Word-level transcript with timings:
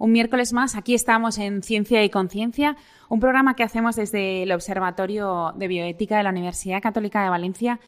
Un 0.00 0.12
miércoles 0.12 0.54
más, 0.54 0.76
aquí 0.76 0.94
estamos 0.94 1.36
en 1.36 1.62
Ciencia 1.62 2.02
y 2.02 2.08
Conciencia, 2.08 2.74
un 3.10 3.20
programa 3.20 3.54
que 3.54 3.64
hacemos 3.64 3.96
desde 3.96 4.44
el 4.44 4.52
Observatorio 4.52 5.52
de 5.56 5.68
Bioética 5.68 6.16
de 6.16 6.22
la 6.22 6.30
Universidad 6.30 6.80
Católica 6.80 7.22
de 7.22 7.28
Valencia. 7.28 7.80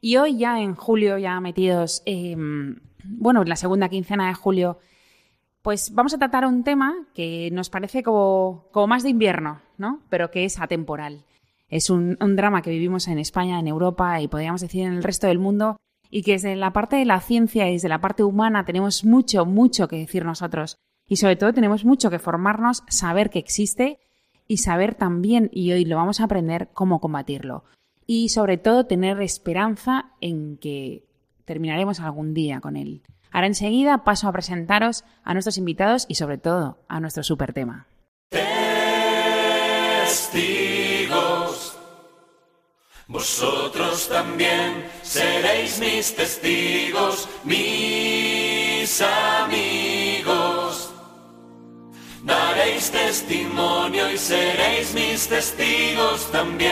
Y 0.00 0.16
hoy, 0.16 0.38
ya 0.38 0.62
en 0.62 0.74
julio, 0.74 1.18
ya 1.18 1.38
metidos, 1.40 2.02
bueno, 3.04 3.42
en 3.42 3.48
la 3.50 3.56
segunda 3.56 3.90
quincena 3.90 4.28
de 4.28 4.32
julio, 4.32 4.78
pues 5.60 5.92
vamos 5.92 6.14
a 6.14 6.18
tratar 6.18 6.46
un 6.46 6.64
tema 6.64 7.06
que 7.12 7.50
nos 7.52 7.68
parece 7.68 8.02
como, 8.02 8.70
más 8.88 9.02
de 9.02 9.10
invierno, 9.10 9.60
¿no? 9.76 10.00
Pero 10.08 10.30
que 10.30 10.46
es 10.46 10.58
atemporal. 10.58 11.26
Es 11.68 11.90
un, 11.90 12.16
un 12.22 12.34
drama 12.34 12.62
que 12.62 12.70
vivimos 12.70 13.08
en 13.08 13.18
España, 13.18 13.60
en 13.60 13.68
Europa 13.68 14.22
y 14.22 14.28
podríamos 14.28 14.62
decir 14.62 14.86
en 14.86 14.94
el 14.94 15.02
resto 15.02 15.26
del 15.26 15.38
mundo 15.38 15.76
y 16.08 16.22
que 16.22 16.32
desde 16.32 16.56
la 16.56 16.72
parte 16.72 16.96
de 16.96 17.04
la 17.04 17.20
ciencia 17.20 17.68
y 17.68 17.74
desde 17.74 17.90
la 17.90 18.00
parte 18.00 18.24
humana 18.24 18.64
tenemos 18.64 19.04
mucho, 19.04 19.44
mucho 19.44 19.86
que 19.86 19.98
decir 19.98 20.24
nosotros. 20.24 20.78
Y 21.08 21.16
sobre 21.16 21.36
todo 21.36 21.54
tenemos 21.54 21.84
mucho 21.84 22.10
que 22.10 22.18
formarnos, 22.18 22.84
saber 22.88 23.30
que 23.30 23.38
existe 23.38 23.98
y 24.46 24.58
saber 24.58 24.94
también, 24.94 25.50
y 25.52 25.72
hoy 25.72 25.84
lo 25.84 25.96
vamos 25.96 26.20
a 26.20 26.24
aprender, 26.24 26.68
cómo 26.74 27.00
combatirlo. 27.00 27.64
Y 28.06 28.28
sobre 28.28 28.58
todo 28.58 28.86
tener 28.86 29.20
esperanza 29.20 30.12
en 30.20 30.58
que 30.58 31.04
terminaremos 31.44 32.00
algún 32.00 32.34
día 32.34 32.60
con 32.60 32.76
él. 32.76 33.02
Ahora 33.30 33.46
enseguida 33.46 34.04
paso 34.04 34.28
a 34.28 34.32
presentaros 34.32 35.04
a 35.24 35.32
nuestros 35.32 35.58
invitados 35.58 36.06
y 36.08 36.14
sobre 36.14 36.38
todo 36.38 36.78
a 36.88 37.00
nuestro 37.00 37.22
super 37.22 37.52
tema. 37.52 37.86
Vosotros 43.10 44.06
también 44.08 44.84
seréis 45.02 45.80
mis 45.80 46.14
testigos, 46.14 47.26
mis 47.44 49.00
amigos. 49.00 49.97
Testimonio 52.76 54.10
y 54.12 54.18
seréis 54.18 54.94
mis 54.94 55.26
testigos 55.28 56.30
también. 56.30 56.70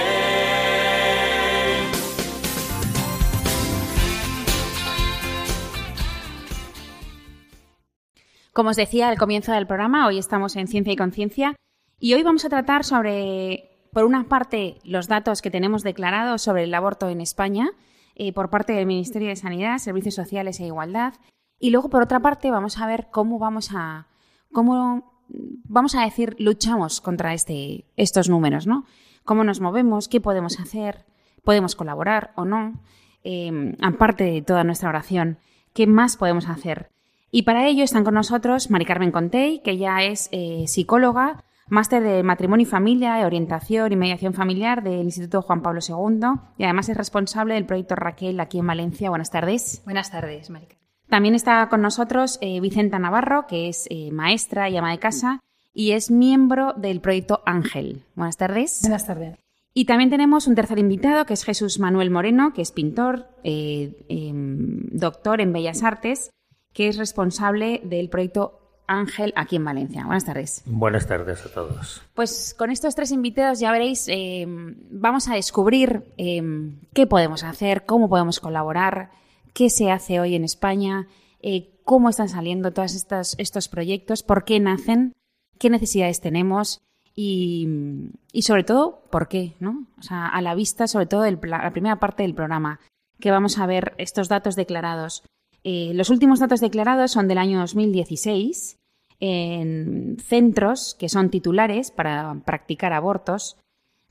Como 8.53 8.71
os 8.71 8.77
decía 8.77 9.09
al 9.09 9.19
comienzo 9.19 9.53
del 9.53 9.67
programa, 9.67 10.07
hoy 10.07 10.19
estamos 10.19 10.57
en 10.57 10.69
Ciencia 10.69 10.93
y 10.93 10.97
Conciencia 10.97 11.57
y 11.99 12.15
hoy 12.15 12.23
vamos 12.23 12.45
a 12.45 12.49
tratar 12.51 12.85
sobre 12.85 13.71
por 13.93 14.05
una 14.05 14.29
parte, 14.29 14.79
los 14.85 15.09
datos 15.09 15.41
que 15.41 15.51
tenemos 15.51 15.83
declarados 15.83 16.43
sobre 16.43 16.65
el 16.65 16.75
aborto 16.75 17.09
en 17.09 17.23
España 17.23 17.71
eh, 18.15 18.35
por 18.35 18.51
parte 18.51 18.75
del 18.75 18.85
Ministerio 18.85 19.29
de 19.29 19.37
Sanidad, 19.37 19.79
Servicios 19.79 20.15
Sociales 20.15 20.61
e 20.61 20.67
Igualdad. 20.67 21.15
Y 21.59 21.71
luego, 21.71 21.89
por 21.89 22.03
otra 22.03 22.21
parte, 22.21 22.51
vamos 22.51 22.79
a 22.79 22.87
ver 22.87 23.09
cómo 23.11 23.39
vamos 23.39 23.71
a, 23.75 24.09
cómo, 24.53 25.16
vamos 25.29 25.95
a 25.95 26.03
decir, 26.03 26.37
luchamos 26.39 27.01
contra 27.01 27.35
este, 27.35 27.85
estos 27.97 28.29
números, 28.29 28.67
¿no? 28.67 28.85
Cómo 29.25 29.45
nos 29.45 29.61
movemos, 29.61 30.09
qué 30.09 30.21
podemos 30.21 30.61
hacer, 30.61 31.05
podemos 31.45 31.75
colaborar 31.75 32.33
o 32.37 32.45
no, 32.45 32.81
eh, 33.25 33.75
aparte 33.83 34.25
de 34.25 34.43
toda 34.43 34.65
nuestra 34.65 34.89
oración, 34.89 35.39
qué 35.73 35.87
más 35.87 36.17
podemos 36.17 36.49
hacer. 36.49 36.91
Y 37.31 37.43
para 37.43 37.67
ello 37.67 37.85
están 37.85 38.05
con 38.05 38.15
nosotros 38.15 38.71
Mari 38.71 38.85
Carmen 38.85 39.11
Contey, 39.11 39.61
que 39.63 39.77
ya 39.77 40.03
es 40.03 40.29
eh, 40.33 40.65
psicóloga, 40.69 41.45
máster 41.69 42.03
de 42.03 42.23
matrimonio 42.23 42.63
y 42.63 42.71
familia, 42.71 43.27
orientación 43.27 43.93
y 43.93 43.97
mediación 43.97 44.33
familiar 44.33 44.83
del 44.83 45.03
Instituto 45.03 45.43
Juan 45.43 45.63
Pablo 45.63 45.81
II 45.87 46.41
y 46.59 46.65
además 46.65 46.89
es 46.89 46.97
responsable 46.97 47.55
del 47.55 47.67
proyecto 47.67 47.97
Raquel 47.97 48.39
aquí 48.41 48.59
en 48.59 48.67
Valencia. 48.67 49.11
Buenas 49.11 49.31
tardes. 49.31 49.83
Buenas 49.85 50.11
tardes, 50.11 50.49
Marica. 50.51 50.77
También 51.09 51.35
está 51.35 51.69
con 51.69 51.83
nosotros 51.83 52.39
eh, 52.41 52.61
Vicenta 52.61 52.99
Navarro, 52.99 53.47
que 53.47 53.69
es 53.69 53.87
eh, 53.91 54.11
maestra 54.13 54.69
y 54.69 54.77
ama 54.77 54.91
de 54.91 54.99
casa 54.99 55.43
y 55.77 55.93
es 55.93 56.11
miembro 56.11 56.73
del 56.73 57.01
proyecto 57.01 57.43
Ángel. 57.45 58.03
Buenas 58.15 58.39
tardes. 58.39 58.81
Buenas 58.81 59.07
tardes. 59.07 59.39
Y 59.75 59.85
también 59.85 60.09
tenemos 60.09 60.47
un 60.47 60.55
tercer 60.55 60.79
invitado, 60.79 61.27
que 61.27 61.35
es 61.35 61.45
Jesús 61.45 61.79
Manuel 61.79 62.11
Moreno, 62.11 62.55
que 62.55 62.63
es 62.63 62.73
pintor, 62.73 63.29
eh, 63.45 64.07
em, 64.09 64.87
doctor 64.91 65.43
en 65.43 65.53
Bellas 65.53 65.83
Artes, 65.83 66.31
que 66.73 66.89
es 66.89 66.97
responsable 66.97 67.83
del 67.85 68.09
proyecto 68.09 68.59
Ángel 68.87 69.35
aquí 69.37 69.57
en 69.57 69.67
Valencia. 69.67 70.07
Buenas 70.07 70.25
tardes. 70.25 70.63
Buenas 70.65 71.07
tardes 71.07 71.45
a 71.45 71.51
todos. 71.51 72.01
Pues 72.15 72.55
con 72.57 72.71
estos 72.71 72.95
tres 72.95 73.13
invitados 73.13 73.61
ya 73.61 73.71
veréis, 73.71 74.09
eh, 74.09 74.47
vamos 74.49 75.29
a 75.29 75.35
descubrir 75.35 76.05
eh, 76.17 76.43
qué 76.95 77.07
podemos 77.07 77.45
hacer, 77.45 77.85
cómo 77.85 78.09
podemos 78.09 78.41
colaborar, 78.41 79.11
qué 79.57 79.71
se 79.71 79.91
hace 79.91 80.21
hoy 80.21 80.35
en 80.35 80.45
España, 80.45 81.09
eh, 81.41 81.71
cómo 81.83 82.11
están 82.11 82.29
saliendo 82.29 82.73
todos 82.73 82.95
estos, 83.39 83.69
proyectos, 83.69 84.23
por 84.23 84.45
qué 84.45 84.61
nacen, 84.61 85.15
qué 85.59 85.71
necesidades 85.71 86.21
tenemos 86.21 86.83
y, 87.15 87.67
sobre 88.43 88.65
todo, 88.65 89.03
por 89.11 89.29
qué, 89.29 89.55
¿no? 89.59 89.87
O 89.99 90.03
sea, 90.03 90.29
a 90.29 90.43
la 90.43 90.55
vista, 90.55 90.87
sobre 90.87 91.07
todo, 91.07 91.25
la 91.25 91.71
primera 91.71 91.99
parte 91.99 92.23
del 92.23 92.35
programa, 92.35 92.81
que 93.19 93.31
vamos 93.31 93.57
a 93.57 93.65
ver 93.65 93.95
estos 93.97 94.29
datos 94.29 94.57
declarados. 94.57 95.23
Eh, 95.65 95.93
los 95.95 96.11
últimos 96.11 96.39
datos 96.39 96.61
declarados 96.61 97.13
son 97.13 97.27
del 97.27 97.39
año 97.39 97.59
2016 97.61 98.77
en 99.21 100.19
centros 100.21 100.95
que 100.99 101.09
son 101.09 101.31
titulares 101.31 101.91
para 101.91 102.43
practicar 102.45 102.93
abortos. 102.93 103.57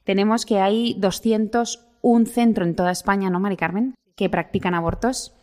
Tenemos 0.06 0.44
que 0.44 0.60
hay 0.60 0.96
201 0.96 2.26
centros 2.26 2.68
en 2.68 2.76
toda 2.76 2.90
España, 2.92 3.30
¿no, 3.30 3.40
Mari 3.40 3.58
Carmen?, 3.58 3.94
que 4.16 4.28
practican 4.28 4.74
abortos. 4.74 5.35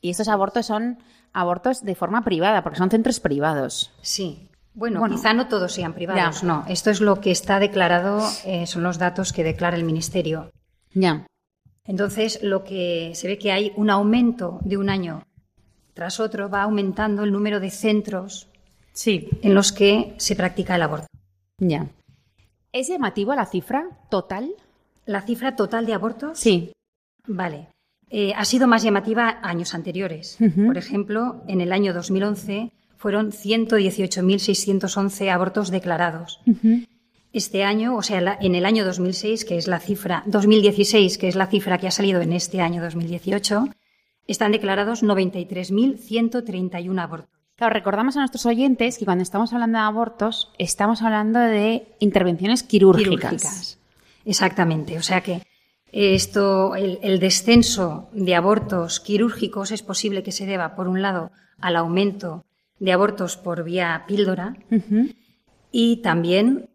Y 0.00 0.10
estos 0.10 0.28
abortos 0.28 0.66
son 0.66 0.98
abortos 1.32 1.84
de 1.84 1.94
forma 1.94 2.22
privada, 2.24 2.62
porque 2.62 2.78
son 2.78 2.90
centros 2.90 3.20
privados. 3.20 3.92
Sí. 4.02 4.48
Bueno, 4.74 5.02
quizá 5.08 5.32
no 5.32 5.48
todos 5.48 5.72
sean 5.72 5.94
privados, 5.94 6.42
no. 6.42 6.64
Esto 6.68 6.90
es 6.90 7.00
lo 7.00 7.20
que 7.20 7.30
está 7.30 7.58
declarado, 7.58 8.20
eh, 8.44 8.66
son 8.66 8.82
los 8.82 8.98
datos 8.98 9.32
que 9.32 9.42
declara 9.42 9.76
el 9.76 9.84
Ministerio. 9.84 10.50
Ya. 10.92 11.26
Entonces, 11.84 12.40
lo 12.42 12.62
que 12.62 13.12
se 13.14 13.26
ve 13.26 13.38
que 13.38 13.52
hay 13.52 13.72
un 13.76 13.88
aumento 13.88 14.58
de 14.62 14.76
un 14.76 14.90
año 14.90 15.22
tras 15.94 16.20
otro 16.20 16.50
va 16.50 16.62
aumentando 16.62 17.24
el 17.24 17.32
número 17.32 17.58
de 17.58 17.70
centros 17.70 18.48
sí. 18.92 19.30
en 19.40 19.54
los 19.54 19.72
que 19.72 20.14
se 20.18 20.36
practica 20.36 20.74
el 20.74 20.82
aborto. 20.82 21.06
Ya. 21.58 21.88
¿Es 22.70 22.88
llamativo 22.88 23.34
la 23.34 23.46
cifra 23.46 23.88
total? 24.10 24.54
¿La 25.06 25.22
cifra 25.22 25.56
total 25.56 25.86
de 25.86 25.94
abortos? 25.94 26.38
Sí. 26.38 26.72
Vale. 27.26 27.68
Eh, 28.10 28.32
ha 28.36 28.44
sido 28.44 28.68
más 28.68 28.82
llamativa 28.82 29.40
años 29.42 29.74
anteriores. 29.74 30.38
Por 30.66 30.78
ejemplo, 30.78 31.42
en 31.48 31.60
el 31.60 31.72
año 31.72 31.92
2011 31.92 32.70
fueron 32.96 33.32
118.611 33.32 35.30
abortos 35.30 35.70
declarados. 35.70 36.40
Este 37.32 37.64
año, 37.64 37.96
o 37.96 38.02
sea, 38.02 38.38
en 38.40 38.54
el 38.54 38.64
año 38.64 38.84
2006, 38.84 39.44
que 39.44 39.58
es 39.58 39.66
la 39.66 39.80
cifra 39.80 40.22
2016, 40.26 41.18
que 41.18 41.26
es 41.28 41.34
la 41.34 41.48
cifra 41.48 41.78
que 41.78 41.88
ha 41.88 41.90
salido 41.90 42.20
en 42.20 42.32
este 42.32 42.60
año 42.60 42.80
2018, 42.82 43.66
están 44.26 44.52
declarados 44.52 45.02
93.131 45.02 47.00
abortos. 47.00 47.30
Claro, 47.56 47.72
recordamos 47.72 48.16
a 48.16 48.20
nuestros 48.20 48.46
oyentes 48.46 48.98
que 48.98 49.04
cuando 49.04 49.22
estamos 49.22 49.52
hablando 49.52 49.78
de 49.78 49.84
abortos, 49.84 50.52
estamos 50.58 51.02
hablando 51.02 51.40
de 51.40 51.88
intervenciones 52.00 52.62
quirúrgicas. 52.62 53.78
Exactamente. 54.24 54.98
O 54.98 55.02
sea 55.02 55.22
que 55.22 55.42
esto, 55.98 56.74
el, 56.76 57.18
descenso 57.18 58.08
de 58.12 58.34
abortos 58.34 59.00
quirúrgicos 59.00 59.72
es 59.72 59.82
posible 59.82 60.22
que 60.22 60.32
se 60.32 60.46
deba, 60.46 60.74
por 60.76 60.88
un 60.88 61.00
lado, 61.00 61.30
al 61.58 61.76
aumento 61.76 62.44
de 62.78 62.92
abortos 62.92 63.36
por 63.36 63.64
vía 63.64 64.04
píldora 64.06 64.56
y 65.72 66.02
también 66.02 66.68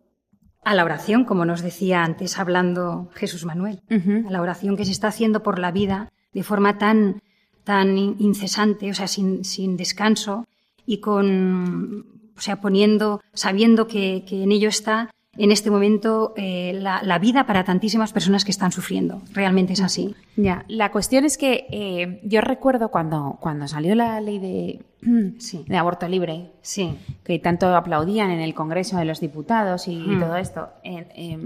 a 0.63 0.73
la 0.73 0.83
oración, 0.83 1.25
como 1.25 1.45
nos 1.45 1.61
decía 1.61 2.03
antes 2.03 2.39
hablando 2.39 3.09
Jesús 3.13 3.45
Manuel, 3.45 3.81
a 3.89 4.31
la 4.31 4.41
oración 4.41 4.75
que 4.75 4.85
se 4.85 4.91
está 4.91 5.09
haciendo 5.09 5.43
por 5.43 5.59
la 5.59 5.71
vida 5.71 6.11
de 6.33 6.43
forma 6.43 6.77
tan 6.77 7.21
tan 7.63 7.97
incesante, 7.97 8.89
o 8.89 8.93
sea, 8.93 9.07
sin, 9.07 9.45
sin 9.45 9.77
descanso 9.77 10.47
y 10.85 10.99
con, 10.99 12.31
o 12.35 12.41
sea, 12.41 12.59
poniendo, 12.59 13.21
sabiendo 13.33 13.87
que, 13.87 14.25
en 14.29 14.51
ello 14.51 14.69
está 14.69 15.13
en 15.37 15.51
este 15.51 15.71
momento 15.71 16.33
eh, 16.35 16.73
la, 16.73 17.01
la, 17.03 17.17
vida 17.17 17.45
para 17.45 17.63
tantísimas 17.63 18.11
personas 18.11 18.43
que 18.43 18.51
están 18.51 18.71
sufriendo. 18.73 19.21
Realmente 19.31 19.73
es 19.73 19.81
así. 19.81 20.13
Ya, 20.35 20.65
la 20.67 20.91
cuestión 20.91 21.23
es 21.23 21.37
que 21.37 21.67
eh, 21.71 22.19
yo 22.25 22.41
recuerdo 22.41 22.89
cuando, 22.89 23.37
cuando 23.39 23.67
salió 23.67 23.95
la 23.95 24.19
ley 24.19 24.39
de, 24.39 24.85
Sí. 25.39 25.63
de 25.67 25.77
aborto 25.77 26.07
libre, 26.09 26.51
Sí. 26.61 26.97
que 27.23 27.39
tanto 27.39 27.73
aplaudían 27.75 28.29
en 28.29 28.41
el 28.41 28.53
Congreso 28.53 28.97
de 28.97 29.05
los 29.05 29.21
Diputados 29.21 29.87
y, 29.87 29.95
Hmm. 29.97 30.19
todo 30.19 30.35
esto, 30.35 30.69
eh, 30.83 31.37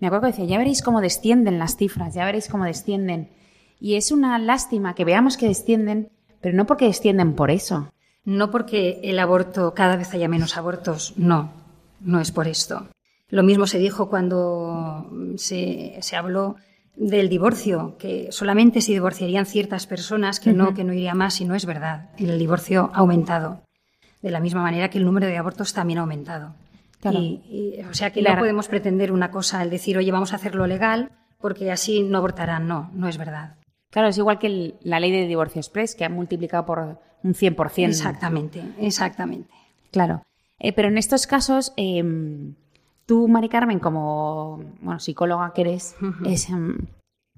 me 0.00 0.06
acuerdo 0.06 0.22
que 0.26 0.32
decía, 0.32 0.46
ya 0.46 0.58
veréis 0.58 0.82
cómo 0.82 1.00
descienden 1.00 1.58
las 1.60 1.76
cifras, 1.76 2.14
ya 2.14 2.24
veréis 2.24 2.48
cómo 2.48 2.64
descienden. 2.64 3.28
Y 3.78 3.94
es 3.94 4.10
una 4.10 4.38
lástima 4.40 4.94
que 4.96 5.04
veamos 5.04 5.36
que 5.36 5.46
descienden, 5.46 6.10
pero 6.40 6.56
no 6.56 6.66
porque 6.66 6.86
descienden 6.86 7.34
por 7.34 7.52
eso. 7.52 7.92
No 8.24 8.50
porque 8.50 9.00
el 9.04 9.18
aborto, 9.20 9.72
cada 9.72 9.96
vez 9.96 10.12
haya 10.14 10.28
menos 10.28 10.56
abortos, 10.56 11.14
no, 11.16 11.52
no 12.00 12.20
es 12.20 12.32
por 12.32 12.48
esto. 12.48 12.88
Lo 13.30 13.42
mismo 13.42 13.66
se 13.66 13.78
dijo 13.78 14.08
cuando 14.08 15.08
se, 15.36 15.96
se 16.00 16.16
habló 16.16 16.56
del 16.96 17.28
divorcio, 17.28 17.96
que 17.98 18.28
solamente 18.30 18.80
se 18.82 18.92
divorciarían 18.92 19.46
ciertas 19.46 19.86
personas, 19.86 20.40
que 20.40 20.52
no, 20.52 20.74
que 20.74 20.84
no 20.84 20.92
iría 20.92 21.14
más, 21.14 21.40
y 21.40 21.44
no 21.44 21.54
es 21.54 21.64
verdad. 21.64 22.10
El 22.18 22.38
divorcio 22.38 22.90
ha 22.92 22.98
aumentado. 22.98 23.62
De 24.20 24.30
la 24.30 24.40
misma 24.40 24.62
manera 24.62 24.90
que 24.90 24.98
el 24.98 25.04
número 25.04 25.26
de 25.26 25.38
abortos 25.38 25.72
también 25.72 25.98
ha 25.98 26.02
aumentado. 26.02 26.54
Claro. 27.00 27.18
Y, 27.20 27.40
y, 27.78 27.82
o 27.84 27.94
sea 27.94 28.10
que 28.10 28.20
Claro. 28.20 28.36
no 28.36 28.40
podemos 28.42 28.68
pretender 28.68 29.12
una 29.12 29.30
cosa, 29.30 29.62
el 29.62 29.70
decir, 29.70 29.96
oye, 29.96 30.12
vamos 30.12 30.32
a 30.32 30.36
hacerlo 30.36 30.66
legal, 30.66 31.10
porque 31.40 31.70
así 31.70 32.02
no 32.02 32.18
abortarán. 32.18 32.66
No, 32.68 32.90
no 32.92 33.08
es 33.08 33.16
verdad. 33.16 33.54
Claro, 33.90 34.08
es 34.08 34.18
igual 34.18 34.38
que 34.38 34.48
el- 34.48 34.74
la 34.82 35.00
ley 35.00 35.10
de 35.10 35.26
divorcio 35.26 35.60
express, 35.60 35.94
que 35.94 36.04
ha 36.04 36.10
multiplicado 36.10 36.66
por 36.66 36.98
un 37.22 37.34
100%. 37.34 37.88
Exactamente, 37.88 38.62
exactamente. 38.78 39.48
Claro. 39.90 40.22
Eh, 40.58 40.72
pero 40.74 40.88
en 40.88 40.98
estos 40.98 41.26
casos, 41.26 41.72
eh, 41.78 42.04
tú, 43.10 43.26
Mari 43.26 43.48
Carmen, 43.48 43.80
como 43.80 44.62
bueno, 44.80 45.00
psicóloga 45.00 45.52
que 45.52 45.62
eres, 45.62 45.96
es, 46.24 46.48
em, 46.48 46.78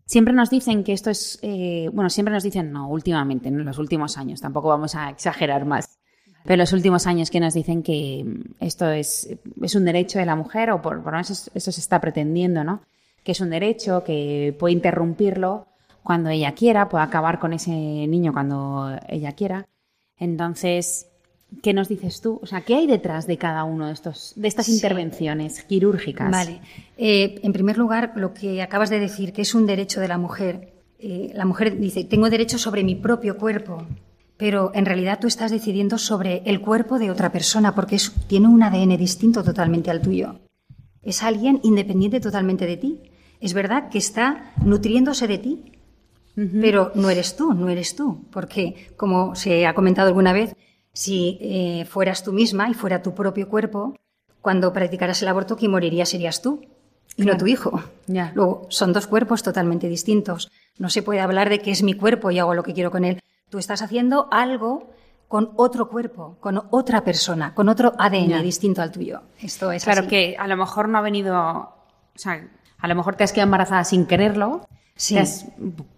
siempre 0.04 0.34
nos 0.34 0.50
dicen 0.50 0.84
que 0.84 0.92
esto 0.92 1.08
es, 1.08 1.38
eh, 1.40 1.88
bueno, 1.94 2.10
siempre 2.10 2.34
nos 2.34 2.42
dicen, 2.42 2.72
no, 2.72 2.90
últimamente, 2.90 3.48
en 3.48 3.64
los 3.64 3.78
últimos 3.78 4.18
años, 4.18 4.42
tampoco 4.42 4.68
vamos 4.68 4.94
a 4.94 5.08
exagerar 5.08 5.64
más, 5.64 5.98
pero 6.44 6.56
en 6.56 6.58
los 6.58 6.74
últimos 6.74 7.06
años 7.06 7.30
que 7.30 7.40
nos 7.40 7.54
dicen 7.54 7.82
que 7.82 8.20
em, 8.20 8.44
esto 8.60 8.90
es, 8.90 9.34
es 9.62 9.74
un 9.74 9.86
derecho 9.86 10.18
de 10.18 10.26
la 10.26 10.36
mujer, 10.36 10.70
o 10.72 10.82
por, 10.82 11.02
por 11.02 11.06
lo 11.06 11.12
menos 11.12 11.30
eso, 11.30 11.50
eso 11.54 11.72
se 11.72 11.80
está 11.80 12.02
pretendiendo, 12.02 12.64
¿no? 12.64 12.82
Que 13.24 13.32
es 13.32 13.40
un 13.40 13.48
derecho, 13.48 14.04
que 14.04 14.54
puede 14.58 14.74
interrumpirlo 14.74 15.68
cuando 16.02 16.28
ella 16.28 16.52
quiera, 16.52 16.90
puede 16.90 17.04
acabar 17.04 17.38
con 17.38 17.54
ese 17.54 17.70
niño 17.70 18.34
cuando 18.34 18.94
ella 19.08 19.32
quiera. 19.32 19.66
Entonces, 20.18 21.11
¿qué 21.62 21.72
nos 21.72 21.88
dices 21.88 22.20
tú? 22.20 22.38
O 22.42 22.46
sea, 22.46 22.62
¿qué 22.62 22.74
hay 22.76 22.86
detrás 22.86 23.26
de 23.26 23.36
cada 23.38 23.64
uno 23.64 23.86
de 23.88 23.92
estos, 23.92 24.32
de 24.36 24.48
estas 24.48 24.66
Sí. 24.66 24.72
intervenciones 24.74 25.62
quirúrgicas? 25.64 26.30
Vale. 26.30 26.60
Eh, 26.96 27.40
en 27.42 27.52
primer 27.52 27.76
lugar, 27.78 28.12
lo 28.16 28.32
que 28.32 28.62
acabas 28.62 28.90
de 28.90 29.00
decir, 29.00 29.32
que 29.32 29.42
es 29.42 29.54
un 29.54 29.66
derecho 29.66 30.00
de 30.00 30.08
la 30.08 30.18
mujer. 30.18 30.72
Eh, 30.98 31.32
la 31.34 31.44
mujer 31.44 31.78
dice, 31.78 32.04
tengo 32.04 32.30
derecho 32.30 32.58
sobre 32.58 32.84
mi 32.84 32.94
propio 32.94 33.36
cuerpo, 33.36 33.84
pero 34.36 34.70
en 34.74 34.86
realidad 34.86 35.18
tú 35.20 35.26
estás 35.26 35.50
decidiendo 35.50 35.98
sobre 35.98 36.42
el 36.46 36.60
cuerpo 36.60 36.98
de 36.98 37.10
otra 37.10 37.30
persona 37.32 37.74
porque 37.74 37.96
es- 37.96 38.12
tiene 38.28 38.48
un 38.48 38.62
ADN 38.62 38.96
distinto 38.96 39.42
totalmente 39.42 39.90
al 39.90 40.00
tuyo. 40.00 40.36
Es 41.02 41.22
alguien 41.22 41.60
independiente 41.64 42.20
totalmente 42.20 42.66
de 42.66 42.76
ti. 42.76 43.00
Es 43.40 43.52
verdad 43.54 43.88
que 43.90 43.98
está 43.98 44.52
nutriéndose 44.64 45.26
de 45.26 45.38
ti, 45.38 45.72
pero 46.60 46.92
no 46.94 47.10
eres 47.10 47.36
tú, 47.36 47.52
no 47.52 47.68
eres 47.68 47.94
tú, 47.96 48.24
porque 48.30 48.86
como 48.96 49.34
se 49.34 49.66
ha 49.66 49.74
comentado 49.74 50.08
alguna 50.08 50.32
vez, 50.32 50.54
si 50.92 51.38
eh, 51.40 51.84
fueras 51.88 52.22
tú 52.22 52.32
misma 52.32 52.68
y 52.68 52.74
fuera 52.74 53.02
tu 53.02 53.14
propio 53.14 53.48
cuerpo, 53.48 53.96
cuando 54.40 54.72
practicaras 54.72 55.22
el 55.22 55.28
aborto, 55.28 55.56
quien 55.56 55.70
moriría 55.70 56.04
serías 56.06 56.42
tú 56.42 56.60
y 57.16 57.24
no 57.24 57.36
tu 57.36 57.46
hijo. 57.46 57.82
Ya. 58.06 58.32
Luego, 58.34 58.66
son 58.70 58.92
dos 58.92 59.06
cuerpos 59.06 59.42
totalmente 59.42 59.88
distintos. 59.88 60.50
No 60.78 60.90
se 60.90 61.02
puede 61.02 61.20
hablar 61.20 61.48
de 61.48 61.60
que 61.60 61.70
es 61.70 61.82
mi 61.82 61.94
cuerpo 61.94 62.30
y 62.30 62.38
hago 62.38 62.54
lo 62.54 62.62
que 62.62 62.74
quiero 62.74 62.90
con 62.90 63.04
él. 63.04 63.20
Tú 63.50 63.58
estás 63.58 63.82
haciendo 63.82 64.28
algo 64.30 64.90
con 65.28 65.52
otro 65.56 65.88
cuerpo, 65.88 66.36
con 66.40 66.62
otra 66.70 67.04
persona, 67.04 67.54
con 67.54 67.68
otro 67.68 67.92
ADN 67.98 68.28
Ya. 68.28 68.42
distinto 68.42 68.82
al 68.82 68.90
tuyo. 68.92 69.22
Esto 69.40 69.72
es 69.72 69.84
Claro 69.84 70.00
así. 70.00 70.08
que 70.08 70.36
a 70.38 70.46
lo 70.46 70.56
mejor 70.56 70.88
no 70.88 70.98
ha 70.98 71.02
venido, 71.02 71.34
o 71.38 71.72
sea, 72.16 72.48
a 72.78 72.88
lo 72.88 72.94
mejor 72.94 73.14
te 73.16 73.24
has 73.24 73.32
quedado 73.32 73.46
embarazada 73.46 73.84
sin 73.84 74.06
quererlo, 74.06 74.66
Sí. 74.94 75.16
has- 75.18 75.46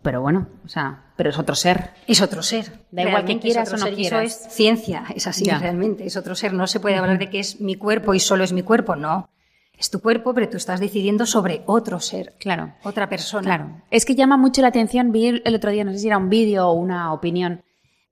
pero 0.03 0.21
bueno, 0.23 0.47
o 0.65 0.69
sea, 0.69 1.03
pero 1.17 1.31
es 1.31 1.39
otro 1.39 1.55
ser. 1.55 1.91
Es 2.07 2.23
otro 2.23 2.43
ser. 2.43 2.73
Da 2.91 3.03
igual 3.03 3.25
que 3.25 3.39
quieras 3.39 3.73
es 3.73 3.75
o 3.83 3.85
no 3.89 3.95
quieras. 3.95 4.25
Eso 4.25 4.47
es 4.47 4.53
ciencia, 4.55 5.05
es 5.15 5.27
así 5.27 5.45
Ya. 5.45 5.59
realmente, 5.59 6.07
es 6.07 6.17
otro 6.17 6.35
ser. 6.35 6.53
No 6.53 6.67
se 6.67 6.81
puede 6.81 6.97
hablar 6.97 7.19
de 7.19 7.29
que 7.31 7.41
es 7.41 7.61
mi 7.61 7.75
cuerpo 7.77 8.15
y 8.15 8.21
solo 8.21 8.45
es 8.45 8.53
mi 8.53 8.63
cuerpo, 8.63 8.97
no. 8.97 9.29
Es 9.77 9.91
tu 9.91 10.01
cuerpo, 10.01 10.33
pero 10.35 10.49
tú 10.49 10.57
estás 10.57 10.79
decidiendo 10.79 11.27
sobre 11.27 11.63
otro 11.67 11.99
ser, 11.99 12.35
Claro. 12.39 12.73
otra 12.85 13.09
persona. 13.09 13.43
Claro. 13.43 13.83
Es 13.91 14.05
que 14.05 14.15
llama 14.15 14.37
mucho 14.37 14.63
la 14.63 14.69
atención, 14.69 15.11
vi 15.11 15.27
el 15.27 15.43
el 15.45 15.55
otro 15.57 15.71
día, 15.73 15.83
no 15.85 15.93
sé 15.93 15.99
si 15.99 16.07
era 16.07 16.17
un 16.19 16.29
vídeo 16.31 16.69
o 16.69 16.73
una 16.75 17.13
opinión, 17.13 17.63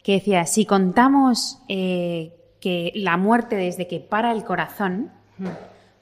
que 0.03 0.15
decía, 0.15 0.45
si 0.47 0.67
contamos 0.67 1.61
eh, 1.69 2.35
que 2.61 2.91
la 2.97 3.17
muerte 3.17 3.55
desde 3.55 3.87
que 3.87 4.01
para 4.01 4.33
el 4.33 4.43
corazón, 4.45 5.13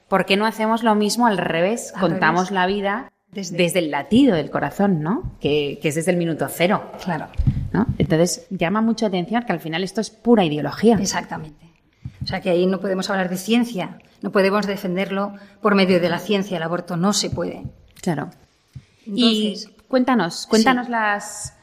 ¿por 0.07 0.25
qué 0.25 0.35
no 0.37 0.45
hacemos 0.47 0.81
lo 0.83 0.95
mismo 0.95 1.27
al 1.27 1.37
revés? 1.37 1.93
Al 1.95 2.01
contamos 2.01 2.49
revés. 2.49 2.51
la 2.51 2.65
vida 2.65 3.11
desde... 3.31 3.57
Desde- 3.57 3.79
el 3.79 3.91
latido 3.91 4.35
del 4.35 4.49
corazón, 4.49 5.01
¿no? 5.01 5.33
Que, 5.39 5.79
que 5.81 5.89
es 5.89 5.95
desde 5.95 6.11
el 6.11 6.17
minuto 6.17 6.47
cero, 6.49 6.91
Claro, 7.03 7.27
¿no? 7.73 7.85
Entonces 7.97 8.45
llama 8.49 8.81
mucho 8.81 9.05
la 9.05 9.09
atención 9.09 9.43
que 9.43 9.51
al 9.53 9.59
final 9.59 9.83
esto 9.83 10.01
es 10.01 10.09
pura 10.09 10.43
ideología. 10.45 10.95
exactamente. 10.97 11.65
O 12.23 12.27
sea 12.27 12.41
que 12.41 12.49
ahí 12.49 12.65
no 12.67 12.79
podemos 12.79 13.09
hablar 13.09 13.29
de 13.29 13.37
ciencia, 13.37 13.97
no 14.21 14.31
podemos 14.31 14.67
defenderlo 14.67 15.33
por 15.61 15.73
medio 15.75 15.99
de 15.99 16.09
la 16.09 16.19
ciencia. 16.19 16.57
El 16.57 16.63
aborto 16.63 16.95
no 16.97 17.13
se 17.13 17.29
puede. 17.29 17.63
Claro. 18.01 18.29
Entonces, 19.07 19.67
y 19.69 19.83
cuéntanos, 19.87 20.45
cuéntanos 20.47 20.85
Sí. 20.85 20.91
las... 20.91 21.53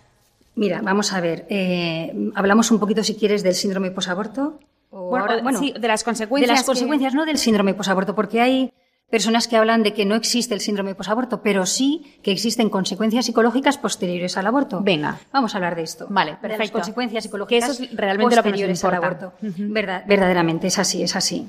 mira, 0.57 0.81
vamos 0.83 1.13
a 1.13 1.21
ver. 1.21 1.47
eh, 1.51 2.31
hablamos 2.35 2.71
un 2.71 2.81
poquito, 2.81 3.05
si 3.05 3.15
quieres, 3.15 3.43
del 3.43 3.55
síndrome 3.55 3.91
posaborto. 3.93 4.59
O 4.91 5.11
Bueno, 5.11 5.27
ahora- 5.27 5.59
sí, 5.59 5.73
de 5.79 5.87
las 5.89 6.03
consecuencias 6.03 6.49
De 6.49 6.53
las 6.55 6.63
que- 6.63 6.67
consecuencias, 6.67 7.15
no 7.15 7.25
del 7.27 7.39
síndrome 7.39 7.75
posaborto, 7.75 8.15
porque 8.15 8.41
hay 8.41 8.73
personas 9.11 9.49
que 9.49 9.57
hablan 9.57 9.83
de 9.83 9.95
que 9.95 10.05
no 10.05 10.15
existe 10.15 10.55
el 10.55 10.61
síndrome 10.61 10.95
posaborto, 10.95 11.43
pero 11.43 11.65
sí 11.67 12.19
que 12.23 12.31
existen 12.31 12.69
consecuencias 12.69 13.25
psicológicas 13.27 13.79
posteriores 13.79 14.37
al 14.37 14.47
aborto. 14.47 14.81
Venga. 14.83 15.19
Vamos 15.33 15.55
a 15.55 15.59
hablar 15.59 15.77
de 15.77 15.83
esto. 15.83 16.07
Vale, 16.11 16.33
De 16.33 16.37
las 16.37 16.41
perfecto. 16.59 16.73
consecuencias 16.75 17.25
psicológicas 17.25 17.65
Que 17.65 17.73
eso 17.73 17.83
es 17.85 17.97
realmente 17.97 18.37
lo 18.37 18.43
que 18.43 18.51
nos 18.51 18.61
posteriores 18.61 18.85
al 18.85 18.95
aborto. 18.95 19.33
Verdad- 19.41 20.05
verdaderamente, 20.07 20.67
es 20.67 20.79
así, 20.79 21.03
es 21.03 21.17
así. 21.17 21.49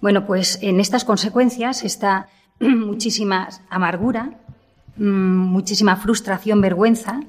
Bueno, 0.00 0.26
pues 0.26 0.58
en 0.62 0.80
estas 0.80 1.04
consecuencias 1.04 1.84
está 1.84 2.26
muchísima 2.60 3.48
amargura, 3.70 4.40
mm, 4.96 5.02
muchísima 5.04 5.94
frustración, 5.96 6.60
vergüenza, 6.60 7.20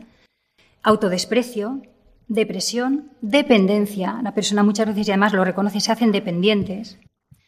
autodesprecio, 0.81 1.81
depresión, 2.27 3.11
dependencia. 3.21 4.19
La 4.23 4.33
persona 4.33 4.63
muchas 4.63 4.87
veces, 4.87 5.07
y 5.07 5.11
además 5.11 5.33
lo 5.33 5.45
reconoce, 5.45 5.79
se 5.79 5.91
hacen 5.91 6.11
dependientes, 6.11 6.97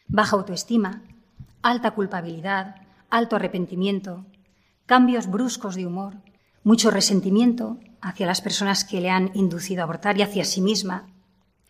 baja 0.06 0.36
autoestima, 0.36 1.02
alta 1.62 1.92
culpabilidad, 1.92 2.76
alto 3.10 3.36
arrepentimiento, 3.36 4.24
cambios 4.86 5.28
bruscos 5.28 5.74
de 5.74 5.86
humor, 5.86 6.14
mucho 6.62 6.90
resentimiento 6.90 7.78
hacia 8.00 8.26
las 8.26 8.40
personas 8.40 8.84
que 8.84 9.00
le 9.00 9.10
han 9.10 9.30
inducido 9.34 9.82
a 9.82 9.84
abortar 9.84 10.18
y 10.18 10.22
hacia 10.22 10.44
sí 10.44 10.60
misma. 10.60 11.06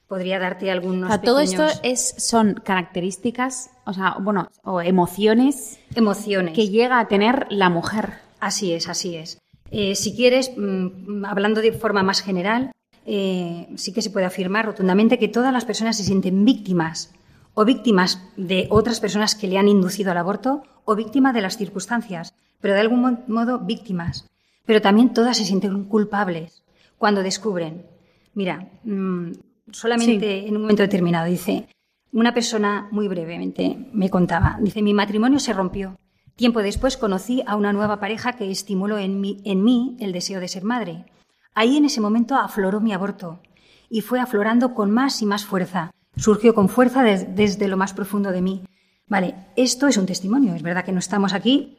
Podría 0.07 0.38
darte 0.38 0.71
algunos 0.71 1.11
O 1.11 1.12
sea, 1.12 1.21
todo 1.21 1.40
esto 1.40 1.66
es, 1.83 2.14
son 2.19 2.55
características, 2.55 3.71
o 3.85 3.93
sea, 3.93 4.16
bueno, 4.21 4.49
o 4.62 4.81
emociones 4.81 5.78
emociones. 5.95 6.55
que 6.55 6.69
llega 6.69 7.00
a 7.00 7.09
tener 7.09 7.47
la 7.50 7.71
mujer. 7.71 8.14
Así 8.38 8.73
es, 8.73 8.88
así 8.88 9.16
es. 9.16 9.40
Eh, 9.71 9.97
si 9.97 10.14
quieres, 10.14 10.52
mm, 10.57 11.25
hablando 11.25 11.61
de 11.61 11.73
forma 11.73 12.05
más 12.05 12.23
general, 12.23 12.71
eh, 13.05 13.69
sí 13.76 13.93
que 13.93 14.02
se 14.02 14.11
puede 14.11 14.26
afirmar 14.26 14.66
rotundamente 14.66 15.19
que 15.19 15.28
todas 15.28 15.52
las 15.52 15.64
personas 15.64 15.97
se 15.97 16.05
sienten 16.05 16.45
víctimas 16.45 17.12
o 17.58 17.64
víctimas 17.64 18.20
de 18.36 18.66
otras 18.70 19.00
personas 19.00 19.34
que 19.34 19.48
le 19.48 19.56
han 19.56 19.66
inducido 19.68 20.10
al 20.12 20.18
aborto 20.18 20.62
o 20.84 20.94
víctimas 20.94 21.32
de 21.34 21.40
las 21.40 21.56
circunstancias, 21.56 22.34
pero 22.60 22.75
de 22.75 22.80
algún 22.80 23.00
mo- 23.00 23.18
modo 23.28 23.58
víctimas. 23.60 24.28
Pero 24.66 24.82
también 24.82 25.14
todas 25.14 25.38
se 25.38 25.44
sienten 25.46 25.84
culpables 25.84 26.62
cuando 26.98 27.22
descubren. 27.22 27.86
Mira, 28.34 28.68
mm, 28.84 29.32
solamente 29.72 30.46
en 30.46 30.54
un 30.56 30.62
momento 30.62 30.82
determinado 30.82 31.26
dice, 31.26 31.66
una 32.12 32.34
persona 32.34 32.88
muy 32.90 33.08
brevemente 33.08 33.88
me 33.92 34.10
contaba, 34.10 34.58
dice, 34.60 34.82
mi 34.82 34.92
matrimonio 34.92 35.38
se 35.38 35.52
rompió. 35.54 35.96
Tiempo 36.36 36.60
después 36.60 36.98
conocí 36.98 37.42
a 37.46 37.56
una 37.56 37.72
nueva 37.72 37.98
pareja 37.98 38.34
que 38.34 38.50
estimuló 38.50 38.98
en 38.98 39.18
mí, 39.22 39.40
en 39.44 39.64
mí 39.64 39.96
el 40.00 40.12
deseo 40.12 40.40
de 40.40 40.48
ser 40.48 40.64
madre. 40.64 41.06
Ahí 41.54 41.78
en 41.78 41.86
ese 41.86 42.02
momento 42.02 42.34
afloró 42.34 42.82
mi 42.82 42.92
aborto 42.92 43.40
y 43.88 44.02
fue 44.02 44.20
aflorando 44.20 44.75
con 44.75 44.90
más 44.90 45.22
y 45.22 45.26
más 45.26 45.46
fuerza. 45.46 45.90
Surgió 46.16 46.54
con 46.54 46.68
fuerza 46.68 47.02
des- 47.02 47.35
desde 47.37 47.68
lo 47.68 47.76
más 47.76 47.92
profundo 47.94 48.32
de 48.32 48.42
mí. 48.42 48.62
Vale, 49.08 49.35
esto 49.56 49.87
es 49.87 49.96
un 49.96 50.06
testimonio. 50.06 50.54
Es 50.54 50.62
verdad 50.62 50.85
que 50.85 50.92
no 50.92 50.99
estamos 50.99 51.32
aquí 51.32 51.78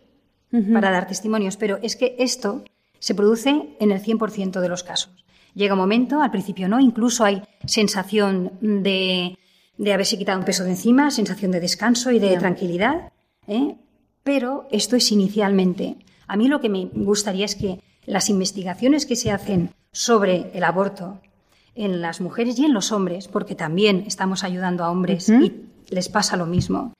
para 0.74 0.91
dar 0.91 1.08
testimonios, 1.08 1.58
pero 1.58 1.77
es 1.82 1.96
que 1.96 2.15
esto 2.20 2.63
se 3.00 3.13
produce 3.15 3.75
en 3.79 3.91
el 3.91 4.01
100% 4.01 4.62
de 4.62 4.70
los 4.70 4.84
casos. 4.84 5.25
Llega 5.53 5.74
un 5.74 5.79
momento, 5.79 6.22
al 6.22 6.32
principio 6.32 6.70
no, 6.70 6.79
incluso 6.79 7.25
hay 7.25 7.41
sensación 7.65 8.51
de, 8.62 9.38
de 9.77 9.94
haberse 9.94 10.17
quitado 10.17 10.39
un 10.39 10.46
peso 10.46 10.63
de 10.63 10.70
encima, 10.72 11.12
sensación 11.12 11.51
de 11.51 11.60
descanso 11.60 12.12
y 12.12 12.20
de 12.20 12.38
tranquilidad. 12.38 13.12
¿eh? 13.48 13.75
pero 14.24 14.67
esto 14.72 14.96
es 14.98 15.10
inicialmente. 15.12 15.96
A 16.27 16.36
mí 16.36 16.48
lo 16.50 16.60
que 16.60 16.67
me 16.70 16.86
gustaría 16.94 17.46
es 17.46 17.56
que 17.56 17.79
las 18.06 18.29
investigaciones 18.29 19.06
que 19.06 19.15
se 19.15 19.32
hacen 19.32 19.72
sobre 19.94 20.51
el 20.53 20.63
aborto 20.65 21.22
en 21.77 22.01
las 22.01 22.22
mujeres 22.22 22.57
y 22.60 22.65
en 22.65 22.74
los 22.74 22.91
hombres, 22.91 23.27
porque 23.27 23.55
también 23.55 24.03
estamos 24.07 24.43
ayudando 24.43 24.84
a 24.84 24.91
hombres 24.91 25.29
y 25.29 25.53
les 25.89 26.10
pasa 26.10 26.38
lo 26.38 26.46
mismo, 26.46 26.93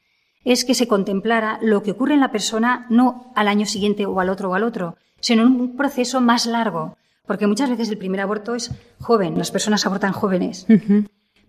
es 0.44 0.64
que 0.64 0.76
se 0.76 0.88
contemplara 0.88 1.60
lo 1.62 1.84
que 1.84 1.92
ocurre 1.92 2.14
en 2.14 2.22
la 2.22 2.32
persona 2.32 2.86
no 2.90 3.32
al 3.36 3.48
año 3.48 3.66
siguiente 3.66 4.06
o 4.06 4.20
al 4.20 4.30
otro 4.30 4.50
o 4.50 4.54
al 4.54 4.64
otro, 4.64 4.96
sino 5.20 5.44
en 5.44 5.50
un 5.50 5.76
proceso 5.76 6.22
más 6.22 6.46
largo, 6.46 6.98
porque 7.26 7.48
muchas 7.48 7.70
veces 7.70 7.90
el 7.90 7.98
primer 7.98 8.22
aborto 8.22 8.56
es 8.56 8.72
joven, 9.00 9.38
las 9.38 9.52
personas 9.52 9.86
abortan 9.86 10.14
jóvenes, 10.14 10.66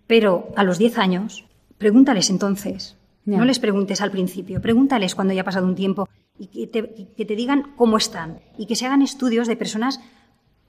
pero 0.07 0.49
a 0.55 0.63
los 0.63 0.77
10 0.77 0.97
años, 0.97 1.45
pregúntales 1.77 2.29
entonces, 2.29 2.97
no 3.25 3.45
les 3.45 3.59
preguntes 3.59 4.01
al 4.01 4.11
principio, 4.11 4.61
pregúntales 4.61 5.15
cuando 5.15 5.33
ya 5.33 5.41
ha 5.41 5.45
pasado 5.45 5.67
un 5.67 5.75
tiempo 5.75 6.09
y 6.37 6.47
que 6.47 7.25
te, 7.25 7.35
digan 7.35 7.73
cómo 7.75 7.97
están 7.97 8.39
y 8.57 8.65
que 8.65 8.75
se 8.75 8.85
hagan 8.85 9.01
estudios 9.01 9.47
de 9.47 9.55
personas 9.55 9.99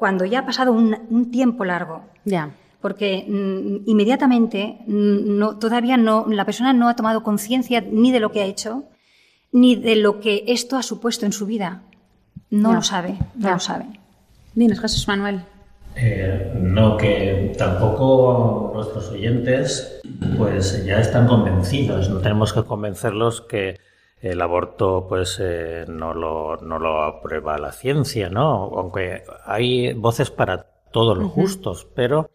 cuando 0.01 0.25
ya 0.25 0.41
ha 0.41 0.47
pasado 0.47 0.73
un, 0.73 1.31
tiempo 1.31 1.63
largo. 1.67 2.07
Ya. 2.25 2.55
Porque 2.81 3.27
mm, 3.29 3.89
inmediatamente 3.89 4.79
mm, 4.87 5.39
no, 5.39 5.59
todavía 5.59 5.99
no, 5.99 6.25
la 6.27 6.47
persona 6.47 6.73
no 6.73 6.89
ha 6.89 6.97
tomado 6.97 7.23
conciencia 7.23 7.83
ni 7.83 8.11
de 8.11 8.19
lo 8.19 8.33
que 8.33 8.41
ha 8.41 8.47
hecho, 8.47 8.85
ni 9.53 9.77
de 9.77 9.97
lo 9.97 10.19
que 10.19 10.45
esto 10.49 10.79
ha 10.79 10.83
supuesto 10.83 11.27
en 11.27 11.33
su 11.33 11.45
vida. 11.45 11.83
No 12.49 12.73
lo 12.73 12.83
sabe, 12.83 13.19
no 13.37 13.51
lo 13.51 13.59
sabe. 13.61 13.85
Dinos, 14.55 14.81
Jesús 14.81 15.07
Manuel. 15.07 15.43
Eh, 15.97 16.51
no, 16.59 16.97
que 16.97 17.55
tampoco 17.59 18.73
nuestros 18.75 19.11
oyentes 19.11 20.01
pues 20.39 20.83
ya 20.87 20.99
están 20.99 21.29
convencidos. 21.29 22.09
No 22.09 22.21
tenemos 22.21 22.55
que 22.55 22.65
convencerlos 22.65 23.43
que 23.43 23.79
el 24.21 24.41
aborto 24.43 25.07
pues 25.09 25.39
eh, 25.41 25.85
no, 25.89 26.15
lo, 26.15 26.57
no 26.57 26.79
lo 26.79 27.03
aprueba 27.03 27.59
la 27.59 27.73
ciencia, 27.73 28.29
¿no? 28.29 28.71
Aunque 28.77 29.23
hay 29.45 29.93
voces 29.95 30.31
para 30.31 30.67
todos 30.93 31.17
los 31.17 31.33
gustos, 31.33 31.87
pero 31.95 32.31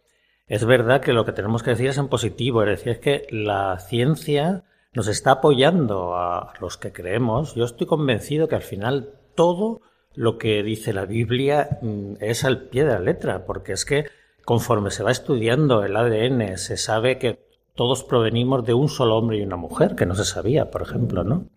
es 0.46 0.64
verdad 0.64 1.00
que 1.00 1.12
lo 1.12 1.24
que 1.24 1.32
tenemos 1.32 1.62
que 1.62 1.70
decir 1.70 1.88
es 1.88 1.98
en 1.98 2.08
positivo, 2.08 2.62
es 2.62 2.68
decir, 2.68 2.92
es 2.92 2.98
que 2.98 3.26
la 3.30 3.78
ciencia 3.78 4.64
nos 4.92 5.08
está 5.08 5.32
apoyando 5.32 6.16
a 6.16 6.54
los 6.60 6.76
que 6.76 6.92
creemos. 6.92 7.54
Yo 7.54 7.64
estoy 7.64 7.86
convencido 7.86 8.48
que 8.48 8.54
al 8.54 8.62
final 8.62 9.10
todo 9.34 9.80
lo 10.14 10.38
que 10.38 10.62
dice 10.62 10.92
la 10.92 11.04
Biblia 11.04 11.78
mm, 11.82 12.14
es 12.20 12.44
al 12.44 12.68
pie 12.68 12.84
de 12.84 12.92
la 12.92 13.00
letra, 13.00 13.44
porque 13.44 13.72
es 13.72 13.84
que 13.84 14.06
conforme 14.44 14.90
se 14.90 15.02
va 15.02 15.10
estudiando 15.10 15.84
el 15.84 15.96
ADN, 15.96 16.56
se 16.56 16.76
sabe 16.76 17.18
que 17.18 17.44
todos 17.74 18.04
provenimos 18.04 18.64
de 18.64 18.72
un 18.72 18.88
solo 18.88 19.16
hombre 19.16 19.38
y 19.38 19.42
una 19.42 19.56
mujer, 19.56 19.94
que 19.94 20.06
no 20.06 20.14
se 20.14 20.24
sabía, 20.24 20.70
por 20.70 20.82
ejemplo, 20.82 21.24
¿no? 21.24 21.48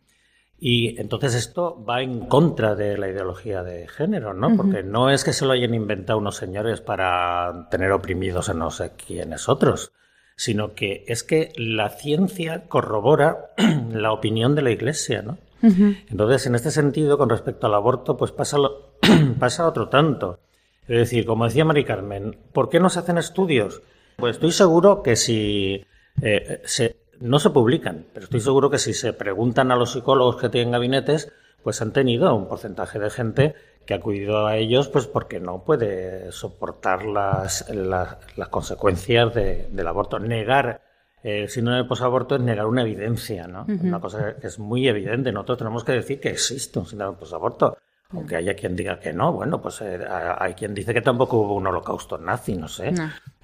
Y 0.61 0.99
entonces 0.99 1.35
esto 1.35 1.83
va 1.83 2.01
en 2.01 2.25
contra 2.25 2.75
de 2.75 2.97
la 2.97 3.07
ideología 3.07 3.63
de 3.63 3.87
género, 3.87 4.33
¿no? 4.33 4.57
Porque 4.57 4.83
no 4.83 5.09
es 5.09 5.23
que 5.23 5.31
se 5.31 5.45
lo 5.45 5.53
hayan 5.53 5.73
inventado 5.73 6.19
unos 6.19 6.35
señores 6.35 6.81
para 6.81 7.69
tener 7.71 7.93
oprimidos 7.93 8.49
a 8.49 8.53
no 8.53 8.69
sé 8.69 8.91
quiénes 9.07 9.47
otros, 9.47 9.93
sino 10.35 10.73
que 10.73 11.05
es 11.07 11.23
que 11.23 11.53
la 11.55 11.89
ciencia 11.89 12.67
corrobora 12.67 13.51
la 13.91 14.11
opinión 14.11 14.53
de 14.53 14.61
la 14.61 14.71
Iglesia, 14.71 15.21
¿no? 15.21 15.37
Entonces, 15.61 16.47
en 16.47 16.55
este 16.55 16.71
sentido, 16.71 17.17
con 17.17 17.29
respecto 17.29 17.67
al 17.67 17.73
aborto, 17.73 18.15
pues 18.15 18.31
pasa, 18.31 18.57
pasa 19.39 19.67
otro 19.67 19.89
tanto. 19.89 20.39
Es 20.87 20.97
decir, 20.97 21.25
como 21.25 21.45
decía 21.45 21.65
Mari 21.65 21.83
Carmen, 21.85 22.37
¿por 22.53 22.69
qué 22.69 22.79
no 22.79 22.89
se 22.89 22.99
hacen 22.99 23.17
estudios? 23.17 23.81
Pues 24.15 24.37
estoy 24.37 24.51
seguro 24.51 25.03
que 25.03 25.15
si 25.15 25.85
eh, 26.21 26.61
se, 26.65 26.97
no 27.19 27.39
se 27.39 27.49
publican, 27.49 28.05
pero 28.13 28.25
estoy 28.25 28.39
seguro 28.39 28.69
que 28.69 28.77
si 28.77 28.93
se 28.93 29.13
preguntan 29.13 29.71
a 29.71 29.75
los 29.75 29.91
psicólogos 29.93 30.37
que 30.37 30.49
tienen 30.49 30.71
gabinetes, 30.71 31.31
pues 31.63 31.81
han 31.81 31.91
tenido 31.91 32.33
un 32.35 32.47
porcentaje 32.47 32.99
de 32.99 33.09
gente 33.09 33.55
que 33.85 33.93
ha 33.93 33.97
acudido 33.97 34.47
a 34.47 34.55
ellos 34.55 34.87
pues 34.87 35.07
porque 35.07 35.39
no 35.39 35.63
puede 35.63 36.31
soportar 36.31 37.05
las, 37.05 37.69
las, 37.69 38.17
consecuencias 38.49 39.33
del 39.33 39.87
aborto. 39.87 40.19
Negar 40.19 40.81
el 41.23 41.49
síndrome 41.49 41.79
de 41.79 41.85
posaborto 41.85 42.35
es 42.35 42.41
negar 42.41 42.65
una 42.65 42.83
evidencia, 42.83 43.47
¿no? 43.47 43.65
Una 43.67 43.99
cosa 43.99 44.35
que 44.35 44.47
es 44.47 44.59
muy 44.59 44.87
evidente. 44.87 45.31
Nosotros 45.31 45.57
tenemos 45.57 45.83
que 45.83 45.93
decir 45.93 46.19
que 46.19 46.29
existe 46.29 46.79
un 46.79 46.85
síndrome 46.85 47.15
de 47.15 47.19
posaborto. 47.19 47.77
Aunque 48.11 48.37
haya 48.37 48.55
quien 48.55 48.75
diga 48.75 48.99
que 48.99 49.13
no, 49.13 49.33
bueno, 49.33 49.61
pues 49.61 49.81
eh, 49.81 49.99
hay 50.07 50.55
quien 50.55 50.73
dice 50.73 50.95
que 50.95 51.01
tampoco 51.01 51.37
hubo 51.37 51.53
un 51.55 51.67
holocausto 51.67 52.17
nazi, 52.17 52.55
no 52.55 52.67
sé. 52.67 52.91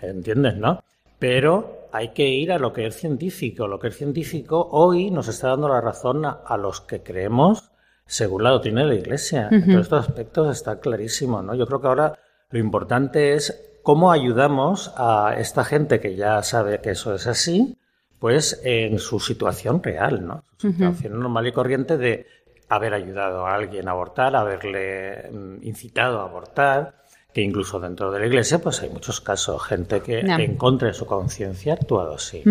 ¿Entiendes, 0.02 0.58
no? 0.58 0.84
Pero 1.20 1.85
hay 1.96 2.10
que 2.10 2.28
ir 2.28 2.52
a 2.52 2.60
lo 2.60 2.74
que 2.74 2.88
es 2.88 2.96
científico. 2.96 3.68
Lo 3.68 3.80
que 3.80 3.88
es 3.88 3.98
científico 3.98 4.68
hoy 4.72 5.12
nos 5.12 5.30
está 5.30 5.50
dando 5.50 5.70
la 5.70 5.80
razón 5.80 6.26
a, 6.26 6.58
los 6.58 6.82
que 6.82 7.02
creemos 7.02 7.72
según 8.06 8.44
la 8.44 8.50
doctrina 8.50 8.82
de 8.82 8.88
la 8.88 8.96
Iglesia. 8.96 9.48
En 9.50 9.66
todos 9.66 9.82
estos 9.84 10.10
aspectos 10.10 10.50
está 10.50 10.80
clarísimo, 10.82 11.42
¿no? 11.42 11.56
Yo 11.56 11.66
creo 11.66 11.80
que 11.80 11.88
ahora 11.88 12.20
lo 12.50 12.60
importante 12.60 13.34
es 13.34 13.80
cómo 13.82 14.12
ayudamos 14.12 14.94
a 14.98 15.36
esta 15.38 15.64
gente 15.64 16.02
que 16.02 16.16
ya 16.16 16.44
sabe 16.44 16.82
que 16.82 16.92
eso 16.92 17.16
es 17.16 17.28
así, 17.28 17.78
pues 18.20 18.60
en 18.66 19.00
su 19.00 19.22
situación 19.22 19.82
real, 19.82 20.26
¿no? 20.26 20.44
Su 20.58 20.74
situación 20.74 21.18
normal 21.18 21.48
y 21.48 21.54
corriente 21.54 21.98
de 21.98 22.28
haber 22.68 22.94
ayudado 22.94 23.48
a 23.48 23.56
alguien 23.56 23.88
a 23.88 23.92
abortar, 23.92 24.36
haberle 24.36 25.30
mm, 25.32 25.64
incitado 25.64 26.20
a 26.20 26.26
abortar, 26.26 27.05
que 27.36 27.42
incluso 27.42 27.82
dentro 27.82 28.14
de 28.14 28.20
la 28.22 28.28
iglesia 28.28 28.60
pues 28.60 28.82
hay 28.82 28.90
muchos 28.90 29.20
casos, 29.20 29.62
gente 29.62 30.00
que 30.00 30.22
en 30.22 30.56
contra 30.56 30.88
de 30.88 30.94
su 30.94 31.06
conciencia 31.06 31.74
ha 31.74 31.76
actuado 31.76 32.16
así. 32.16 32.42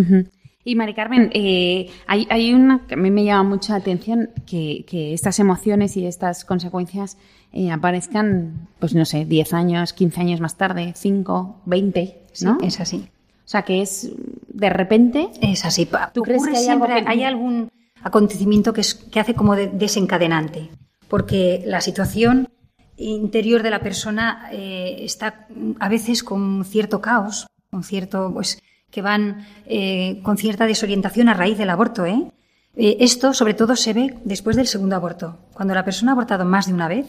Y 0.63 0.75
Mari 0.75 0.93
Carmen, 0.93 1.31
eh, 1.33 1.89
hay, 2.07 2.53
una 2.53 2.87
que 2.87 2.93
a 2.93 2.97
mí 2.99 3.11
me 3.11 3.25
llama 3.25 3.49
mucha 3.49 3.77
atención 3.77 4.29
que, 4.47 4.85
estas 5.15 5.39
emociones 5.39 5.97
y 5.97 6.07
estas 6.07 6.45
consecuencias 6.45 7.17
eh, 7.55 7.71
aparezcan, 7.71 8.69
pues 8.79 8.95
no 8.95 9.07
sé, 9.07 9.25
10 9.25 9.55
años, 9.55 9.95
15 9.95 10.21
años 10.21 10.41
más 10.41 10.59
tarde, 10.59 10.93
5, 10.95 11.63
20, 11.65 12.23
¿no? 12.43 12.59
es 12.63 12.79
así. 12.79 13.09
O 13.39 13.49
sea, 13.49 13.63
que 13.63 13.81
es 13.81 14.13
de 14.49 14.69
repente. 14.69 15.31
Es 15.41 15.65
así. 15.65 15.89
¿Tú 16.13 16.21
crees 16.21 16.47
que 16.47 16.57
hay, 16.57 17.05
hay 17.07 17.23
algún 17.23 17.71
acontecimiento 18.03 18.75
que, 18.75 18.83
es, 18.83 18.95
que 18.95 19.19
hace 19.19 19.35
como 19.35 19.57
desencadenante? 19.57 20.69
Porque 21.09 21.63
la 21.65 21.81
situación 21.81 22.49
interior 22.97 23.63
de 23.63 23.71
la 23.71 23.81
persona 23.81 24.49
eh, 24.53 24.97
está 25.01 25.47
a 25.79 25.89
veces 25.89 26.23
con 26.23 26.65
cierto 26.65 27.01
caos, 27.01 27.47
con 27.71 27.83
cierto, 27.83 28.31
pues, 28.33 28.59
que 28.95 29.03
van 29.03 29.45
eh, 29.67 30.21
con 30.23 30.39
cierta 30.39 30.67
desorientación 30.67 31.29
a 31.29 31.35
raíz 31.35 31.59
del 31.59 31.71
aborto. 31.71 32.07
¿eh? 32.07 32.31
¿eh? 32.77 32.97
esto, 33.01 33.35
sobre 33.35 33.55
todo, 33.55 33.75
se 33.75 33.93
ve 33.93 34.15
después 34.25 34.55
del 34.55 34.69
segundo 34.69 34.95
aborto. 34.95 35.37
Cuando 35.53 35.75
la 35.75 35.85
persona 35.85 36.13
ha 36.13 36.15
abortado 36.15 36.45
más 36.45 36.69
de 36.69 36.75
una 36.75 36.87
vez, 36.87 37.07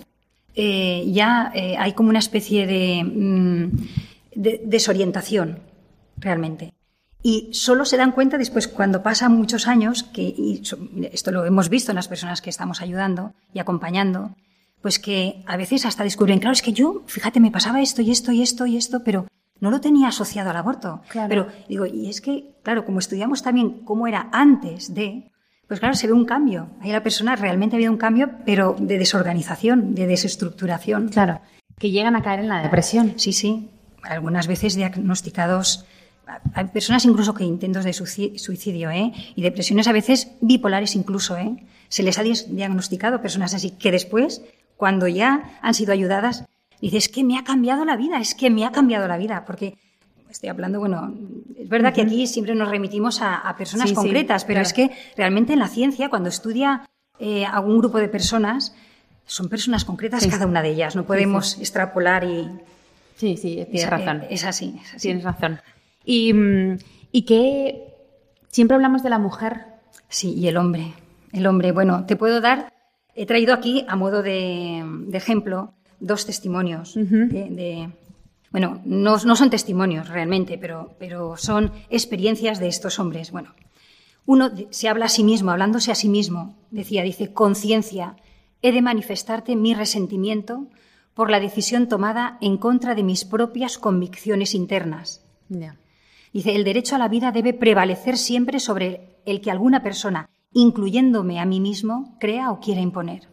ya 0.56 1.51
hay 1.54 1.94
como 1.94 2.10
una 2.10 2.20
especie 2.20 2.65
de, 2.65 3.04
mm, 3.04 3.72
desorientación, 4.34 5.60
realmente. 6.18 6.74
Y 7.22 7.50
solo 7.51 7.86
se 7.86 7.98
dan 7.98 8.13
cuenta 8.13 8.38
después, 8.38 8.68
cuando 8.68 9.04
pasan 9.04 9.34
muchos 9.34 9.68
años, 9.68 10.04
que 10.04 10.22
y 10.22 10.62
esto 11.12 11.32
lo 11.32 11.46
hemos 11.46 11.70
visto 11.70 11.92
en 11.92 11.98
las 11.98 12.08
personas 12.08 12.42
que 12.42 12.50
estamos 12.50 12.82
ayudando 12.82 13.34
y 13.54 13.60
acompañando, 13.60 14.36
pues 14.86 15.00
que 15.00 15.42
a 15.48 15.58
veces 15.58 15.84
hasta 15.88 16.04
descubren, 16.04 16.38
claro, 16.38 16.54
es 16.54 16.62
que 16.62 16.72
yo, 16.72 17.01
fíjate, 17.08 17.39
me 17.39 17.50
pasaba 17.50 17.82
esto 17.82 18.04
y 18.04 18.12
esto 18.12 18.32
y 18.32 18.44
esto 18.44 18.68
y 18.68 18.77
esto, 18.77 19.04
pero 19.04 19.25
no 19.60 19.72
lo 19.72 19.82
tenía 19.82 20.10
asociado 20.10 20.51
al 20.51 20.58
aborto. 20.58 21.01
Claro. 21.10 21.27
Pero 21.27 21.48
digo, 21.68 21.88
y 21.88 22.08
es 22.08 22.22
que, 22.22 22.54
claro, 22.62 22.86
como 22.86 23.00
estudiamos 23.00 23.42
también 23.42 23.80
cómo 23.84 24.06
era 24.06 24.30
antes 24.32 24.94
de, 24.94 25.32
pues 25.68 25.80
claro, 25.80 25.96
se 25.96 26.06
ve 26.06 26.13
un 26.13 26.25
cambio. 26.25 26.68
Ahí 26.82 26.92
la 26.92 27.01
persona 27.01 27.36
realmente 27.36 27.75
ha 27.75 27.77
habido 27.77 27.92
un 27.92 27.98
cambio, 27.98 28.30
pero 28.46 28.75
de 28.77 29.00
desorganización, 29.00 29.96
de 29.96 30.06
desestructuración. 30.06 31.10
Claro. 31.10 31.42
Que 31.80 31.89
llegan 31.89 32.15
a 32.15 32.22
caer 32.22 32.42
en 32.42 32.50
la 32.50 32.62
depresión. 32.62 33.13
Sí, 33.15 33.34
sí. 33.34 33.72
Algunas 34.04 34.46
veces 34.46 34.75
diagnosticados. 34.75 35.88
Hay 36.54 36.65
personas 36.65 37.06
incluso 37.06 37.34
que 37.34 37.44
intentos 37.44 37.86
de 37.86 37.94
suicidio, 37.94 38.92
¿eh? 38.92 39.13
Y 39.36 39.42
depresiones 39.42 39.88
a 39.88 39.94
veces 39.94 40.34
bipolares 40.42 40.96
incluso, 40.96 41.38
¿eh? 41.38 41.65
Se 41.89 42.04
les 42.04 42.20
ha 42.20 42.24
diagnosticado 42.24 43.20
personas 43.20 43.56
así 43.56 43.72
que 43.72 43.89
después, 43.92 44.44
cuando 44.77 45.08
ya 45.08 45.60
han 45.62 45.74
sido 45.74 45.94
ayudadas, 45.94 46.46
dices, 46.82 47.05
es 47.05 47.10
que 47.10 47.24
me 47.24 47.38
ha 47.38 47.44
cambiado 47.44 47.86
la 47.86 47.96
vida, 47.96 48.20
es 48.20 48.36
que 48.36 48.50
me 48.50 48.65
ha 48.65 48.72
cambiado 48.72 49.08
la 49.08 49.17
vida, 49.17 49.44
porque 49.46 49.77
estoy 50.29 50.50
hablando, 50.50 50.79
bueno, 50.79 51.13
es 51.58 51.70
verdad 51.70 51.94
que 51.94 52.01
aquí 52.01 52.27
siempre 52.27 52.55
nos 52.55 52.70
remitimos 52.70 53.22
a, 53.22 53.55
personas 53.58 53.94
concretas, 53.94 54.46
pero 54.46 54.62
es 54.62 54.74
que 54.74 54.91
realmente 55.15 55.53
en 55.53 55.60
la 55.60 55.67
ciencia, 55.67 56.10
cuando 56.10 56.29
estudia 56.29 56.88
eh, 57.20 57.46
a 57.46 57.60
un 57.60 57.79
grupo 57.79 58.00
de 58.00 58.10
personas, 58.10 58.75
son 59.25 59.50
personas 59.50 59.86
concretas 59.86 60.27
cada 60.27 60.46
una 60.46 60.62
de 60.62 60.70
ellas, 60.70 60.96
no 60.96 61.05
podemos 61.05 61.58
extrapolar 61.60 62.24
y... 62.24 62.50
Sí, 63.15 63.38
sí, 63.38 63.65
tienes 63.72 63.89
razón. 63.89 64.24
Es 64.29 64.44
así, 64.44 64.75
Tienes 65.00 65.24
razón. 65.24 65.62
Y, 66.03 66.34
mm, 66.34 66.77
y 67.13 67.22
que 67.22 67.96
siempre 68.50 68.75
hablamos 68.75 69.03
de 69.03 69.10
la 69.10 69.20
mujer. 69.20 69.67
Sí, 70.10 70.34
y 70.34 70.50
el 70.50 70.58
hombre. 70.58 70.94
El 71.32 71.48
hombre, 71.48 71.72
bueno, 71.72 72.05
te 72.05 72.17
puedo 72.17 72.41
dar, 72.41 72.74
he 73.15 73.25
traído 73.25 73.53
aquí 73.53 73.86
a 73.88 73.95
modo 73.95 74.22
de 74.22 74.84
ejemplo 75.13 75.74
dos 76.00 76.25
testimonios 76.25 76.93
de, 76.95 77.89
bueno, 78.51 78.81
no, 78.86 79.17
no, 79.24 79.36
son 79.36 79.50
testimonios 79.50 80.10
realmente, 80.10 80.57
pero, 80.57 80.95
pero 81.00 81.38
son 81.38 81.72
experiencias 81.89 82.60
de 82.60 82.67
estos 82.67 83.00
hombres. 83.00 83.31
Bueno, 83.31 83.53
Uno 84.25 84.51
se 84.72 84.88
habla 84.88 85.05
a 85.05 85.10
sí 85.10 85.24
mismo, 85.24 85.51
hablándose 85.51 85.91
a 85.91 85.95
sí 85.95 86.10
mismo. 86.10 86.55
Decía, 86.72 87.03
dice, 87.03 87.31
conciencia, 87.31 88.15
he 88.62 88.72
de 88.72 88.81
manifestarte 88.81 89.55
mi 89.55 89.74
resentimiento 89.74 90.67
por 91.13 91.29
la 91.29 91.39
decisión 91.39 91.88
tomada 91.88 92.38
en 92.41 92.57
contra 92.57 92.95
de 92.95 93.03
mis 93.03 93.24
propias 93.24 93.77
convicciones 93.77 94.53
internas. 94.55 95.24
Dice, 96.34 96.55
el 96.55 96.63
derecho 96.63 96.95
a 96.95 97.00
la 97.00 97.07
vida 97.07 97.31
debe 97.31 97.53
prevalecer 97.53 98.17
siempre 98.17 98.60
sobre 98.60 99.15
el 99.25 99.41
que 99.41 99.51
alguna 99.51 99.84
persona, 99.84 100.29
incluyéndome 100.56 101.40
a 101.40 101.46
mí 101.46 101.60
mismo, 101.60 102.16
crea 102.20 102.50
o 102.50 102.60
quiera 102.62 102.80
imponer. 102.80 103.28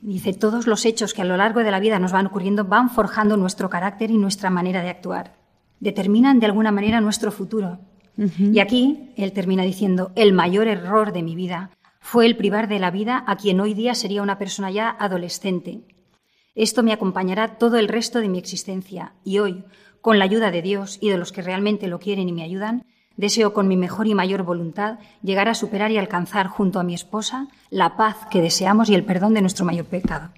Dice, 0.00 0.32
todos 0.32 0.66
los 0.66 0.84
hechos 0.86 1.12
que 1.14 1.22
a 1.22 1.24
lo 1.24 1.36
largo 1.36 1.60
de 1.62 1.70
la 1.70 1.78
vida 1.78 2.00
nos 2.00 2.12
van 2.12 2.26
ocurriendo 2.26 2.64
van 2.64 2.90
forjando 2.90 3.36
nuestro 3.36 3.68
carácter 3.70 4.10
y 4.10 4.16
nuestra 4.16 4.50
manera 4.50 4.82
de 4.82 4.88
actuar. 4.88 5.36
Determinan 5.78 6.40
de 6.40 6.46
alguna 6.46 6.72
manera 6.72 7.00
nuestro 7.00 7.30
futuro. 7.30 7.78
Y 8.16 8.58
aquí 8.58 9.12
él 9.16 9.32
termina 9.32 9.62
diciendo, 9.62 10.12
el 10.16 10.32
mayor 10.32 10.66
error 10.66 11.12
de 11.12 11.22
mi 11.22 11.36
vida 11.36 11.70
fue 12.00 12.26
el 12.26 12.36
privar 12.36 12.68
de 12.68 12.78
la 12.78 12.90
vida 12.90 13.22
a 13.26 13.36
quien 13.36 13.60
hoy 13.60 13.74
día 13.74 13.94
sería 13.94 14.22
una 14.22 14.38
persona 14.38 14.70
ya 14.70 14.90
adolescente. 14.90 15.82
Esto 16.54 16.82
me 16.82 16.92
acompañará 16.92 17.58
todo 17.58 17.76
el 17.78 17.88
resto 17.88 18.20
de 18.20 18.28
mi 18.28 18.38
existencia 18.38 19.14
y 19.24 19.38
hoy, 19.38 19.64
con 20.00 20.18
la 20.18 20.24
ayuda 20.24 20.50
de 20.50 20.62
Dios 20.62 20.98
y 21.00 21.10
de 21.10 21.18
los 21.18 21.32
que 21.32 21.42
realmente 21.42 21.86
lo 21.86 22.00
quieren 22.00 22.28
y 22.28 22.32
me 22.32 22.42
ayudan, 22.42 22.84
deseo 23.16 23.52
con 23.52 23.68
mi 23.68 23.76
mejor 23.76 24.06
y 24.06 24.14
mayor 24.14 24.42
voluntad 24.42 24.98
llegar 25.22 25.48
a 25.48 25.54
superar 25.54 25.90
y 25.90 25.98
alcanzar 25.98 26.48
junto 26.48 26.80
a 26.80 26.84
mi 26.84 26.94
esposa 26.94 27.48
la 27.70 27.96
paz 27.96 28.26
que 28.30 28.42
deseamos 28.42 28.88
y 28.88 28.94
el 28.94 29.04
perdón 29.04 29.34
de 29.34 29.40
nuestro 29.40 29.64
mayor 29.64 29.86
pecado. 29.86 30.30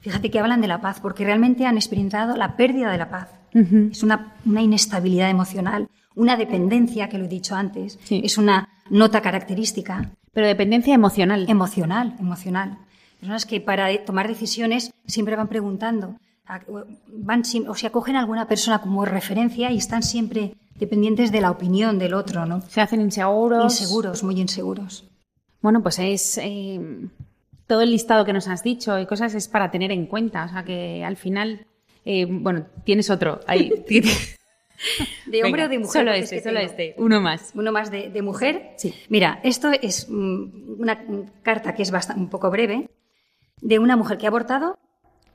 Fíjate 0.00 0.30
que 0.30 0.40
hablan 0.40 0.60
de 0.60 0.68
la 0.68 0.80
paz 0.80 1.00
porque 1.00 1.24
realmente 1.24 1.64
han 1.64 1.76
experimentado 1.76 2.36
la 2.36 2.56
pérdida 2.56 2.90
de 2.90 2.98
la 2.98 3.08
paz. 3.08 3.28
Es 3.54 4.02
una, 4.02 4.34
inestabilidad 4.44 5.30
emocional, 5.30 5.88
una 6.14 6.36
dependencia, 6.36 7.08
que 7.08 7.18
lo 7.18 7.26
he 7.26 7.28
dicho 7.28 7.54
antes, 7.54 7.98
es 8.10 8.38
una 8.38 8.68
nota 8.90 9.20
característica. 9.20 10.10
Pero 10.32 10.46
dependencia 10.46 10.94
emocional. 10.94 11.46
Emocional, 11.48 12.16
emocional. 12.18 12.78
Personas 13.20 13.46
que 13.46 13.60
para 13.60 13.96
tomar 14.04 14.26
decisiones 14.26 14.92
siempre 15.06 15.36
van 15.36 15.48
preguntando, 15.48 16.16
van, 16.46 17.42
o 17.68 17.74
se 17.74 17.86
acogen 17.86 18.16
a 18.16 18.20
alguna 18.20 18.46
persona 18.48 18.80
como 18.80 19.04
referencia 19.04 19.70
y 19.70 19.78
están 19.78 20.02
siempre 20.02 20.54
dependientes 20.74 21.30
de 21.32 21.40
la 21.40 21.50
opinión 21.50 21.98
del 21.98 22.14
otro, 22.14 22.46
¿no? 22.46 22.60
Se 22.62 22.80
hacen 22.80 23.00
inseguros. 23.00 23.80
Inseguros, 23.80 24.22
muy 24.22 24.40
inseguros. 24.40 25.08
Bueno, 25.60 25.82
pues 25.82 25.98
es 25.98 26.38
eh, 26.38 26.80
todo 27.66 27.82
el 27.82 27.90
listado 27.90 28.24
que 28.24 28.32
nos 28.32 28.48
has 28.48 28.62
dicho 28.62 28.98
y 28.98 29.06
cosas 29.06 29.34
es 29.34 29.48
para 29.48 29.70
tener 29.70 29.92
en 29.92 30.06
cuenta. 30.06 30.44
O 30.44 30.48
sea 30.48 30.64
que 30.64 31.04
al 31.04 31.16
final, 31.16 31.66
eh, 32.04 32.26
bueno, 32.28 32.66
tienes 32.84 33.10
otro 33.10 33.40
ahí. 33.46 33.72
¿De 35.26 35.44
hombre 35.44 35.64
o 35.64 35.68
de 35.68 35.78
mujer? 35.78 36.02
Solo 36.02 36.12
este, 36.12 36.42
solo 36.42 36.58
este. 36.58 36.94
Uno 36.98 37.20
más. 37.20 37.52
Uno 37.54 37.70
más 37.70 37.90
de, 37.92 38.20
mujer. 38.22 38.74
Sí. 38.76 38.92
Mira, 39.08 39.38
esto 39.44 39.70
es 39.70 40.08
mm, 40.10 40.80
una 40.80 41.04
carta 41.42 41.74
que 41.74 41.82
es 41.82 41.92
bastante, 41.92 42.20
un 42.20 42.28
poco 42.28 42.50
breve, 42.50 42.90
de 43.60 43.78
una 43.78 43.96
mujer 43.96 44.18
que 44.18 44.26
ha 44.26 44.30
abortado 44.30 44.78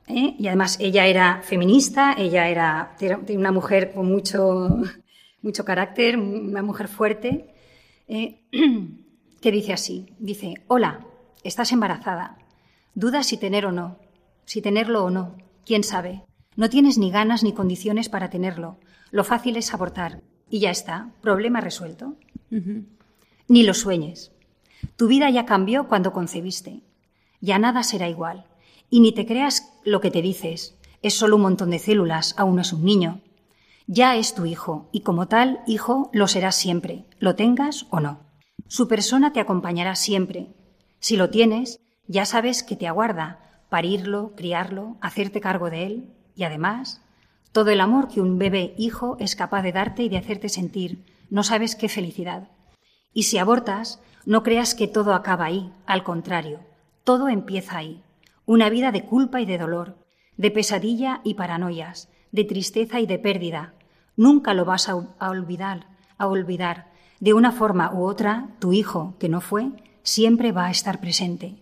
¿eh? 0.08 0.34
y 0.38 0.46
además 0.48 0.78
ella 0.80 1.06
era 1.06 1.42
feminista, 1.42 2.14
ella 2.16 2.48
era 2.48 2.96
una 3.28 3.52
mujer 3.52 3.92
con 3.92 4.06
mucho, 4.06 4.68
mucho 5.42 5.64
carácter, 5.64 6.18
una 6.18 6.62
mujer 6.62 6.88
fuerte, 6.88 7.54
¿eh? 8.08 8.42
que 9.40 9.52
dice 9.52 9.72
así, 9.72 10.14
dice, 10.18 10.54
hola, 10.66 11.06
estás 11.44 11.72
embarazada, 11.72 12.38
dudas 12.94 13.26
si 13.26 13.36
tener 13.36 13.66
o 13.66 13.72
no, 13.72 13.98
si 14.44 14.60
tenerlo 14.62 15.04
o 15.04 15.10
no, 15.10 15.36
quién 15.64 15.84
sabe, 15.84 16.22
no 16.56 16.68
tienes 16.68 16.98
ni 16.98 17.10
ganas 17.10 17.44
ni 17.44 17.52
condiciones 17.52 18.08
para 18.08 18.30
tenerlo, 18.30 18.78
lo 19.10 19.24
fácil 19.24 19.56
es 19.56 19.72
abortar 19.72 20.22
y 20.50 20.60
ya 20.60 20.70
está, 20.70 21.10
problema 21.20 21.60
resuelto. 21.60 22.16
Ni 23.48 23.62
lo 23.62 23.74
sueñes. 23.74 24.32
Tu 24.96 25.06
vida 25.06 25.30
ya 25.30 25.46
cambió 25.46 25.88
cuando 25.88 26.12
concebiste. 26.12 26.82
Ya 27.40 27.58
nada 27.58 27.82
será 27.82 28.08
igual. 28.08 28.46
Y 28.90 29.00
ni 29.00 29.12
te 29.12 29.26
creas 29.26 29.72
lo 29.90 30.00
que 30.00 30.10
te 30.10 30.22
dices. 30.22 30.78
Es 31.02 31.14
solo 31.14 31.36
un 31.36 31.42
montón 31.42 31.70
de 31.70 31.78
células, 31.78 32.34
aún 32.36 32.56
no 32.56 32.62
es 32.62 32.72
un 32.72 32.84
niño. 32.84 33.20
Ya 33.86 34.16
es 34.16 34.34
tu 34.34 34.46
hijo, 34.46 34.88
y 34.92 35.00
como 35.00 35.28
tal, 35.28 35.60
hijo 35.66 36.10
lo 36.12 36.28
serás 36.28 36.56
siempre, 36.56 37.06
lo 37.18 37.34
tengas 37.34 37.86
o 37.90 38.00
no. 38.00 38.20
Su 38.66 38.88
persona 38.88 39.32
te 39.32 39.40
acompañará 39.40 39.94
siempre. 39.94 40.48
Si 41.00 41.16
lo 41.16 41.30
tienes, 41.30 41.80
ya 42.06 42.24
sabes 42.24 42.62
que 42.62 42.76
te 42.76 42.86
aguarda 42.86 43.48
parirlo, 43.68 44.32
criarlo, 44.34 44.96
hacerte 45.00 45.40
cargo 45.40 45.70
de 45.70 45.86
él 45.86 46.14
y 46.34 46.44
además 46.44 47.02
todo 47.52 47.70
el 47.70 47.80
amor 47.80 48.08
que 48.08 48.20
un 48.20 48.38
bebé 48.38 48.74
hijo 48.78 49.16
es 49.20 49.34
capaz 49.34 49.62
de 49.62 49.72
darte 49.72 50.02
y 50.02 50.08
de 50.08 50.18
hacerte 50.18 50.48
sentir. 50.48 51.04
No 51.30 51.42
sabes 51.42 51.76
qué 51.76 51.88
felicidad. 51.88 52.48
Y 53.12 53.24
si 53.24 53.38
abortas, 53.38 54.00
no 54.26 54.42
creas 54.42 54.74
que 54.74 54.86
todo 54.86 55.14
acaba 55.14 55.46
ahí, 55.46 55.72
al 55.86 56.04
contrario, 56.04 56.60
todo 57.04 57.28
empieza 57.28 57.78
ahí. 57.78 58.02
Una 58.48 58.70
vida 58.70 58.92
de 58.92 59.04
culpa 59.04 59.42
y 59.42 59.44
de 59.44 59.58
dolor, 59.58 59.98
de 60.38 60.50
pesadilla 60.50 61.20
y 61.22 61.34
paranoias, 61.34 62.08
de 62.32 62.44
tristeza 62.44 62.98
y 62.98 63.04
de 63.04 63.18
pérdida. 63.18 63.74
Nunca 64.16 64.54
lo 64.54 64.64
vas 64.64 64.88
a, 64.88 64.94
olvidar, 64.96 65.86
a 66.16 66.28
olvidar. 66.28 66.86
De 67.20 67.34
una 67.34 67.52
forma 67.52 67.92
u 67.92 68.04
otra, 68.04 68.48
tu 68.58 68.72
hijo, 68.72 69.16
que 69.18 69.28
no 69.28 69.42
fue, 69.42 69.68
siempre 70.02 70.50
va 70.52 70.64
a 70.64 70.70
estar 70.70 70.98
presente. 70.98 71.56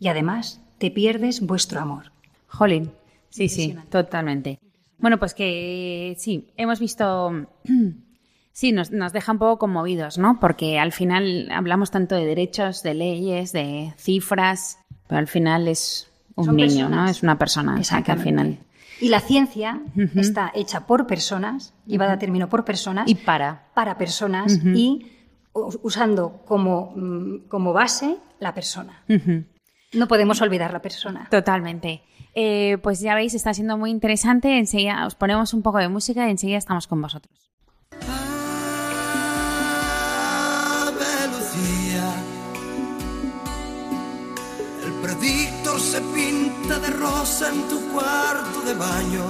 Y 0.00 0.08
además, 0.08 0.60
te 0.78 0.90
pierdes 0.90 1.42
vuestro 1.42 1.78
amor. 1.78 2.10
Jolín, 2.48 2.90
sí, 3.30 3.48
sí, 3.48 3.76
totalmente. 3.88 4.58
Bueno, 4.98 5.20
pues 5.20 5.34
que 5.34 6.16
sí, 6.18 6.48
hemos 6.56 6.80
visto 6.80 7.46
Sí, 8.50 8.72
nos, 8.72 8.90
nos, 8.90 9.12
deja 9.12 9.30
un 9.30 9.38
poco 9.38 9.58
conmovidos, 9.60 10.18
¿no? 10.18 10.40
Porque 10.40 10.80
al 10.80 10.90
final 10.90 11.50
hablamos 11.52 11.92
tanto 11.92 12.16
de 12.16 12.26
derechos, 12.26 12.82
de 12.82 12.94
leyes, 12.94 13.52
de 13.52 13.94
cifras, 13.96 14.80
pero 15.06 15.20
al 15.20 15.28
final 15.28 15.68
es 15.68 16.11
un 16.36 16.56
niño, 16.56 16.88
¿no? 16.88 17.08
Es 17.08 17.22
una 17.22 17.38
persona. 17.38 17.76
O 17.78 17.84
sea, 17.84 18.02
que 18.02 18.12
al 18.12 18.20
final. 18.20 18.58
Y 19.00 19.08
la 19.08 19.20
ciencia 19.20 19.80
está 20.14 20.52
hecha 20.54 20.86
por 20.86 21.06
personas, 21.06 21.74
llevada 21.86 22.12
a 22.12 22.18
término 22.18 22.48
por 22.48 22.64
personas. 22.64 23.08
Y 23.08 23.16
para. 23.16 23.68
Para 23.74 23.98
personas 23.98 24.60
y 24.64 25.06
usando 25.52 26.42
como, 26.46 26.92
mm, 26.94 27.48
como 27.48 27.72
base 27.72 28.16
la 28.38 28.54
persona. 28.54 29.02
No 29.92 30.08
podemos 30.08 30.40
olvidar 30.40 30.72
la 30.72 30.80
persona. 30.80 31.28
Totalmente. 31.30 32.02
Eh, 32.34 32.78
pues 32.82 33.00
ya 33.00 33.14
veis, 33.14 33.34
está 33.34 33.52
siendo 33.52 33.76
muy 33.76 33.90
interesante. 33.90 34.56
Enseguida 34.56 35.06
os 35.06 35.14
ponemos 35.14 35.52
un 35.52 35.62
poco 35.62 35.78
de 35.78 35.88
música 35.88 36.26
y 36.26 36.30
enseguida 36.30 36.58
estamos 36.58 36.86
con 36.86 37.02
vosotros. 37.02 37.50
En 47.22 47.68
tu 47.68 47.80
cuarto 47.92 48.62
de 48.62 48.74
baño. 48.74 49.22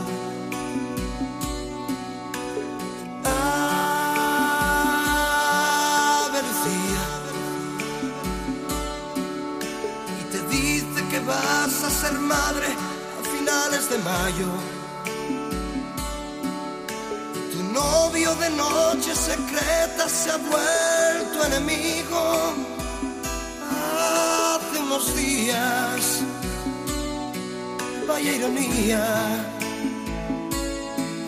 Ave 3.22 3.60
Lucía. 6.48 7.04
Y 10.18 10.22
te 10.32 10.40
dice 10.48 11.06
que 11.10 11.20
vas 11.20 11.84
a 11.84 11.90
ser 11.90 12.14
madre 12.18 12.68
a 13.20 13.22
finales 13.36 13.90
de 13.90 13.98
mayo. 13.98 14.48
Tu 17.52 17.62
novio 17.74 18.34
de 18.36 18.50
noche 18.50 19.14
secreta 19.14 20.08
se 20.08 20.30
ha 20.30 20.38
vuelto 20.38 21.44
enemigo 21.44 22.54
unos 24.92 25.14
días. 25.14 26.21
Vaya 28.12 28.30
ironía. 28.30 29.04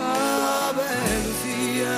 A 0.01 0.73
ver, 0.77 1.19
Lucía. 1.27 1.95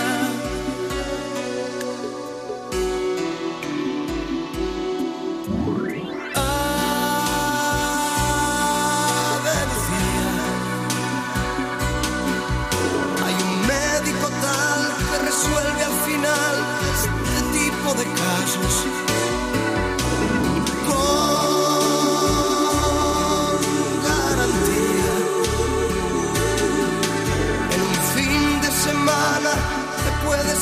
Hay 13.24 13.34
un 13.42 13.66
médico 13.66 14.28
tal 14.40 14.80
que 15.10 15.18
resuelve 15.26 15.82
al 15.82 15.96
final 16.06 16.54
este 16.94 17.38
tipo 17.58 17.88
de 17.94 18.04
casos 18.22 19.05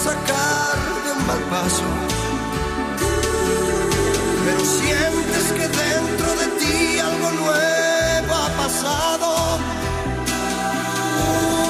sacar 0.04 0.76
de 1.04 1.10
un 1.16 1.26
mal 1.26 1.42
paso. 1.54 1.88
Pero 4.44 4.60
sientes 4.78 5.44
que 5.56 5.66
dentro 5.82 6.28
de 6.40 6.46
ti 6.60 6.98
algo 6.98 7.28
nuevo 7.42 8.32
ha 8.42 8.50
pasado. 8.62 9.28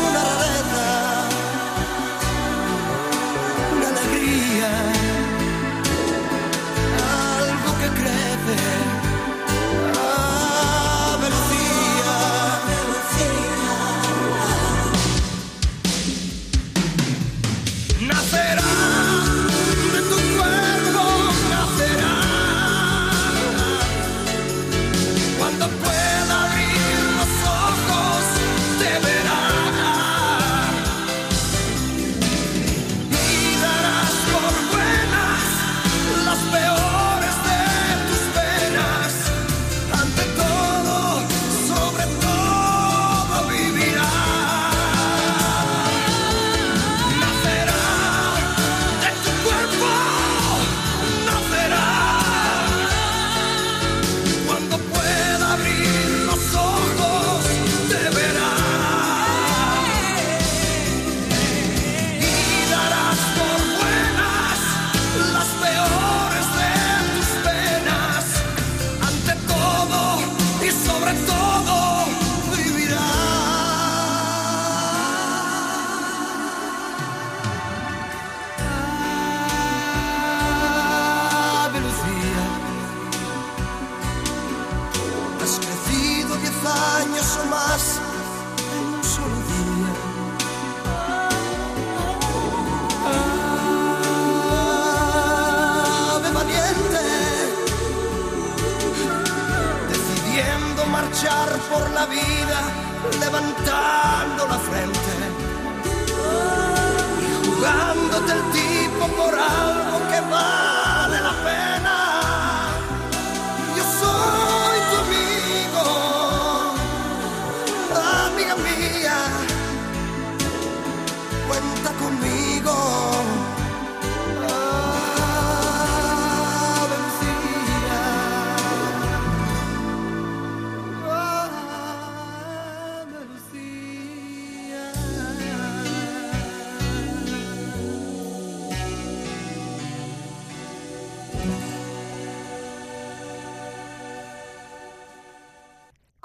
Una 0.08 0.22
rareza, 0.30 0.88
una 3.74 3.88
alegría. 3.94 4.72
Ave 7.30 7.88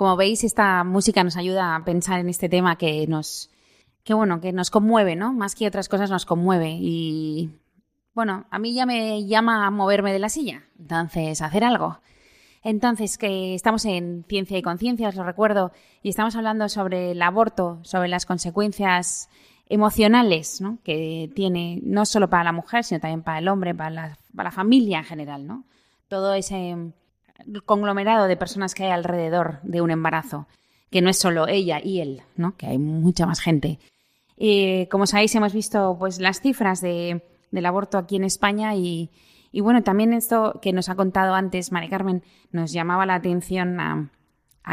Como 0.10 0.18
veis, 0.18 0.44
esta 0.44 0.84
música 0.84 1.24
nos 1.24 1.38
ayuda 1.38 1.76
a 1.76 1.86
pensar 1.86 2.20
en 2.20 2.30
este 2.30 2.50
tema 2.50 2.80
que 2.80 3.06
nos, 3.06 3.52
que 4.04 4.16
bueno, 4.16 4.42
que 4.42 4.52
nos 4.52 4.72
conmueve, 4.72 5.16
¿no? 5.16 5.34
Más 5.34 5.54
que 5.54 5.68
otras 5.68 5.88
cosas 5.88 6.10
nos 6.10 6.26
conmueve 6.26 6.76
y 6.80 7.52
bueno, 8.16 8.48
a 8.50 8.58
mí 8.58 8.74
ya 8.74 8.88
me 8.88 9.28
llama 9.28 9.68
a 9.68 9.70
moverme 9.70 10.12
de 10.12 10.18
la 10.18 10.30
silla, 10.30 10.64
entonces 10.80 11.44
hacer 11.44 11.64
algo. 11.64 12.00
Entonces, 12.64 13.20
que 13.20 13.54
estamos 13.54 13.86
en 13.86 14.26
Ciencia 14.28 14.58
y 14.58 14.64
Conciencia, 14.64 15.10
os 15.10 15.16
lo 15.16 15.24
recuerdo, 15.24 15.74
y 16.02 16.10
estamos 16.10 16.36
hablando 16.36 16.70
sobre 16.70 17.12
el 17.12 17.22
aborto, 17.22 17.78
sobre 17.84 18.08
las 18.08 18.26
consecuencias 18.26 19.30
emocionales 19.68 20.60
¿no? 20.60 20.80
que 20.84 21.32
tiene 21.36 21.82
no 21.84 22.08
solo 22.08 22.32
para 22.32 22.46
la 22.46 22.52
mujer, 22.52 22.84
sino 22.84 23.00
también 23.00 23.22
para 23.22 23.38
el 23.38 23.48
hombre, 23.48 23.76
para 23.76 23.92
la, 23.92 24.18
para 24.36 24.50
la 24.50 24.56
familia 24.56 24.98
en 24.98 25.06
general, 25.06 25.46
¿no? 25.46 25.66
Todo 26.08 26.34
ese 26.34 26.94
conglomerado 27.66 28.28
de 28.28 28.38
personas 28.38 28.74
que 28.74 28.86
hay 28.86 28.92
alrededor 28.92 29.60
de 29.64 29.82
un 29.82 29.92
embarazo, 29.92 30.48
que 30.90 31.02
no 31.02 31.10
es 31.10 31.18
solo 31.18 31.48
ella 31.48 31.80
y 31.84 32.00
él, 32.00 32.22
¿no? 32.36 32.56
Que 32.58 32.68
hay 32.68 32.78
mucha 32.78 33.26
más 33.26 33.40
gente. 33.40 33.80
Eh, 34.38 34.88
como 34.90 35.06
sabéis, 35.06 35.36
hemos 35.36 35.54
visto 35.54 35.98
pues 36.00 36.20
las 36.20 36.42
cifras 36.42 36.82
de, 36.82 37.24
del 37.52 37.66
aborto 37.66 37.98
aquí 37.98 38.16
en 38.16 38.24
España 38.24 38.74
y, 38.76 39.12
y, 39.52 39.62
bueno, 39.62 39.84
también 39.84 40.14
esto 40.14 40.60
que 40.62 40.74
nos 40.74 40.90
ha 40.90 40.96
contado 40.96 41.34
antes 41.34 41.72
Mari 41.72 41.90
Carmen 41.90 42.24
nos 42.52 42.72
llamaba 42.72 43.06
la 43.06 43.16
atención 43.16 43.80
a, 43.80 44.10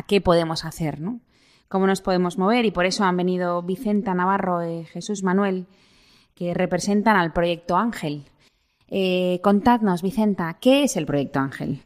qué 0.07 0.21
podemos 0.21 0.65
hacer, 0.65 1.01
¿no? 1.01 1.21
Cómo 1.69 1.87
nos 1.87 2.01
podemos 2.01 2.39
mover 2.39 2.65
y 2.65 2.71
por 2.71 2.87
eso 2.87 3.05
han 3.05 3.17
venido 3.17 3.63
Vicenta 3.63 4.15
Navarro 4.15 4.65
y 4.65 4.85
Jesús 4.85 5.25
Manuel, 5.25 5.67
que 6.35 6.55
representan 6.55 7.17
al 7.17 7.33
Proyecto 7.33 7.77
Ángel. 7.77 8.27
Eh, 8.89 9.41
contadnos, 9.43 10.03
Vicenta, 10.03 10.59
¿qué 10.61 10.85
es 10.85 10.97
el 10.97 11.07
Proyecto 11.07 11.41
Ángel? 11.41 11.86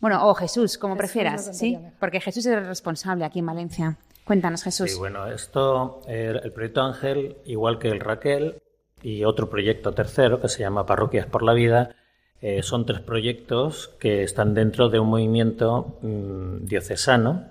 Bueno, 0.00 0.28
o 0.28 0.34
Jesús, 0.34 0.78
como 0.78 0.94
Jesús 0.94 1.04
prefieras, 1.04 1.56
¿sí? 1.56 1.78
Porque 1.98 2.20
Jesús 2.20 2.46
es 2.46 2.52
el 2.52 2.66
responsable 2.66 3.24
aquí 3.24 3.40
en 3.40 3.46
Valencia. 3.46 3.96
Cuéntanos, 4.24 4.62
Jesús. 4.62 4.92
Sí, 4.92 4.98
bueno, 4.98 5.26
esto, 5.26 6.02
el 6.06 6.52
proyecto 6.52 6.82
Ángel, 6.82 7.38
igual 7.46 7.78
que 7.78 7.88
el 7.88 8.00
Raquel 8.00 8.62
y 9.02 9.24
otro 9.24 9.48
proyecto 9.48 9.92
tercero 9.92 10.40
que 10.40 10.48
se 10.48 10.60
llama 10.60 10.86
Parroquias 10.86 11.26
por 11.26 11.42
la 11.42 11.54
Vida, 11.54 11.94
eh, 12.40 12.62
son 12.62 12.86
tres 12.86 13.00
proyectos 13.00 13.88
que 13.98 14.22
están 14.22 14.54
dentro 14.54 14.88
de 14.90 15.00
un 15.00 15.08
movimiento 15.08 15.98
mm, 16.02 16.66
diocesano 16.66 17.46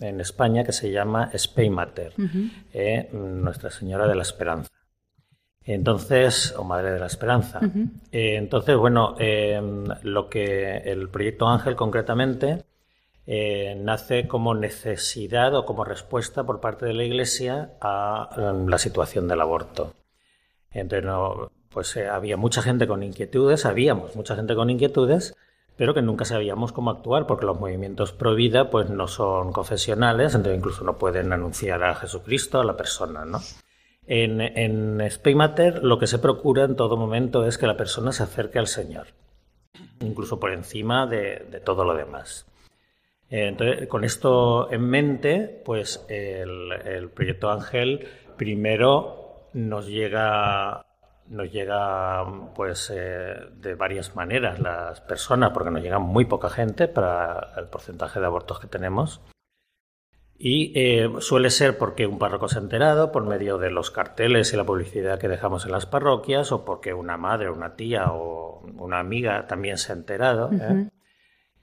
en 0.00 0.20
España 0.20 0.64
que 0.64 0.72
se 0.72 0.90
llama 0.90 1.30
Speymater, 1.36 2.12
eh, 2.72 3.08
Nuestra 3.12 3.70
Señora 3.70 4.06
de 4.06 4.14
la 4.14 4.22
Esperanza. 4.22 4.70
Entonces, 5.68 6.54
o 6.56 6.64
Madre 6.64 6.92
de 6.92 6.98
la 6.98 7.06
Esperanza. 7.06 7.60
Eh, 8.10 8.36
entonces, 8.36 8.74
bueno, 8.74 9.16
eh, 9.18 9.60
lo 10.02 10.30
que 10.30 10.78
el 10.78 11.10
proyecto 11.10 11.46
Ángel 11.46 11.76
concretamente 11.76 12.64
eh, 13.26 13.76
nace 13.78 14.26
como 14.26 14.54
necesidad 14.54 15.54
o 15.54 15.66
como 15.66 15.84
respuesta 15.84 16.44
por 16.44 16.60
parte 16.60 16.86
de 16.86 16.94
la 16.94 17.04
Iglesia 17.04 17.72
a 17.82 18.30
eh, 18.34 18.64
la 18.66 18.78
situación 18.78 19.28
del 19.28 19.42
aborto. 19.42 19.92
Entonces, 20.70 21.04
no, 21.04 21.52
pues 21.68 21.98
había 21.98 22.38
mucha 22.38 22.62
gente 22.62 22.86
con 22.86 23.02
inquietudes, 23.02 23.66
habíamos 23.66 24.16
mucha 24.16 24.36
gente 24.36 24.54
con 24.54 24.70
inquietudes, 24.70 25.36
pero 25.76 25.92
que 25.92 26.00
nunca 26.00 26.24
sabíamos 26.24 26.72
cómo 26.72 26.90
actuar, 26.90 27.26
porque 27.26 27.44
los 27.44 27.60
movimientos 27.60 28.12
pro 28.12 28.34
vida 28.34 28.70
pues 28.70 28.88
no 28.88 29.06
son 29.06 29.52
confesionales, 29.52 30.34
entonces 30.34 30.56
incluso 30.56 30.82
no 30.82 30.96
pueden 30.96 31.30
anunciar 31.30 31.84
a 31.84 31.94
Jesucristo 31.94 32.58
a 32.58 32.64
la 32.64 32.74
persona, 32.74 33.26
¿no? 33.26 33.40
En, 34.10 34.40
en 34.40 35.02
lo 35.82 35.98
que 35.98 36.06
se 36.06 36.18
procura 36.18 36.64
en 36.64 36.76
todo 36.76 36.96
momento 36.96 37.44
es 37.44 37.58
que 37.58 37.66
la 37.66 37.76
persona 37.76 38.10
se 38.10 38.22
acerque 38.22 38.58
al 38.58 38.66
Señor, 38.66 39.08
incluso 40.00 40.40
por 40.40 40.52
encima 40.52 41.06
de, 41.06 41.60
todo 41.62 41.84
lo 41.84 41.94
demás. 41.94 42.46
Eh, 43.28 43.48
Entonces, 43.48 43.86
con 43.86 44.04
esto 44.04 44.72
en 44.72 44.88
mente, 44.88 45.62
pues 45.62 46.06
el, 46.08 46.72
el 46.72 47.10
proyecto 47.10 47.50
Ángel 47.50 48.08
primero 48.38 49.48
nos 49.52 49.86
llega, 49.86 50.86
nos 51.26 51.52
llega 51.52 52.24
pues 52.54 52.90
eh, 52.94 53.34
de 53.56 53.74
varias 53.74 54.16
maneras 54.16 54.58
las 54.58 55.02
personas, 55.02 55.50
porque 55.52 55.70
nos 55.70 55.82
llega 55.82 55.98
muy 55.98 56.24
poca 56.24 56.48
gente 56.48 56.88
para 56.88 57.52
el 57.58 57.66
porcentaje 57.66 58.20
de 58.20 58.26
abortos 58.26 58.58
que 58.58 58.68
tenemos. 58.68 59.20
Y 60.38 60.72
eh, 60.76 61.10
suele 61.18 61.50
ser 61.50 61.78
porque 61.78 62.06
un 62.06 62.18
párroco 62.18 62.48
se 62.48 62.58
ha 62.58 62.62
enterado 62.62 63.10
por 63.10 63.24
medio 63.24 63.58
de 63.58 63.70
los 63.70 63.90
carteles 63.90 64.52
y 64.52 64.56
la 64.56 64.64
publicidad 64.64 65.18
que 65.18 65.26
dejamos 65.26 65.66
en 65.66 65.72
las 65.72 65.86
parroquias, 65.86 66.52
o 66.52 66.64
porque 66.64 66.94
una 66.94 67.16
madre, 67.16 67.50
una 67.50 67.74
tía 67.74 68.12
o 68.12 68.62
una 68.78 69.00
amiga 69.00 69.48
también 69.48 69.78
se 69.78 69.90
ha 69.90 69.96
enterado. 69.96 70.50
¿eh? 70.52 70.88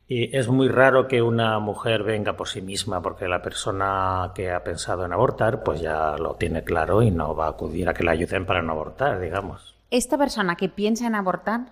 Y 0.08 0.36
es 0.38 0.50
muy 0.50 0.68
raro 0.68 1.08
que 1.08 1.22
una 1.22 1.58
mujer 1.60 2.04
venga 2.04 2.36
por 2.36 2.50
sí 2.50 2.62
misma 2.62 3.02
porque 3.02 3.28
la 3.28 3.42
persona 3.42 4.34
que 4.36 4.52
ha 4.52 4.64
pensado 4.64 5.06
en 5.06 5.14
abortar 5.14 5.64
pues 5.64 5.82
ya 5.82 6.18
lo 6.18 6.36
tiene 6.36 6.64
claro 6.64 7.02
y 7.02 7.12
no 7.12 7.34
va 7.34 7.48
a 7.48 7.52
acudir 7.52 7.90
a 7.90 7.94
que 7.94 8.04
la 8.04 8.12
ayuden 8.12 8.46
para 8.46 8.62
no 8.62 8.74
abortar, 8.74 9.20
digamos. 9.20 9.74
Esta 9.90 10.18
persona 10.18 10.58
que 10.58 10.70
piensa 10.70 11.08
en 11.08 11.16
abortar, 11.16 11.72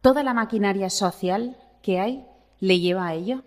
toda 0.00 0.22
la 0.22 0.34
maquinaria 0.34 0.88
social 0.88 1.56
que 1.82 1.98
hay 1.98 2.24
le 2.60 2.80
lleva 2.80 3.08
a 3.08 3.14
ello? 3.14 3.42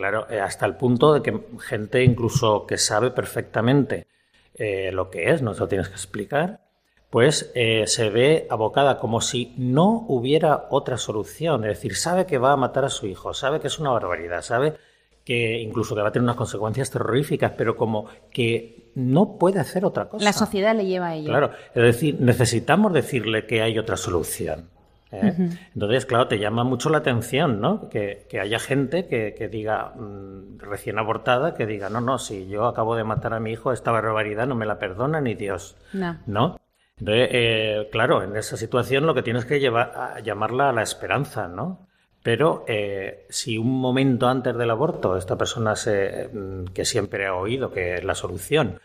Claro, 0.00 0.26
eh, 0.30 0.40
hasta 0.40 0.64
el 0.64 0.76
punto 0.76 1.12
de 1.12 1.20
que 1.20 1.38
gente 1.58 2.02
incluso 2.02 2.64
que 2.64 2.78
sabe 2.78 3.10
perfectamente 3.10 4.06
eh, 4.54 4.90
lo 4.92 5.10
que 5.10 5.30
es, 5.30 5.42
no 5.42 5.52
se 5.52 5.60
lo 5.60 5.68
tienes 5.68 5.88
que 5.88 5.94
explicar, 5.94 6.62
pues 7.10 7.52
eh, 7.54 7.86
se 7.86 8.08
ve 8.08 8.46
abocada 8.48 8.98
como 8.98 9.20
si 9.20 9.52
no 9.58 10.06
hubiera 10.08 10.68
otra 10.70 10.96
solución. 10.96 11.64
Es 11.64 11.76
decir, 11.76 11.96
sabe 11.96 12.24
que 12.24 12.38
va 12.38 12.52
a 12.52 12.56
matar 12.56 12.86
a 12.86 12.88
su 12.88 13.08
hijo, 13.08 13.34
sabe 13.34 13.60
que 13.60 13.66
es 13.66 13.78
una 13.78 13.90
barbaridad, 13.90 14.40
sabe 14.40 14.78
que 15.22 15.60
incluso 15.60 15.94
que 15.94 16.00
va 16.00 16.08
a 16.08 16.12
tener 16.12 16.24
unas 16.24 16.36
consecuencias 16.36 16.90
terroríficas, 16.90 17.52
pero 17.54 17.76
como 17.76 18.06
que 18.30 18.92
no 18.94 19.36
puede 19.36 19.60
hacer 19.60 19.84
otra 19.84 20.08
cosa. 20.08 20.24
La 20.24 20.32
sociedad 20.32 20.74
le 20.74 20.86
lleva 20.86 21.08
a 21.08 21.14
ello. 21.16 21.28
Claro, 21.28 21.50
es 21.74 21.82
decir, 21.82 22.16
necesitamos 22.18 22.94
decirle 22.94 23.44
que 23.44 23.60
hay 23.60 23.78
otra 23.78 23.98
solución. 23.98 24.69
¿Eh? 25.12 25.50
Entonces, 25.74 26.06
claro, 26.06 26.28
te 26.28 26.38
llama 26.38 26.64
mucho 26.64 26.90
la 26.90 26.98
atención, 26.98 27.60
¿no? 27.60 27.88
Que, 27.88 28.26
que 28.28 28.40
haya 28.40 28.58
gente 28.58 29.06
que, 29.06 29.34
que 29.34 29.48
diga, 29.48 29.92
mm, 29.96 30.58
recién 30.58 30.98
abortada, 30.98 31.54
que 31.54 31.66
diga, 31.66 31.88
no, 31.90 32.00
no, 32.00 32.18
si 32.18 32.48
yo 32.48 32.66
acabo 32.66 32.96
de 32.96 33.04
matar 33.04 33.34
a 33.34 33.40
mi 33.40 33.52
hijo, 33.52 33.72
esta 33.72 33.90
barbaridad 33.90 34.46
no 34.46 34.54
me 34.54 34.66
la 34.66 34.78
perdona 34.78 35.20
ni 35.20 35.34
Dios. 35.34 35.76
No. 35.92 36.18
¿No? 36.26 36.60
Entonces, 36.98 37.28
eh, 37.32 37.88
claro, 37.90 38.22
en 38.22 38.36
esa 38.36 38.56
situación 38.56 39.06
lo 39.06 39.14
que 39.14 39.22
tienes 39.22 39.46
que 39.46 39.58
llevar, 39.58 39.92
a 39.96 40.20
llamarla 40.20 40.68
a 40.68 40.72
la 40.72 40.82
esperanza, 40.82 41.48
¿no? 41.48 41.88
Pero 42.22 42.64
eh, 42.68 43.26
si 43.30 43.56
un 43.56 43.80
momento 43.80 44.28
antes 44.28 44.54
del 44.54 44.70
aborto 44.70 45.16
esta 45.16 45.38
persona 45.38 45.74
se, 45.76 46.28
mm, 46.28 46.66
que 46.74 46.84
siempre 46.84 47.26
ha 47.26 47.34
oído 47.34 47.72
que 47.72 47.94
es 47.94 48.04
la 48.04 48.14
solución, 48.14 48.78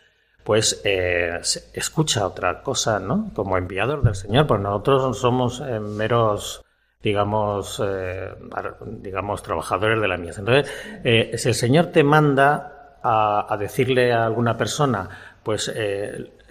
pues 0.46 0.80
eh, 0.84 1.40
escucha 1.74 2.24
otra 2.24 2.62
cosa, 2.62 3.00
¿no? 3.00 3.32
Como 3.34 3.58
enviador 3.58 4.04
del 4.04 4.14
Señor, 4.14 4.46
pues 4.46 4.60
nosotros 4.60 5.18
somos 5.18 5.60
eh, 5.60 5.80
meros, 5.80 6.64
digamos, 7.02 7.82
eh, 7.84 8.32
digamos, 8.86 9.42
trabajadores 9.42 10.00
de 10.00 10.06
la 10.06 10.16
mies. 10.16 10.38
Entonces, 10.38 10.72
eh, 11.02 11.32
si 11.36 11.48
el 11.48 11.54
Señor 11.56 11.86
te 11.86 12.04
manda 12.04 12.98
a, 13.02 13.52
a 13.52 13.56
decirle 13.56 14.12
a 14.12 14.24
alguna 14.24 14.56
persona, 14.56 15.08
pues 15.42 15.72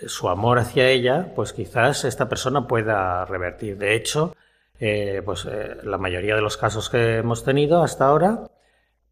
su 0.08 0.28
amor 0.28 0.60
hacia 0.60 0.90
ella, 0.90 1.32
pues 1.34 1.54
quizás 1.54 2.04
esta 2.04 2.28
persona 2.28 2.68
pueda 2.68 3.24
revertir. 3.24 3.78
De 3.78 3.96
hecho, 3.96 4.36
pues 5.24 5.48
la 5.84 5.98
mayoría 5.98 6.36
de 6.36 6.42
los 6.42 6.58
casos 6.58 6.90
que 6.90 7.18
hemos 7.18 7.46
tenido 7.46 7.82
hasta 7.82 8.08
ahora, 8.08 8.50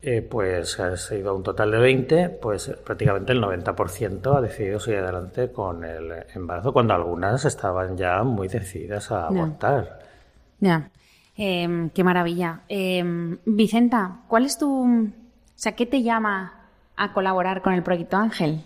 eh, 0.04 0.22
pues 0.22 0.80
ha 0.80 0.96
sido 0.98 1.36
un 1.36 1.44
total 1.44 1.72
de 1.72 1.78
20, 1.80 2.30
pues 2.30 2.68
eh, 2.68 2.76
prácticamente 2.84 3.32
el 3.34 3.42
90% 3.42 4.36
ha 4.38 4.42
decidido 4.42 4.80
seguir 4.80 5.00
adelante 5.00 5.52
con 5.52 5.84
el 5.84 6.12
embarazo, 6.36 6.74
cuando 6.74 6.94
algunas 6.94 7.46
estaban 7.46 7.98
ya 7.98 8.22
muy 8.24 8.48
decididas 8.48 9.12
a 9.12 9.30
No. 9.32 9.44
abortar. 9.44 10.00
Ya. 10.60 10.90
Eh, 11.38 11.90
qué 11.94 12.04
maravilla. 12.04 12.62
Eh, 12.70 13.04
Vicenta, 13.46 14.18
¿cuál 14.28 14.46
es 14.46 14.58
tu. 14.58 14.84
O 14.84 15.08
sea, 15.56 15.72
¿qué 15.74 15.86
te 15.86 16.04
llama 16.04 16.54
a 16.96 17.14
colaborar 17.14 17.62
con 17.62 17.74
el 17.74 17.82
proyecto 17.84 18.18
Ángel? 18.18 18.62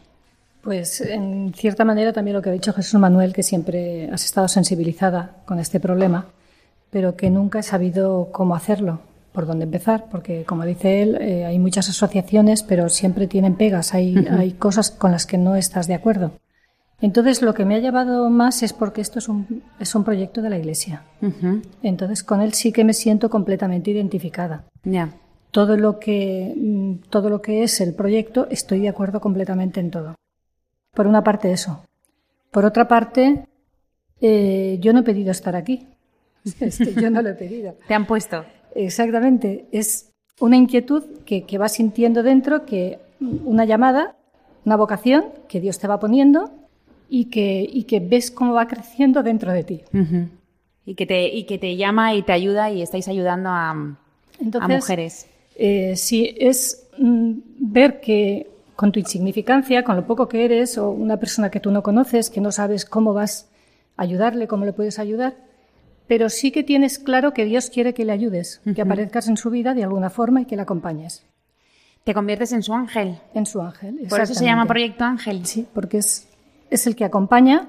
Pues 0.64 1.00
en 1.00 1.54
cierta 1.54 1.86
manera 1.86 2.12
también 2.12 2.36
lo 2.36 2.42
que 2.42 2.50
ha 2.50 2.54
dicho 2.54 2.74
Jesús 2.74 3.00
Manuel, 3.00 3.32
que 3.34 3.44
siempre 3.44 4.10
has 4.12 4.26
estado 4.26 4.48
sensibilizada 4.50 5.38
con 5.46 5.60
este 5.60 5.80
problema, 5.80 6.26
pero 6.90 7.16
que 7.16 7.30
nunca 7.30 7.60
he 7.60 7.64
sabido 7.64 8.30
cómo 8.34 8.54
hacerlo, 8.54 9.00
por 9.32 9.46
dónde 9.46 9.66
empezar, 9.66 10.06
porque 10.10 10.44
como 10.46 10.66
dice 10.66 11.02
él, 11.02 11.18
eh, 11.22 11.46
hay 11.46 11.60
muchas 11.60 11.90
asociaciones, 11.90 12.64
pero 12.64 12.90
siempre 12.90 13.28
tienen 13.28 13.56
pegas, 13.56 13.94
hay, 13.94 14.16
hay 14.30 14.54
cosas 14.54 14.92
con 14.92 15.12
las 15.12 15.26
que 15.26 15.38
no 15.38 15.56
estás 15.56 15.88
de 15.88 15.94
acuerdo. 15.94 16.32
Entonces 17.00 17.42
lo 17.44 17.54
que 17.54 17.64
me 17.64 17.76
ha 17.76 17.80
llevado 17.80 18.30
más 18.30 18.64
es 18.64 18.74
porque 18.74 19.02
esto 19.02 19.20
es 19.20 19.30
un, 19.30 19.64
es 19.80 19.94
un 19.94 20.04
proyecto 20.04 20.42
de 20.42 20.50
la 20.50 20.58
Iglesia. 20.58 21.04
Entonces 21.84 22.24
con 22.24 22.42
él 22.42 22.54
sí 22.54 22.72
que 22.72 22.84
me 22.84 22.94
siento 22.94 23.30
completamente 23.30 23.92
identificada. 23.92 24.66
Ya. 24.84 25.14
Todo 25.52 25.78
lo 25.78 26.00
que, 26.00 26.54
mm, 26.56 27.10
todo 27.10 27.30
lo 27.30 27.42
que 27.42 27.64
es 27.64 27.80
el 27.82 27.94
proyecto, 27.94 28.48
estoy 28.50 28.80
de 28.80 28.90
acuerdo 28.90 29.22
completamente 29.22 29.80
en 29.80 29.92
todo. 29.92 30.16
Por 30.94 31.06
una 31.06 31.24
parte 31.24 31.52
eso. 31.52 31.86
Por 32.50 32.66
otra 32.66 32.88
parte, 32.88 33.46
eh, 34.20 34.78
yo 34.82 34.92
no 34.94 35.00
he 35.00 35.04
pedido 35.04 35.32
estar 35.32 35.56
aquí. 35.56 35.88
Es 36.60 36.78
que 36.78 36.94
yo 36.94 37.10
no 37.10 37.22
lo 37.22 37.30
he 37.30 37.34
pedido. 37.34 37.76
¿Te 37.88 37.94
han 37.94 38.08
puesto? 38.08 38.44
Exactamente. 38.78 39.66
Es 39.72 40.12
una 40.40 40.56
inquietud 40.56 41.04
que, 41.26 41.44
que 41.44 41.58
vas 41.58 41.74
sintiendo 41.74 42.24
dentro, 42.24 42.66
que 42.66 43.00
una 43.20 43.66
llamada, 43.66 44.16
una 44.66 44.76
vocación 44.76 45.26
que 45.48 45.60
Dios 45.60 45.80
te 45.80 45.88
va 45.88 46.00
poniendo 46.00 46.52
y 47.10 47.26
que, 47.26 47.68
y 47.70 47.84
que 47.84 48.00
ves 48.00 48.30
cómo 48.32 48.54
va 48.54 48.68
creciendo 48.68 49.24
dentro 49.24 49.52
de 49.52 49.64
ti. 49.64 49.82
Y, 50.86 50.96
que 50.96 51.06
te, 51.06 51.28
y 51.28 51.46
que 51.46 51.58
te 51.58 51.76
llama 51.76 52.14
y 52.14 52.22
te 52.22 52.34
ayuda 52.34 52.72
y 52.72 52.82
estáis 52.82 53.08
ayudando 53.08 53.50
a, 53.50 53.72
a 53.72 53.98
Entonces, 54.40 54.78
mujeres. 54.78 55.28
Eh, 55.56 55.96
sí, 55.96 56.36
es 56.38 56.88
mm, 56.98 57.32
ver 57.60 58.00
que 58.00 58.48
con 58.76 58.92
tu 58.92 59.00
insignificancia, 59.00 59.84
con 59.84 59.96
lo 59.96 60.06
poco 60.06 60.28
que 60.28 60.46
eres, 60.46 60.78
o 60.78 60.92
una 60.92 61.18
persona 61.18 61.50
que 61.50 61.60
tú 61.60 61.72
no 61.72 61.82
conoces, 61.82 62.30
que 62.30 62.42
no 62.42 62.52
sabes 62.52 62.86
cómo 62.86 63.14
vas 63.14 63.50
a 63.98 64.04
ayudarle, 64.04 64.48
cómo 64.48 64.66
le 64.66 64.74
puedes 64.74 65.00
ayudar, 65.00 65.36
pero 66.08 66.30
sí 66.30 66.52
que 66.52 66.64
tienes 66.64 67.00
claro 67.00 67.34
que 67.34 67.46
Dios 67.46 67.70
quiere 67.70 67.94
que 67.94 68.06
le 68.06 68.12
ayudes, 68.14 68.62
que 68.76 68.82
aparezcas 68.82 69.28
en 69.28 69.38
su 69.38 69.50
vida 69.50 69.74
de 69.74 69.84
alguna 69.84 70.10
forma 70.10 70.42
y 70.42 70.46
que 70.46 70.56
le 70.56 70.62
acompañes 70.62 71.24
Te 72.04 72.14
conviertes 72.14 72.52
en 72.54 72.64
su 72.64 72.74
ángel. 72.74 73.18
en 73.34 73.46
su 73.46 73.62
ángel. 73.62 74.00
Por 74.10 74.22
eso 74.22 74.34
se 74.34 74.46
llama. 74.46 74.66
Proyecto 74.66 75.04
Ángel. 75.04 75.46
Sí, 75.46 75.68
porque 75.74 75.98
es, 75.98 76.28
es 76.70 76.88
el 76.88 76.96
que 76.96 77.04
acompaña 77.06 77.68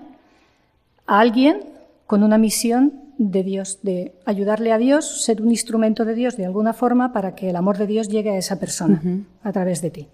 a 1.06 1.20
alguien 1.20 1.60
con 2.06 2.22
una 2.22 2.38
misión 2.38 2.92
de 3.18 3.42
Dios, 3.42 3.80
de 3.82 4.14
ayudarle 4.26 4.72
a 4.72 4.78
Dios, 4.78 5.24
ser 5.24 5.42
un 5.42 5.50
instrumento 5.50 6.04
de 6.04 6.14
Dios 6.14 6.36
de 6.36 6.46
alguna 6.46 6.72
forma 6.72 7.12
para 7.12 7.34
que 7.34 7.50
el 7.50 7.56
amor 7.56 7.76
de 7.78 7.88
Dios 7.88 8.08
llegue 8.08 8.30
a 8.30 8.36
esa 8.38 8.60
persona 8.60 9.02
a 9.42 9.52
través 9.52 9.82
de 9.82 9.90
ti. 9.90 10.08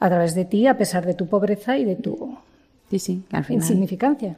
A 0.00 0.08
través 0.08 0.34
de 0.34 0.44
ti, 0.46 0.66
a 0.66 0.78
pesar 0.78 1.04
de 1.04 1.12
tu 1.14 1.26
pobreza 1.28 1.76
y 1.76 1.84
de 1.84 1.96
tu 1.96 2.36
Sí, 2.90 2.98
sí, 2.98 3.22
al 3.32 3.44
final. 3.44 3.62
insignificancia. 3.62 4.36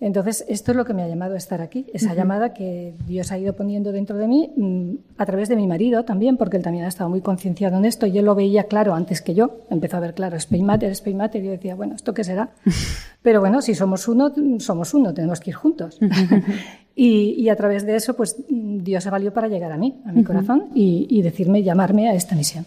Entonces, 0.00 0.44
esto 0.48 0.70
es 0.70 0.76
lo 0.76 0.84
que 0.84 0.94
me 0.94 1.02
ha 1.02 1.08
llamado 1.08 1.34
a 1.34 1.36
estar 1.36 1.60
aquí, 1.60 1.86
esa 1.92 2.14
llamada 2.14 2.54
que 2.54 2.94
Dios 3.06 3.32
ha 3.32 3.38
ido 3.38 3.54
poniendo 3.54 3.90
dentro 3.90 4.16
de 4.16 4.28
mí 4.28 4.52
mm, 4.56 4.94
a 5.16 5.26
través 5.26 5.48
de 5.48 5.56
mi 5.56 5.66
marido 5.66 6.04
también, 6.04 6.36
porque 6.36 6.56
él 6.56 6.62
también 6.62 6.84
ha 6.84 6.88
estado 6.88 7.10
muy 7.10 7.20
concienciado 7.20 7.78
en 7.78 7.84
esto 7.84 8.06
y 8.06 8.16
él 8.18 8.24
lo 8.24 8.36
veía 8.36 8.64
claro 8.64 8.94
antes 8.94 9.20
que 9.20 9.34
yo. 9.34 9.58
Empezó 9.70 9.96
a 9.96 10.00
ver 10.00 10.14
claro, 10.14 10.36
es 10.36 10.46
Paymater, 10.46 10.90
es 10.92 11.00
Paymater, 11.00 11.42
y 11.42 11.46
yo 11.46 11.50
decía, 11.50 11.74
bueno, 11.74 11.96
¿esto 11.96 12.14
qué 12.14 12.22
será? 12.22 12.50
Pero 13.22 13.40
bueno, 13.40 13.60
si 13.60 13.74
somos 13.74 14.06
uno, 14.06 14.32
somos 14.58 14.94
uno, 14.94 15.12
tenemos 15.12 15.40
que 15.40 15.50
ir 15.50 15.56
juntos. 15.56 15.98
y, 16.94 17.34
y 17.36 17.48
a 17.48 17.56
través 17.56 17.84
de 17.84 17.96
eso, 17.96 18.14
pues 18.14 18.36
mm, 18.48 18.78
Dios 18.78 19.02
se 19.02 19.10
valió 19.10 19.32
para 19.32 19.48
llegar 19.48 19.72
a 19.72 19.78
mí, 19.78 20.00
a 20.06 20.12
mi 20.12 20.22
corazón, 20.22 20.68
y, 20.74 21.08
y 21.10 21.22
decirme, 21.22 21.64
llamarme 21.64 22.08
a 22.08 22.14
esta 22.14 22.36
misión. 22.36 22.66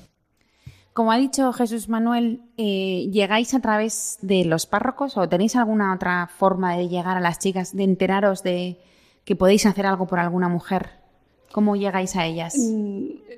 Como 0.94 1.12
ha 1.12 1.18
dicho 1.18 1.54
Jesús 1.54 1.88
Manuel, 1.88 2.42
eh, 2.58 3.08
¿llegáis 3.12 3.54
a 3.54 3.62
través 3.62 4.18
de 4.22 4.44
los 4.44 4.66
párrocos 4.66 5.18
o 5.18 5.30
tenéis 5.30 5.56
alguna 5.56 5.94
otra 5.94 6.28
forma 6.28 6.76
de 6.76 6.90
llegar 6.90 7.16
a 7.16 7.22
las 7.22 7.40
chicas, 7.40 7.76
de 7.76 7.84
enteraros 7.84 8.44
de 8.44 8.78
que 9.24 9.38
podéis 9.38 9.66
hacer 9.66 9.86
algo 9.86 10.06
por 10.06 10.20
alguna 10.20 10.50
mujer? 10.50 10.90
¿Cómo 11.54 11.76
llegáis 11.76 12.16
a 12.16 12.26
ellas? 12.26 12.56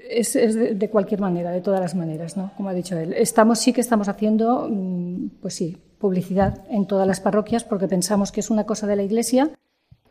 Es, 0.09 0.35
es 0.35 0.55
de, 0.55 0.73
de 0.73 0.89
cualquier 0.89 1.19
manera, 1.19 1.51
de 1.51 1.61
todas 1.61 1.79
las 1.79 1.95
maneras, 1.95 2.37
¿no? 2.37 2.51
Como 2.57 2.69
ha 2.69 2.73
dicho 2.73 2.97
él. 2.97 3.13
Estamos, 3.13 3.59
sí 3.59 3.71
que 3.71 3.81
estamos 3.81 4.07
haciendo, 4.07 4.67
mm, 4.69 5.29
pues 5.41 5.53
sí, 5.53 5.77
publicidad 5.99 6.65
en 6.69 6.85
todas 6.87 7.07
las 7.07 7.21
parroquias 7.21 7.63
porque 7.63 7.87
pensamos 7.87 8.31
que 8.31 8.39
es 8.39 8.49
una 8.49 8.65
cosa 8.65 8.87
de 8.87 8.95
la 8.95 9.03
Iglesia 9.03 9.51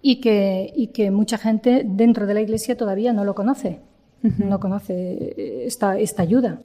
y 0.01 0.21
que, 0.21 0.73
y 0.75 0.89
que 0.89 1.11
mucha 1.11 1.39
gente 1.39 1.83
dentro 1.85 2.27
de 2.27 2.35
la 2.35 2.41
Iglesia 2.41 2.77
todavía 2.77 3.13
no 3.13 3.25
lo 3.25 3.35
conoce, 3.35 3.81
no 4.39 4.59
conoce 4.61 5.67
esta, 5.67 5.99
esta 5.99 6.23
ayuda. 6.23 6.63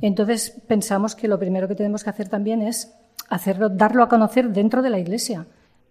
Entonces 0.00 0.54
pensamos 0.66 1.14
que 1.14 1.28
lo 1.28 1.38
primero 1.38 1.68
que 1.68 1.74
tenemos 1.74 2.04
que 2.04 2.10
hacer 2.10 2.28
también 2.28 2.62
es 2.62 2.94
hacerlo, 3.28 3.68
darlo 3.68 4.02
a 4.02 4.08
conocer 4.08 4.50
dentro 4.52 4.82
de 4.82 4.90
la 4.90 4.98
Iglesia, 4.98 5.46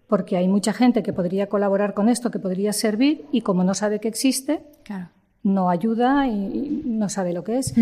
porque 0.06 0.36
hay 0.36 0.48
mucha 0.48 0.72
gente 0.72 1.02
que 1.02 1.12
podría 1.12 1.48
colaborar 1.48 1.94
con 1.94 2.08
esto, 2.08 2.30
que 2.30 2.38
podría 2.38 2.72
servir 2.72 3.26
y 3.32 3.42
como 3.42 3.64
no 3.64 3.74
sabe 3.74 4.00
que 4.00 4.08
existe, 4.08 4.62
Claro. 4.82 5.08
no 5.42 5.68
ayuda 5.68 6.26
y 6.26 6.82
no 6.86 7.08
sabe 7.10 7.32
lo 7.34 7.44
que 7.44 7.58
es. 7.58 7.74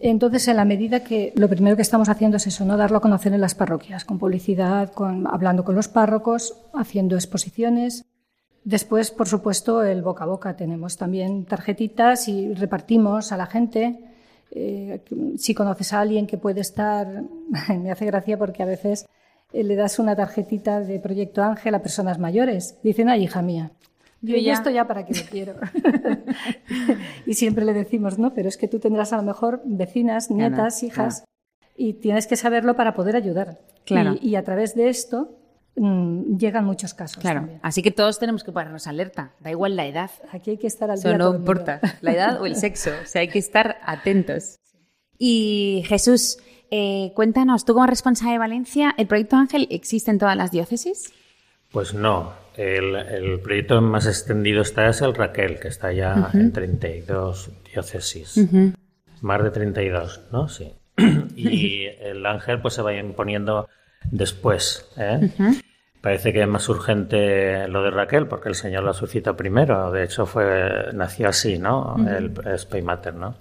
Entonces, 0.00 0.46
en 0.48 0.56
la 0.56 0.64
medida 0.64 1.00
que 1.00 1.32
lo 1.36 1.48
primero 1.48 1.76
que 1.76 1.82
estamos 1.82 2.08
haciendo 2.08 2.36
es 2.36 2.46
eso, 2.46 2.64
no 2.64 2.76
darlo 2.76 2.98
a 2.98 3.00
conocer 3.00 3.32
en 3.32 3.40
las 3.40 3.54
parroquias, 3.54 4.04
con 4.04 4.18
publicidad, 4.18 4.92
con, 4.92 5.26
hablando 5.26 5.64
con 5.64 5.74
los 5.74 5.88
párrocos, 5.88 6.54
haciendo 6.74 7.14
exposiciones. 7.16 8.04
Después, 8.64 9.10
por 9.10 9.26
supuesto, 9.28 9.82
el 9.82 10.02
boca 10.02 10.24
a 10.24 10.26
boca. 10.26 10.56
Tenemos 10.56 10.96
también 10.96 11.44
tarjetitas 11.46 12.28
y 12.28 12.52
repartimos 12.54 13.32
a 13.32 13.36
la 13.36 13.46
gente. 13.46 13.98
Eh, 14.54 15.00
si 15.38 15.54
conoces 15.54 15.94
a 15.94 16.00
alguien 16.00 16.26
que 16.26 16.36
puede 16.36 16.60
estar, 16.60 17.24
me 17.82 17.90
hace 17.90 18.04
gracia 18.04 18.38
porque 18.38 18.62
a 18.62 18.66
veces 18.66 19.06
eh, 19.52 19.64
le 19.64 19.76
das 19.76 19.98
una 19.98 20.14
tarjetita 20.14 20.80
de 20.80 21.00
Proyecto 21.00 21.42
Ángel 21.42 21.74
a 21.74 21.82
personas 21.82 22.18
mayores. 22.18 22.78
Dicen, 22.82 23.08
ay, 23.08 23.24
hija 23.24 23.40
mía, 23.40 23.72
Yo 24.20 24.36
ya 24.36 24.52
esto 24.52 24.68
ya 24.68 24.86
para 24.86 25.06
qué 25.06 25.14
lo 25.14 25.30
quiero. 25.30 25.54
y 27.26 27.34
siempre 27.34 27.64
le 27.64 27.72
decimos, 27.72 28.18
no, 28.18 28.34
pero 28.34 28.48
es 28.48 28.58
que 28.58 28.68
tú 28.68 28.78
tendrás 28.78 29.14
a 29.14 29.16
lo 29.16 29.22
mejor 29.22 29.62
vecinas, 29.64 30.28
Claro, 30.28 30.50
nietas, 30.50 30.82
hijas, 30.82 31.24
y 31.74 31.94
tienes 31.94 32.26
que 32.26 32.36
saberlo 32.36 32.76
para 32.76 32.92
poder 32.92 33.16
ayudar. 33.16 33.58
Claro. 33.86 34.16
Y, 34.20 34.30
y 34.30 34.36
a 34.36 34.44
través 34.44 34.74
de 34.74 34.90
esto, 34.90 35.38
mm, 35.76 36.36
llegan 36.36 36.64
muchos 36.64 36.94
casos. 36.94 37.18
Claro, 37.18 37.40
también. 37.40 37.60
así 37.62 37.82
que 37.82 37.90
todos 37.90 38.18
tenemos 38.18 38.44
que 38.44 38.52
ponernos 38.52 38.86
alerta, 38.86 39.32
da 39.40 39.50
igual 39.50 39.76
la 39.76 39.86
edad. 39.86 40.10
Aquí 40.30 40.50
hay 40.50 40.58
que 40.58 40.66
estar 40.66 40.90
al 40.90 40.98
Eso 40.98 41.16
no 41.16 41.34
importa, 41.34 41.80
la 42.00 42.12
edad 42.12 42.40
o 42.40 42.46
el 42.46 42.56
sexo, 42.56 42.90
o 43.02 43.06
sea, 43.06 43.22
hay 43.22 43.28
que 43.28 43.38
estar 43.38 43.78
atentos. 43.84 44.58
Y 45.18 45.84
Jesús, 45.86 46.38
eh, 46.70 47.12
cuéntanos, 47.14 47.64
tú 47.64 47.74
como 47.74 47.86
responsable 47.86 48.32
de 48.32 48.38
Valencia, 48.38 48.94
¿el 48.98 49.06
proyecto 49.06 49.36
Ángel 49.36 49.68
existe 49.70 50.10
en 50.10 50.18
todas 50.18 50.36
las 50.36 50.50
diócesis? 50.50 51.12
Pues 51.70 51.94
no. 51.94 52.32
El, 52.56 52.96
el 52.96 53.40
proyecto 53.40 53.80
más 53.80 54.06
extendido 54.06 54.62
está 54.62 54.88
es 54.88 55.00
el 55.00 55.14
Raquel, 55.14 55.58
que 55.58 55.68
está 55.68 55.92
ya 55.92 56.30
en 56.34 56.52
32 56.52 57.50
diócesis. 57.72 58.38
Más 59.22 59.42
de 59.42 59.50
32, 59.50 60.22
¿no? 60.32 60.48
Sí. 60.48 60.72
y 61.36 61.84
el 61.86 62.26
Ángel 62.26 62.60
pues 62.60 62.74
se 62.74 62.82
va 62.82 62.94
imponiendo 62.94 63.68
después. 64.10 64.90
¿eh? 64.96 65.30
Parece 66.00 66.32
que 66.32 66.42
es 66.42 66.48
más 66.48 66.68
urgente 66.68 67.68
lo 67.68 67.82
de 67.82 67.90
Raquel, 67.90 68.26
porque 68.26 68.48
el 68.48 68.54
Señor 68.54 68.84
la 68.84 68.92
suscitó 68.92 69.36
primero. 69.36 69.90
De 69.92 70.04
hecho, 70.04 70.26
fue 70.26 70.92
nació 70.92 71.28
así, 71.28 71.58
¿no? 71.58 71.96
El 72.08 72.34
Spay 72.58 72.82
Mater, 72.82 73.14
¿no? 73.14 73.36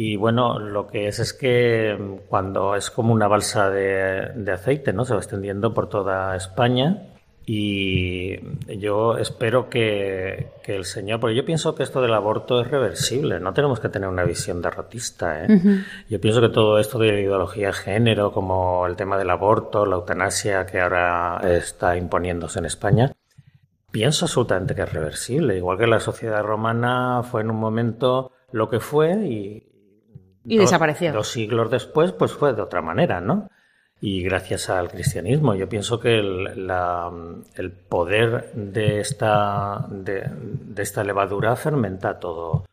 Y 0.00 0.14
bueno, 0.14 0.60
lo 0.60 0.86
que 0.86 1.08
es 1.08 1.18
es 1.18 1.32
que 1.32 1.96
mm, 1.98 2.28
cuando 2.28 2.76
es 2.76 2.88
como 2.88 3.12
una 3.12 3.26
balsa 3.26 3.68
de, 3.68 4.30
de 4.36 4.52
aceite, 4.52 4.92
¿no? 4.92 5.04
Se 5.04 5.14
va 5.14 5.18
extendiendo 5.18 5.74
por 5.74 5.88
toda 5.88 6.36
España. 6.36 7.17
Y 7.50 8.36
yo 8.78 9.16
espero 9.16 9.70
que, 9.70 10.48
que 10.62 10.76
el 10.76 10.84
Señor, 10.84 11.18
porque 11.18 11.34
yo 11.34 11.46
pienso 11.46 11.74
que 11.74 11.82
esto 11.82 12.02
del 12.02 12.12
aborto 12.12 12.60
es 12.60 12.70
reversible, 12.70 13.40
no 13.40 13.54
tenemos 13.54 13.80
que 13.80 13.88
tener 13.88 14.06
una 14.06 14.24
visión 14.24 14.60
derrotista. 14.60 15.44
¿eh? 15.46 15.82
Yo 16.10 16.20
pienso 16.20 16.42
que 16.42 16.50
todo 16.50 16.78
esto 16.78 16.98
de 16.98 17.10
la 17.12 17.20
ideología 17.20 17.68
de 17.68 17.72
género, 17.72 18.32
como 18.32 18.86
el 18.86 18.96
tema 18.96 19.16
del 19.16 19.30
aborto, 19.30 19.86
la 19.86 19.96
eutanasia 19.96 20.66
que 20.66 20.78
ahora 20.78 21.40
está 21.42 21.96
imponiéndose 21.96 22.58
en 22.58 22.66
España, 22.66 23.12
pienso 23.90 24.26
absolutamente 24.26 24.74
que 24.74 24.82
es 24.82 24.92
reversible. 24.92 25.56
Igual 25.56 25.78
que 25.78 25.86
la 25.86 26.00
sociedad 26.00 26.42
romana 26.42 27.22
fue 27.22 27.40
en 27.40 27.50
un 27.50 27.56
momento 27.56 28.30
lo 28.52 28.68
que 28.68 28.78
fue 28.78 29.14
y, 29.26 29.66
Y 30.44 30.56
do- 30.58 30.62
desapareció. 30.64 31.14
Dos 31.14 31.28
siglos 31.28 31.70
después, 31.70 32.12
pues 32.12 32.30
fue 32.32 32.52
de 32.52 32.60
otra 32.60 32.82
manera, 32.82 33.22
¿no? 33.22 33.48
Y 34.00 34.22
gracias 34.22 34.70
al 34.70 34.88
cristianismo, 34.90 35.54
yo 35.56 35.68
pienso 35.68 35.98
que 35.98 36.18
el, 36.20 36.66
la- 36.68 37.10
el 37.56 37.72
poder 37.72 38.52
de 38.54 39.00
esta, 39.00 39.86
de, 39.90 40.24
de 40.30 40.82
esta 40.82 41.02
levadura 41.02 41.56
fermenta 41.56 42.18
todo. 42.20 42.64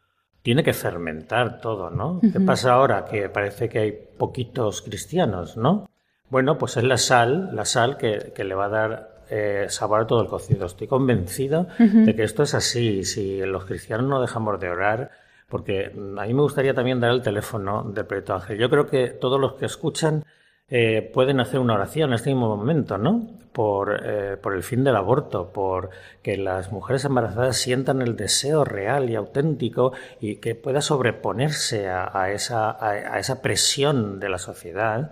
Tiene 0.43 0.63
que 0.63 0.73
fermentar 0.73 1.59
todo, 1.59 1.89
¿no? 1.89 2.19
¿Qué 2.21 2.39
pasa 2.39 2.73
ahora? 2.73 3.05
Que 3.05 3.29
parece 3.29 3.67
que 3.69 3.79
hay 3.79 3.91
poquitos 4.17 4.83
cristianos, 4.83 5.57
¿no? 5.57 5.89
Bueno, 6.29 6.59
pues 6.59 6.77
es 6.77 6.83
la 6.83 6.97
sal, 6.97 7.49
la 7.55 7.65
sal 7.65 7.97
que, 7.97 8.31
que 8.35 8.43
le 8.43 8.53
va 8.53 8.65
a 8.65 8.69
dar 8.69 9.15
eh, 9.31 9.65
sabor 9.69 10.01
a 10.01 10.07
todo 10.07 10.21
el 10.21 10.27
cocido. 10.27 10.67
Estoy 10.67 10.85
convencido 10.88 11.65
de 11.79 12.15
que 12.15 12.21
esto 12.23 12.43
es 12.43 12.53
así. 12.53 13.03
Si 13.03 13.39
los 13.41 13.65
cristianos 13.65 14.07
no 14.07 14.21
dejamos 14.21 14.59
de 14.59 14.69
orar, 14.69 15.09
porque 15.49 15.85
a 15.88 16.25
mí 16.27 16.33
me 16.35 16.41
gustaría 16.41 16.75
también 16.75 16.99
dar 16.99 17.09
el 17.09 17.23
teléfono 17.23 17.81
del 17.83 18.05
Proyecto 18.05 18.35
Ángel. 18.35 18.59
Yo 18.59 18.69
creo 18.69 18.85
que 18.85 19.07
todos 19.07 19.39
los 19.41 19.53
que 19.53 19.65
escuchan 19.65 20.23
eh, 20.69 21.10
pueden 21.13 21.39
hacer 21.39 21.60
una 21.60 21.75
oración 21.75 22.10
en 22.10 22.15
este 22.15 22.32
mismo 22.32 22.56
momento, 22.56 22.97
¿no? 22.97 23.28
Por, 23.54 24.01
eh, 24.04 24.36
por 24.36 24.54
el 24.54 24.63
fin 24.63 24.84
del 24.84 24.95
aborto, 24.97 25.51
por 25.54 25.89
que 26.21 26.36
las 26.38 26.71
mujeres 26.71 27.06
embarazadas 27.06 27.56
sientan 27.58 28.01
el 28.01 28.17
deseo 28.17 28.65
real 28.65 29.10
y 29.10 29.15
auténtico 29.15 29.93
y 30.19 30.38
que 30.38 30.56
pueda 30.56 30.82
sobreponerse 30.82 31.88
a, 31.88 32.10
a 32.13 32.32
esa, 32.32 32.69
a, 32.71 32.89
a 32.89 33.19
esa 33.19 33.41
presión 33.41 34.19
de 34.19 34.28
la 34.30 34.39
sociedad 34.39 35.12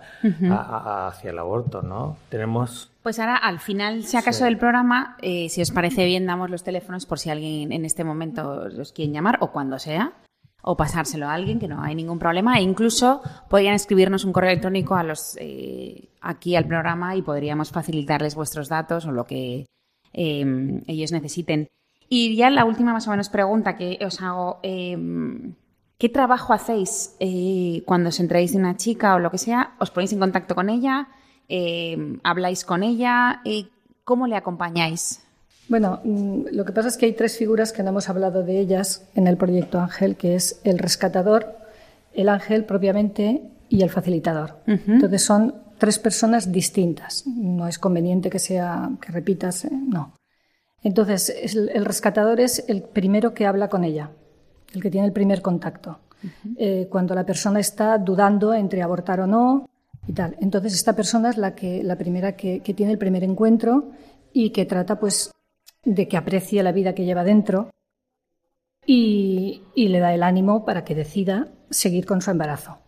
hacia 0.50 1.30
el 1.30 1.38
aborto, 1.38 1.82
¿no? 1.82 2.18
Tenemos 2.28 2.90
Pues 3.02 3.18
ahora, 3.18 3.36
al 3.36 3.60
final, 3.60 4.02
si 4.04 4.16
acaso 4.16 4.38
Sí. 4.40 4.44
del 4.44 4.58
programa, 4.58 5.16
eh, 5.22 5.48
si 5.48 5.62
os 5.62 5.70
parece 5.70 6.04
bien, 6.04 6.26
damos 6.26 6.50
los 6.50 6.64
teléfonos 6.64 7.06
por 7.06 7.18
si 7.18 7.30
alguien 7.30 7.72
en 7.72 7.84
este 7.84 8.04
momento 8.04 8.68
los 8.68 8.92
quiere 8.92 9.12
llamar 9.12 9.38
o 9.40 9.52
cuando 9.52 9.78
sea, 9.78 10.12
o 10.66 10.76
pasárselo 10.76 11.28
a 11.28 11.34
alguien, 11.34 11.58
que 11.58 11.68
no 11.68 11.82
hay 11.82 11.94
ningún 11.94 12.18
problema. 12.18 12.58
E 12.58 12.62
incluso 12.62 13.20
podrían 13.48 13.74
escribirnos 13.74 14.24
un 14.24 14.32
correo 14.32 14.50
electrónico 14.50 14.94
a 14.94 15.04
los 15.04 15.36
eh, 15.38 16.08
aquí 16.20 16.56
al 16.56 16.66
programa 16.66 17.14
y 17.16 17.22
podríamos 17.22 17.70
facilitarles 17.70 18.34
vuestros 18.34 18.68
datos 18.68 19.04
o 19.06 19.12
lo 19.12 19.24
que 19.24 19.66
eh, 20.12 20.82
ellos 20.86 21.12
necesiten. 21.12 21.68
Y 22.08 22.36
ya 22.36 22.50
la 22.50 22.64
última 22.64 22.92
más 22.92 23.06
o 23.08 23.10
menos 23.10 23.28
pregunta 23.28 23.76
que 23.76 23.98
os 24.04 24.20
hago. 24.20 24.60
eh, 24.62 24.96
¿Qué 25.98 26.08
trabajo 26.08 26.52
hacéis 26.52 27.16
eh, 27.20 27.82
cuando 27.86 28.08
os 28.08 28.18
entráis 28.18 28.52
de 28.52 28.58
una 28.58 28.76
chica 28.76 29.14
o 29.14 29.20
lo 29.20 29.30
que 29.30 29.38
sea? 29.38 29.74
¿Os 29.78 29.90
ponéis 29.90 30.12
en 30.12 30.18
contacto 30.18 30.54
con 30.54 30.68
ella? 30.68 31.08
Eh, 31.48 32.18
¿Habláis 32.24 32.64
con 32.64 32.82
ella? 32.82 33.40
Eh, 33.44 33.68
¿Cómo 34.02 34.26
le 34.26 34.36
acompañáis? 34.36 35.23
Bueno, 35.68 36.00
mm, 36.04 36.46
lo 36.52 36.64
que 36.64 36.72
pasa 36.72 36.88
es 36.88 36.96
que 36.96 37.06
hay 37.06 37.12
tres 37.12 37.36
figuras 37.36 37.72
que 37.72 37.82
no 37.82 37.90
hemos 37.90 38.08
hablado 38.08 38.42
de 38.42 38.58
ellas 38.58 39.06
en 39.14 39.26
el 39.26 39.36
proyecto 39.36 39.80
Ángel, 39.80 40.16
que 40.16 40.34
es 40.34 40.60
el 40.64 40.78
rescatador, 40.78 41.56
el 42.12 42.28
ángel 42.28 42.64
propiamente 42.64 43.42
y 43.68 43.82
el 43.82 43.90
facilitador. 43.90 44.58
Entonces 44.66 45.22
son 45.22 45.54
tres 45.78 45.98
personas 45.98 46.52
distintas. 46.52 47.26
No 47.26 47.66
es 47.66 47.78
conveniente 47.78 48.30
que 48.30 48.38
sea 48.38 48.90
que 49.00 49.10
repitas, 49.10 49.64
eh, 49.64 49.70
no. 49.72 50.14
Entonces 50.82 51.30
es 51.30 51.56
el, 51.56 51.70
el 51.70 51.84
rescatador 51.84 52.40
es 52.40 52.64
el 52.68 52.82
primero 52.82 53.34
que 53.34 53.46
habla 53.46 53.68
con 53.68 53.84
ella, 53.84 54.10
el 54.74 54.82
que 54.82 54.90
tiene 54.90 55.06
el 55.06 55.12
primer 55.12 55.42
contacto. 55.42 55.98
Eh, 56.56 56.88
cuando 56.90 57.14
la 57.14 57.26
persona 57.26 57.60
está 57.60 57.98
dudando 57.98 58.54
entre 58.54 58.82
abortar 58.82 59.20
o 59.20 59.26
no 59.26 59.68
y 60.06 60.12
tal. 60.12 60.36
Entonces 60.40 60.74
esta 60.74 60.94
persona 60.94 61.30
es 61.30 61.36
la 61.36 61.54
que 61.54 61.82
la 61.82 61.96
primera 61.96 62.32
que, 62.32 62.60
que 62.60 62.72
tiene 62.72 62.92
el 62.92 62.98
primer 62.98 63.24
encuentro 63.24 63.90
y 64.32 64.50
que 64.50 64.64
trata 64.64 64.98
pues 64.98 65.30
de 65.84 66.08
que 66.08 66.16
aprecie 66.16 66.62
la 66.62 66.72
vida 66.72 66.94
que 66.94 67.04
lleva 67.04 67.24
dentro 67.24 67.70
y, 68.86 69.62
le 69.74 69.98
da 69.98 70.14
el 70.14 70.22
ánimo 70.22 70.64
para 70.64 70.84
que 70.84 70.94
decida 70.94 71.48
seguir 71.70 72.06
con 72.06 72.20
su 72.20 72.30
embarazo. 72.30 72.78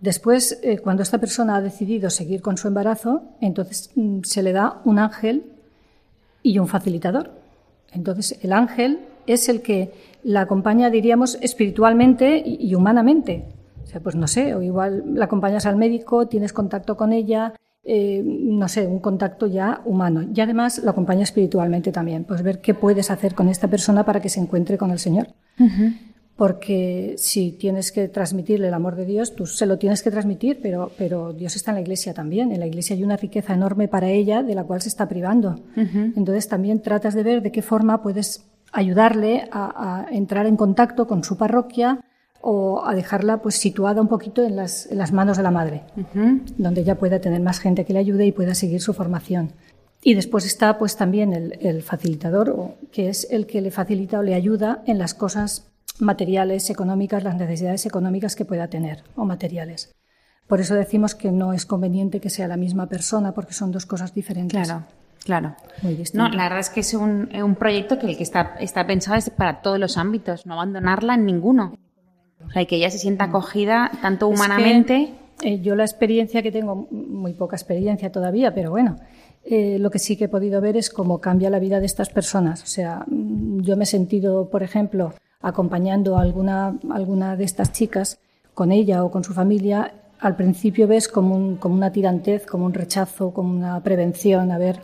Después, 0.00 0.60
eh, 0.62 0.78
cuando 0.78 1.02
esta 1.02 1.18
persona 1.18 1.56
ha 1.56 1.60
decidido 1.60 2.08
seguir 2.10 2.40
con 2.40 2.56
su 2.56 2.68
embarazo, 2.68 3.22
entonces 3.40 3.90
mm, 3.96 4.20
se 4.22 4.42
le 4.42 4.52
da 4.52 4.80
un 4.84 4.98
ángel 4.98 5.52
y 6.42 6.58
un 6.58 6.68
facilitador. 6.68 7.32
Entonces, 7.90 8.38
el 8.42 8.52
ángel 8.52 9.00
es 9.26 9.48
el 9.48 9.60
que 9.60 9.92
la 10.22 10.42
acompaña, 10.42 10.90
diríamos, 10.90 11.36
espiritualmente 11.40 12.42
y, 12.44 12.68
y 12.68 12.74
humanamente. 12.74 13.46
O 13.82 13.86
sea, 13.86 14.00
pues 14.00 14.14
no 14.14 14.28
sé, 14.28 14.54
o 14.54 14.62
igual 14.62 15.02
la 15.14 15.24
acompañas 15.24 15.66
al 15.66 15.76
médico, 15.76 16.28
tienes 16.28 16.52
contacto 16.52 16.96
con 16.96 17.12
ella, 17.12 17.54
eh, 17.84 18.22
no 18.24 18.68
sé, 18.68 18.86
un 18.86 18.98
contacto 18.98 19.46
ya 19.46 19.80
humano. 19.84 20.22
Y 20.34 20.40
además 20.40 20.82
la 20.84 20.90
acompaña 20.90 21.22
espiritualmente 21.22 21.92
también, 21.92 22.24
pues 22.24 22.42
ver 22.42 22.60
qué 22.60 22.74
puedes 22.74 23.10
hacer 23.10 23.34
con 23.34 23.48
esta 23.48 23.68
persona 23.68 24.04
para 24.04 24.20
que 24.20 24.28
se 24.28 24.40
encuentre 24.40 24.76
con 24.76 24.90
el 24.90 24.98
Señor. 24.98 25.28
Porque 26.36 27.14
si 27.18 27.52
tienes 27.52 27.90
que 27.90 28.08
transmitirle 28.08 28.68
el 28.68 28.74
amor 28.74 28.94
de 28.94 29.04
Dios, 29.04 29.34
tú 29.34 29.46
se 29.46 29.66
lo 29.66 29.78
tienes 29.78 30.02
que 30.02 30.10
transmitir, 30.10 30.60
pero, 30.62 30.92
pero 30.96 31.32
Dios 31.32 31.56
está 31.56 31.72
en 31.72 31.76
la 31.76 31.80
iglesia 31.80 32.14
también. 32.14 32.52
En 32.52 32.60
la 32.60 32.66
iglesia 32.66 32.94
hay 32.94 33.02
una 33.02 33.16
riqueza 33.16 33.54
enorme 33.54 33.88
para 33.88 34.08
ella 34.08 34.42
de 34.42 34.54
la 34.54 34.64
cual 34.64 34.80
se 34.80 34.88
está 34.88 35.08
privando. 35.08 35.58
Entonces 35.74 36.46
también 36.46 36.80
tratas 36.80 37.14
de 37.14 37.22
ver 37.22 37.42
de 37.42 37.50
qué 37.50 37.62
forma 37.62 38.02
puedes 38.02 38.46
ayudarle 38.70 39.48
a, 39.50 40.04
a 40.04 40.14
entrar 40.14 40.46
en 40.46 40.56
contacto 40.56 41.06
con 41.06 41.24
su 41.24 41.36
parroquia 41.36 42.00
o 42.40 42.84
a 42.84 42.94
dejarla 42.94 43.42
pues 43.42 43.56
situada 43.56 44.00
un 44.00 44.08
poquito 44.08 44.44
en 44.44 44.56
las, 44.56 44.86
en 44.86 44.98
las 44.98 45.12
manos 45.12 45.36
de 45.36 45.42
la 45.42 45.50
madre, 45.50 45.82
donde 46.56 46.80
ella 46.82 46.98
pueda 46.98 47.20
tener 47.20 47.40
más 47.40 47.60
gente 47.60 47.84
que 47.84 47.92
le 47.92 47.98
ayude 47.98 48.26
y 48.26 48.32
pueda 48.32 48.54
seguir 48.54 48.80
su 48.80 48.94
formación. 48.94 49.52
Y 50.02 50.14
después 50.14 50.46
está 50.46 50.78
pues 50.78 50.96
también 50.96 51.32
el, 51.32 51.58
el 51.60 51.82
facilitador, 51.82 52.76
que 52.92 53.08
es 53.08 53.26
el 53.30 53.46
que 53.46 53.60
le 53.60 53.70
facilita 53.70 54.20
o 54.20 54.22
le 54.22 54.34
ayuda 54.34 54.82
en 54.86 54.98
las 54.98 55.14
cosas 55.14 55.68
materiales, 55.98 56.70
económicas, 56.70 57.24
las 57.24 57.36
necesidades 57.36 57.84
económicas 57.86 58.36
que 58.36 58.44
pueda 58.44 58.68
tener 58.68 59.02
o 59.16 59.24
materiales. 59.24 59.92
Por 60.46 60.60
eso 60.60 60.74
decimos 60.74 61.14
que 61.14 61.30
no 61.30 61.52
es 61.52 61.66
conveniente 61.66 62.20
que 62.20 62.30
sea 62.30 62.48
la 62.48 62.56
misma 62.56 62.86
persona, 62.86 63.32
porque 63.32 63.52
son 63.52 63.70
dos 63.70 63.84
cosas 63.84 64.14
diferentes. 64.14 64.58
Claro, 64.58 64.84
claro. 65.24 65.56
Muy. 65.82 66.02
No, 66.14 66.28
la 66.30 66.44
verdad 66.44 66.60
es 66.60 66.70
que 66.70 66.80
es 66.80 66.94
un, 66.94 67.28
un 67.34 67.54
proyecto 67.54 67.98
que 67.98 68.06
el 68.06 68.16
que 68.16 68.22
está, 68.22 68.56
está 68.58 68.86
pensado 68.86 69.18
es 69.18 69.28
para 69.28 69.60
todos 69.60 69.78
los 69.78 69.98
ámbitos, 69.98 70.46
no 70.46 70.54
abandonarla 70.54 71.14
en 71.14 71.26
ninguno. 71.26 71.74
O 72.48 72.50
sea, 72.52 72.62
y 72.62 72.66
que 72.66 72.76
ella 72.76 72.90
se 72.90 72.98
sienta 72.98 73.24
acogida 73.24 73.90
tanto 74.02 74.30
Es 74.32 74.38
que, 74.40 74.46
humanamente. 74.46 75.14
eh, 75.42 75.60
yo 75.60 75.76
la 75.76 75.84
experiencia 75.84 76.42
que 76.42 76.50
tengo, 76.50 76.86
muy 76.90 77.32
poca 77.34 77.56
experiencia 77.56 78.10
todavía, 78.10 78.54
pero 78.54 78.70
bueno, 78.70 78.96
eh, 79.44 79.78
lo 79.78 79.90
que 79.90 79.98
sí 79.98 80.16
que 80.16 80.24
he 80.24 80.28
podido 80.28 80.60
ver 80.60 80.76
es 80.76 80.90
cómo 80.90 81.20
cambia 81.20 81.50
la 81.50 81.58
vida 81.58 81.78
de 81.80 81.86
estas 81.86 82.08
personas. 82.10 82.62
O 82.62 82.66
sea, 82.66 83.04
mm, 83.06 83.60
yo 83.60 83.76
me 83.76 83.84
he 83.84 83.86
sentido, 83.86 84.48
por 84.50 84.62
ejemplo, 84.62 85.14
acompañando 85.40 86.18
a 86.18 86.22
alguna, 86.22 86.76
alguna 86.90 87.36
de 87.36 87.44
estas 87.44 87.72
chicas 87.72 88.18
con 88.54 88.72
ella 88.72 89.04
o 89.04 89.10
con 89.10 89.22
su 89.24 89.32
familia. 89.34 89.92
Al 90.20 90.34
principio 90.34 90.88
ves 90.88 91.06
como, 91.08 91.36
un- 91.36 91.56
como 91.56 91.74
una 91.76 91.92
tirantez, 91.92 92.44
como 92.46 92.66
un 92.66 92.74
rechazo, 92.74 93.32
como 93.32 93.54
una 93.56 93.80
prevención, 93.82 94.50
a 94.50 94.58
ver, 94.58 94.80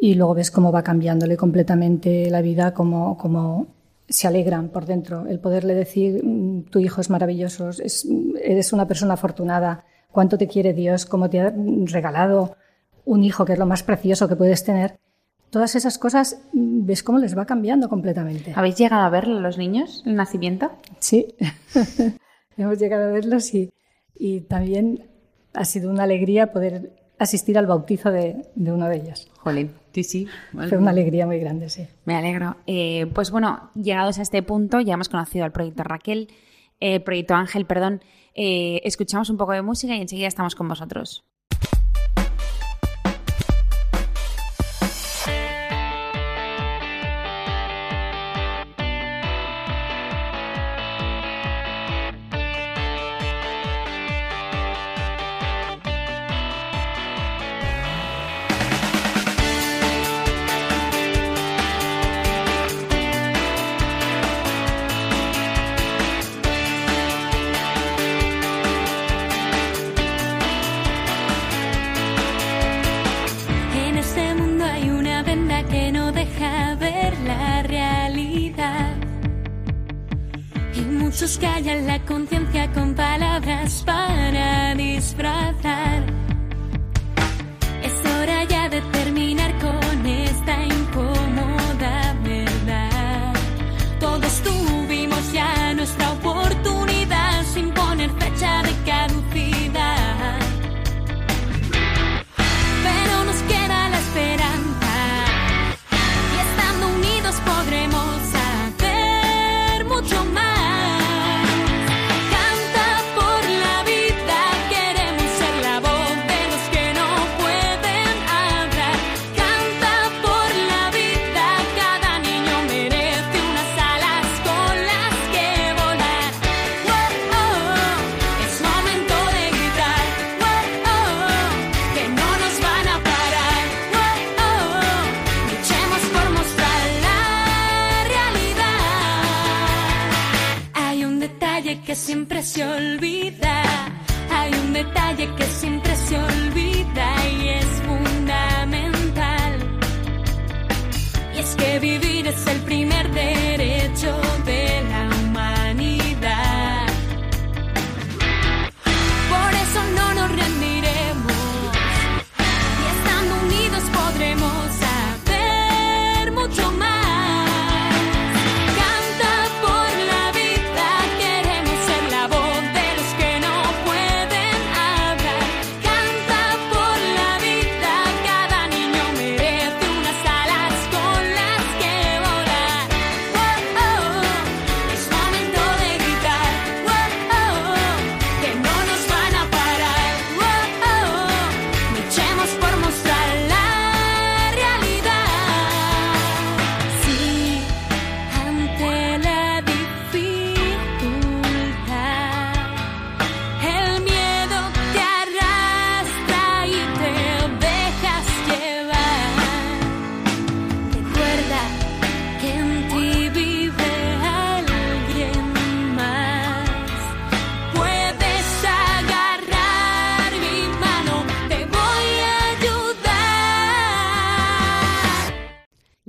y 0.00 0.14
luego 0.14 0.34
ves 0.34 0.50
cómo 0.52 0.70
va 0.70 0.82
cambiándole 0.84 1.36
completamente 1.36 2.30
la 2.30 2.40
vida, 2.42 2.72
cómo, 2.72 3.16
cómo 3.18 3.66
se 4.08 4.26
alegran 4.26 4.68
por 4.70 4.86
dentro. 4.86 5.26
El 5.26 5.38
poderle 5.40 5.74
decir, 5.74 6.22
"Mm, 6.24 6.64
tu 6.70 6.78
hijo 6.78 7.00
es 7.00 7.10
maravilloso, 7.10 7.68
es- 7.70 8.06
eres 8.42 8.72
una 8.72 8.86
persona 8.86 9.14
afortunada, 9.14 9.84
cuánto 10.10 10.38
te 10.38 10.46
quiere 10.48 10.72
Dios, 10.72 11.04
cómo 11.06 11.28
te 11.28 11.40
ha 11.40 11.52
regalado 11.86 12.56
un 13.04 13.22
hijo, 13.24 13.44
que 13.44 13.52
es 13.54 13.58
lo 13.58 13.66
más 13.66 13.82
precioso 13.82 14.28
que 14.28 14.36
puedes 14.36 14.64
tener, 14.64 14.98
todas 15.50 15.74
esas 15.76 15.98
cosas, 15.98 16.40
mm, 16.52 16.84
ves 16.86 17.02
cómo 17.02 17.18
les 17.18 17.36
va 17.36 17.46
cambiando 17.46 17.88
completamente. 17.88 18.52
¿Habéis 18.56 18.76
llegado 18.76 19.02
a 19.02 19.10
ver 19.10 19.26
los 19.28 19.56
niños, 19.58 20.02
el 20.06 20.14
nacimiento? 20.14 20.70
Sí, 20.98 21.34
hemos 22.56 22.78
llegado 22.78 23.08
a 23.08 23.12
verlos 23.12 23.54
y, 23.54 23.70
y 24.14 24.40
también 24.42 25.04
ha 25.54 25.64
sido 25.64 25.90
una 25.90 26.04
alegría 26.04 26.52
poder 26.52 26.92
asistir 27.18 27.58
al 27.58 27.66
bautizo 27.66 28.10
de, 28.10 28.46
de 28.54 28.72
uno 28.72 28.88
de 28.88 28.96
ellos. 28.96 29.30
Jolín, 29.38 29.72
sí, 30.02 30.26
sí. 30.26 30.68
Fue 30.68 30.78
una 30.78 30.90
alegría 30.90 31.26
muy 31.26 31.38
grande, 31.38 31.68
sí. 31.68 31.86
Me 32.04 32.16
alegro. 32.16 32.56
Eh, 32.66 33.06
pues 33.14 33.30
bueno, 33.30 33.70
llegados 33.74 34.18
a 34.18 34.22
este 34.22 34.42
punto, 34.42 34.80
ya 34.80 34.94
hemos 34.94 35.08
conocido 35.08 35.44
al 35.44 35.52
proyecto 35.52 35.82
Raquel, 35.82 36.28
el 36.80 37.02
proyecto 37.02 37.34
Ángel, 37.34 37.66
perdón. 37.66 38.02
Eh, 38.34 38.80
escuchamos 38.84 39.30
un 39.30 39.36
poco 39.36 39.52
de 39.52 39.62
música 39.62 39.96
y 39.96 40.00
enseguida 40.00 40.28
estamos 40.28 40.54
con 40.54 40.68
vosotros. 40.68 41.27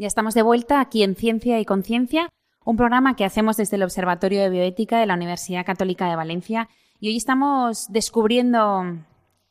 Estamos 0.10 0.34
de 0.34 0.41
vuelta 0.41 0.82
aquí 0.82 1.03
en 1.03 1.16
Ciencia 1.16 1.60
y 1.60 1.66
Conciencia, 1.66 2.30
un 2.66 2.76
programa 2.76 3.16
que 3.16 3.26
hacemos 3.26 3.57
desde 3.57 3.76
el 3.76 3.84
Observatorio 3.84 4.41
de 4.41 4.49
Bioética 4.49 4.99
de 4.99 5.05
la 5.05 5.14
Universidad 5.14 5.66
Católica 5.66 6.10
de 6.10 6.16
Valencia. 6.16 6.68
Y 6.99 7.10
hoy 7.10 7.16
estamos 7.16 7.86
descubriendo 7.89 8.97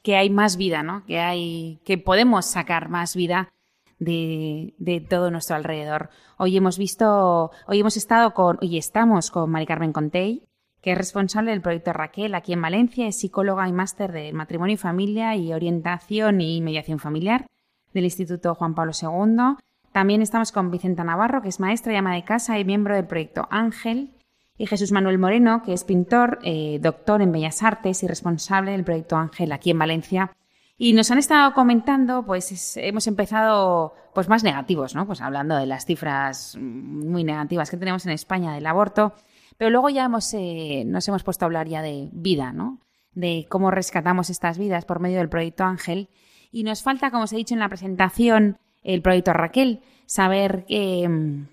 que 0.02 0.16
hay 0.16 0.30
más 0.30 0.56
vida, 0.56 0.82
¿no? 0.82 1.04
Que 1.06 1.20
hay, 1.20 1.80
que 1.84 1.96
podemos 1.96 2.44
sacar 2.44 2.88
más 2.88 3.14
vida 3.14 3.52
de, 4.00 4.74
de 4.78 5.00
todo 5.00 5.30
nuestro 5.30 5.54
alrededor. 5.54 6.10
Hoy 6.38 6.56
hemos 6.56 6.76
visto, 6.76 7.52
hoy 7.68 7.78
hemos 7.78 7.96
estado 7.96 8.34
con, 8.34 8.58
hoy 8.60 8.78
estamos 8.78 9.30
con 9.30 9.50
Mari 9.50 9.66
Carmen 9.66 9.92
Contey, 9.92 10.42
que 10.82 10.90
es 10.90 10.98
responsable 10.98 11.52
del 11.52 11.62
proyecto 11.62 11.92
Raquel 11.92 12.34
aquí 12.34 12.52
en 12.52 12.62
Valencia, 12.62 13.06
es 13.06 13.20
psicóloga 13.20 13.68
y 13.68 13.72
máster 13.72 14.10
de 14.10 14.32
matrimonio 14.32 14.74
y 14.74 14.78
familia 14.78 15.36
y 15.36 15.52
orientación 15.52 16.40
y 16.40 16.60
mediación 16.60 16.98
familiar 16.98 17.46
del 17.94 18.04
Instituto 18.04 18.56
Juan 18.56 18.74
Pablo 18.74 18.92
II. 19.00 19.56
También 19.98 20.22
estamos 20.22 20.52
con 20.52 20.70
Vicenta 20.70 21.02
Navarro, 21.02 21.42
que 21.42 21.48
es 21.48 21.58
maestra 21.58 21.92
y 21.92 21.96
ama 21.96 22.14
de 22.14 22.22
casa 22.22 22.56
y 22.56 22.64
miembro 22.64 22.94
del 22.94 23.08
proyecto 23.08 23.48
Ángel, 23.50 24.14
y 24.56 24.66
Jesús 24.66 24.92
Manuel 24.92 25.18
Moreno, 25.18 25.64
que 25.64 25.72
es 25.72 25.82
pintor, 25.82 26.38
eh, 26.44 26.78
doctor 26.80 27.20
en 27.20 27.32
Bellas 27.32 27.64
Artes 27.64 28.04
y 28.04 28.06
responsable 28.06 28.70
del 28.70 28.84
proyecto 28.84 29.16
Ángel 29.16 29.50
aquí 29.50 29.72
en 29.72 29.78
Valencia. 29.80 30.30
Y 30.76 30.92
nos 30.92 31.10
han 31.10 31.18
estado 31.18 31.52
comentando, 31.52 32.24
pues 32.24 32.52
es- 32.52 32.76
hemos 32.76 33.08
empezado 33.08 33.92
pues 34.14 34.28
más 34.28 34.44
negativos, 34.44 34.94
¿no? 34.94 35.04
Pues 35.04 35.20
hablando 35.20 35.56
de 35.56 35.66
las 35.66 35.84
cifras 35.84 36.56
muy 36.60 37.24
negativas 37.24 37.68
que 37.68 37.76
tenemos 37.76 38.06
en 38.06 38.12
España 38.12 38.54
del 38.54 38.66
aborto, 38.68 39.14
pero 39.56 39.70
luego 39.70 39.88
ya 39.88 40.04
hemos, 40.04 40.32
eh, 40.32 40.84
nos 40.86 41.08
hemos 41.08 41.24
puesto 41.24 41.44
a 41.44 41.46
hablar 41.46 41.66
ya 41.66 41.82
de 41.82 42.08
vida, 42.12 42.52
¿no? 42.52 42.78
De 43.14 43.46
cómo 43.48 43.72
rescatamos 43.72 44.30
estas 44.30 44.58
vidas 44.58 44.84
por 44.84 45.00
medio 45.00 45.18
del 45.18 45.28
proyecto 45.28 45.64
Ángel. 45.64 46.08
Y 46.52 46.62
nos 46.62 46.84
falta, 46.84 47.10
como 47.10 47.24
os 47.24 47.32
he 47.32 47.36
dicho 47.36 47.54
en 47.54 47.60
la 47.60 47.68
presentación, 47.68 48.58
el 48.94 49.02
proyecto 49.02 49.32
Raquel, 49.32 49.80
saber 50.06 50.64
qué, 50.66 51.08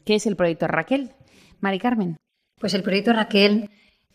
qué 0.06 0.16
es 0.16 0.26
el 0.26 0.36
proyecto 0.36 0.68
Raquel. 0.68 1.12
Mari 1.60 1.80
Carmen. 1.80 2.18
Pues 2.60 2.74
el 2.74 2.84
proyecto 2.84 3.12
Raquel 3.12 3.70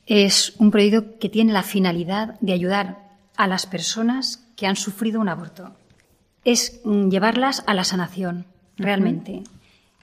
es 0.06 0.54
un 0.58 0.70
proyecto 0.70 1.18
que 1.18 1.28
tiene 1.28 1.52
la 1.52 1.62
finalidad 1.62 2.40
de 2.40 2.52
ayudar 2.52 3.10
a 3.36 3.46
las 3.46 3.66
personas 3.66 4.46
que 4.56 4.66
han 4.66 4.76
sufrido 4.76 5.20
un 5.20 5.28
aborto. 5.28 5.74
Es 6.44 6.80
mm, 6.84 7.10
llevarlas 7.10 7.62
a 7.66 7.74
la 7.74 7.84
sanación, 7.84 8.46
realmente. 8.76 9.42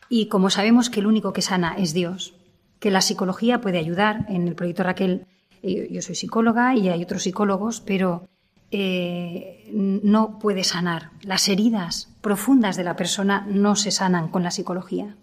Y 0.09 0.28
como 0.28 0.49
sabemos 0.49 0.89
que 0.89 0.99
el 0.99 1.07
único 1.07 1.34
que 1.34 1.41
sana 1.41 1.76
es 1.78 1.93
Dios, 1.93 2.36
que 2.80 2.91
la 2.91 3.01
psicología 3.01 3.61
puede 3.61 3.80
ayudar, 3.80 4.26
en 4.30 4.47
el 4.47 4.55
proyecto 4.55 4.84
Raquel 4.84 5.26
eh, 5.63 5.88
yo 5.91 6.01
soy 6.03 6.15
psicóloga 6.15 6.76
y 6.76 6.89
hay 6.89 7.01
otros 7.01 7.24
psicólogos, 7.24 7.82
pero 7.82 8.28
eh, 8.72 9.70
no 9.72 10.39
puede 10.39 10.63
sanar. 10.63 11.11
Las 11.22 11.47
heridas 11.49 12.09
profundas 12.22 12.76
de 12.76 12.84
la 12.84 12.95
persona 12.95 13.45
no 13.49 13.76
se 13.76 13.91
sanan 13.91 14.28
con 14.30 14.43
la 14.43 14.51
psicología. 14.51 15.15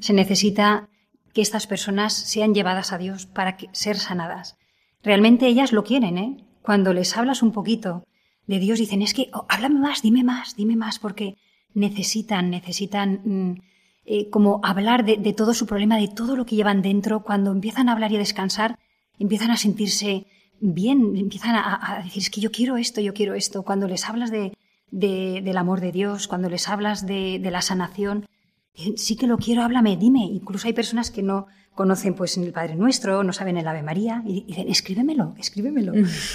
Se 0.00 0.12
necesita 0.12 0.88
que 1.32 1.42
estas 1.42 1.66
personas 1.66 2.12
sean 2.12 2.54
llevadas 2.54 2.92
a 2.92 2.98
Dios 2.98 3.26
para 3.26 3.56
que- 3.56 3.68
ser 3.72 3.96
sanadas. 3.96 4.56
Realmente 5.02 5.46
ellas 5.46 5.72
lo 5.72 5.82
quieren, 5.84 6.18
¿eh? 6.18 6.44
Cuando 6.62 6.92
les 6.94 7.16
hablas 7.16 7.42
un 7.42 7.52
poquito 7.52 8.04
de 8.46 8.58
Dios, 8.58 8.78
dicen, 8.78 9.02
es 9.02 9.14
que, 9.14 9.30
oh, 9.32 9.46
háblame 9.48 9.80
más, 9.80 10.02
dime 10.02 10.22
más, 10.24 10.56
dime 10.56 10.76
más, 10.76 10.98
porque 10.98 11.36
necesitan, 11.74 12.50
necesitan 12.50 13.20
mm, 13.24 13.60
eh, 14.06 14.30
como 14.30 14.60
hablar 14.62 15.04
de, 15.04 15.16
de 15.16 15.32
todo 15.32 15.54
su 15.54 15.66
problema, 15.66 15.96
de 15.96 16.08
todo 16.08 16.36
lo 16.36 16.46
que 16.46 16.56
llevan 16.56 16.82
dentro. 16.82 17.22
Cuando 17.22 17.50
empiezan 17.52 17.88
a 17.88 17.92
hablar 17.92 18.12
y 18.12 18.16
a 18.16 18.20
descansar, 18.20 18.78
empiezan 19.18 19.50
a 19.50 19.56
sentirse 19.56 20.26
bien, 20.60 21.16
empiezan 21.16 21.54
a, 21.56 21.96
a 21.98 22.02
decir, 22.02 22.22
es 22.22 22.30
que 22.30 22.40
yo 22.40 22.50
quiero 22.50 22.76
esto, 22.76 23.00
yo 23.00 23.14
quiero 23.14 23.34
esto. 23.34 23.62
Cuando 23.62 23.88
les 23.88 24.08
hablas 24.08 24.30
de, 24.30 24.52
de- 24.90 25.40
del 25.42 25.56
amor 25.56 25.80
de 25.80 25.92
Dios, 25.92 26.28
cuando 26.28 26.48
les 26.48 26.68
hablas 26.68 27.06
de, 27.06 27.38
de 27.38 27.50
la 27.50 27.62
sanación, 27.62 28.26
dicen, 28.74 28.96
sí 28.98 29.16
que 29.16 29.26
lo 29.26 29.38
quiero, 29.38 29.62
háblame, 29.62 29.96
dime. 29.96 30.20
Incluso 30.24 30.66
hay 30.66 30.72
personas 30.74 31.10
que 31.10 31.22
no 31.22 31.46
conocen 31.74 32.14
pues 32.14 32.36
el 32.36 32.52
Padre 32.52 32.74
Nuestro, 32.76 33.22
no 33.24 33.32
saben 33.32 33.56
el 33.56 33.66
Ave 33.66 33.82
María, 33.82 34.22
y 34.26 34.42
dicen, 34.44 34.68
escríbemelo, 34.68 35.34
escríbemelo, 35.38 35.92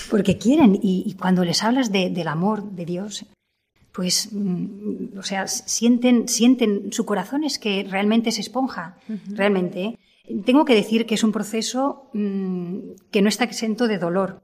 porque 0.10 0.38
quieren. 0.38 0.76
Y, 0.82 1.04
y 1.06 1.14
cuando 1.14 1.44
les 1.46 1.64
hablas 1.64 1.92
de- 1.92 2.10
del 2.10 2.28
amor 2.28 2.72
de 2.72 2.86
Dios, 2.86 3.26
pues, 3.92 4.30
mm, 4.32 5.18
o 5.18 5.24
sea, 5.24 5.48
sienten, 5.48 6.28
sienten, 6.28 6.92
su 6.92 7.06
corazón 7.06 7.44
es 7.44 7.60
que 7.60 7.86
realmente 7.90 8.30
es 8.30 8.40
esponja, 8.40 8.98
realmente. 9.30 9.84
¿eh? 9.86 10.00
Tengo 10.46 10.66
que 10.66 10.76
decir 10.76 11.06
que 11.06 11.16
es 11.16 11.24
un 11.24 11.32
proceso 11.32 12.10
mm, 12.14 12.80
que 13.12 13.22
no 13.22 13.30
está 13.30 13.44
exento 13.44 13.88
de 13.88 13.98
dolor, 13.98 14.42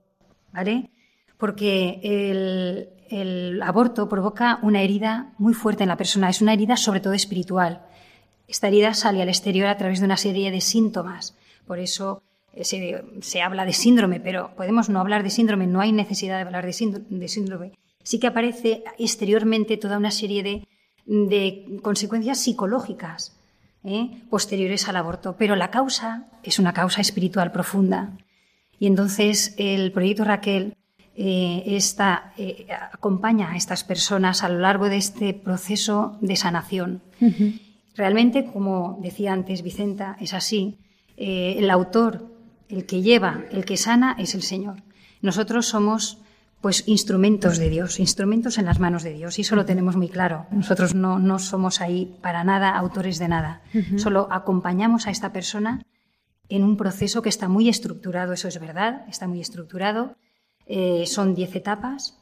¿vale? 0.53 0.91
Porque 1.37 1.99
el, 2.03 3.61
aborto 3.63 4.07
provoca 4.07 4.59
una 4.61 4.81
herida 4.81 5.33
muy 5.37 5.53
fuerte 5.53 5.83
en 5.83 5.89
la 5.89 5.97
persona, 5.97 6.29
es 6.29 6.41
una 6.41 6.53
herida 6.53 6.77
sobre 6.77 6.99
todo 6.99 7.13
espiritual. 7.13 7.85
Esta 8.47 8.67
herida 8.67 8.93
sale 8.93 9.21
al 9.21 9.29
exterior 9.29 9.67
a 9.67 9.77
través 9.77 9.99
de 9.99 10.05
una 10.05 10.17
serie 10.17 10.51
de 10.51 10.61
síntomas, 10.61 11.35
por 11.65 11.79
eso 11.79 12.21
eh, 12.53 12.63
se, 12.63 13.03
se 13.21 13.41
habla 13.41 13.65
de 13.65 13.73
síndrome, 13.73 14.19
pero 14.19 14.55
podemos 14.55 14.89
no 14.89 14.99
hablar 14.99 15.23
de 15.23 15.29
síndrome, 15.29 15.67
no 15.67 15.81
hay 15.81 15.91
necesidad 15.91 16.35
de 16.35 16.43
hablar 16.43 16.65
de 16.65 16.73
síndrome. 16.73 17.69
De. 17.69 17.77
Sí 18.03 18.19
que 18.19 18.27
aparece 18.27 18.83
exteriormente 18.97 19.77
toda 19.77 19.97
una 19.97 20.11
serie 20.11 20.43
de, 20.43 20.67
de 21.05 21.79
consecuencias 21.81 22.39
psicológicas 22.39 23.40
¿eh? 23.83 24.23
posteriores 24.29 24.87
al 24.87 24.95
aborto, 24.95 25.35
pero 25.37 25.55
la 25.55 25.71
causa 25.71 26.27
es 26.43 26.59
una 26.59 26.73
causa 26.73 27.01
espiritual 27.01 27.51
profunda. 27.51 28.17
Y 28.79 28.87
entonces 28.87 29.53
el 29.57 29.91
proyecto 29.91 30.23
Raquel 30.23 30.75
eh, 31.13 31.63
está, 31.75 32.33
eh, 32.37 32.67
acompaña 32.93 33.51
a 33.51 33.57
estas 33.57 33.83
personas 33.83 34.43
a 34.43 34.49
lo 34.49 34.59
largo 34.59 34.89
de 34.89 34.97
este 34.97 35.33
proceso 35.33 36.17
de 36.21 36.35
sanación. 36.35 37.01
Realmente, 37.95 38.45
como 38.45 38.97
decía 39.01 39.33
antes 39.33 39.61
Vicenta, 39.61 40.17
es 40.19 40.33
así. 40.33 40.79
Eh, 41.17 41.55
el 41.59 41.69
autor, 41.69 42.33
el 42.69 42.85
que 42.85 43.01
lleva, 43.01 43.43
el 43.51 43.65
que 43.65 43.77
sana, 43.77 44.15
es 44.17 44.33
el 44.33 44.41
Señor. 44.41 44.83
Nosotros 45.21 45.67
somos 45.67 46.19
pues 46.61 46.87
instrumentos 46.87 47.57
de 47.57 47.69
Dios, 47.69 47.99
instrumentos 47.99 48.57
en 48.57 48.65
las 48.65 48.79
manos 48.79 49.03
de 49.03 49.13
Dios, 49.13 49.37
y 49.39 49.41
eso 49.41 49.55
lo 49.55 49.65
tenemos 49.65 49.95
muy 49.95 50.09
claro. 50.09 50.45
Nosotros 50.51 50.93
no, 50.93 51.19
no 51.19 51.39
somos 51.39 51.81
ahí 51.81 52.15
para 52.21 52.43
nada 52.43 52.69
autores 52.77 53.17
de 53.19 53.27
nada, 53.27 53.61
solo 53.97 54.27
acompañamos 54.31 55.07
a 55.07 55.11
esta 55.11 55.33
persona 55.33 55.83
en 56.51 56.63
un 56.63 56.77
proceso 56.77 57.21
que 57.21 57.29
está 57.29 57.47
muy 57.47 57.69
estructurado, 57.69 58.33
eso 58.33 58.47
es 58.47 58.59
verdad, 58.59 59.05
está 59.07 59.27
muy 59.27 59.39
estructurado. 59.39 60.15
Eh, 60.67 61.05
son 61.07 61.33
diez 61.33 61.55
etapas 61.55 62.17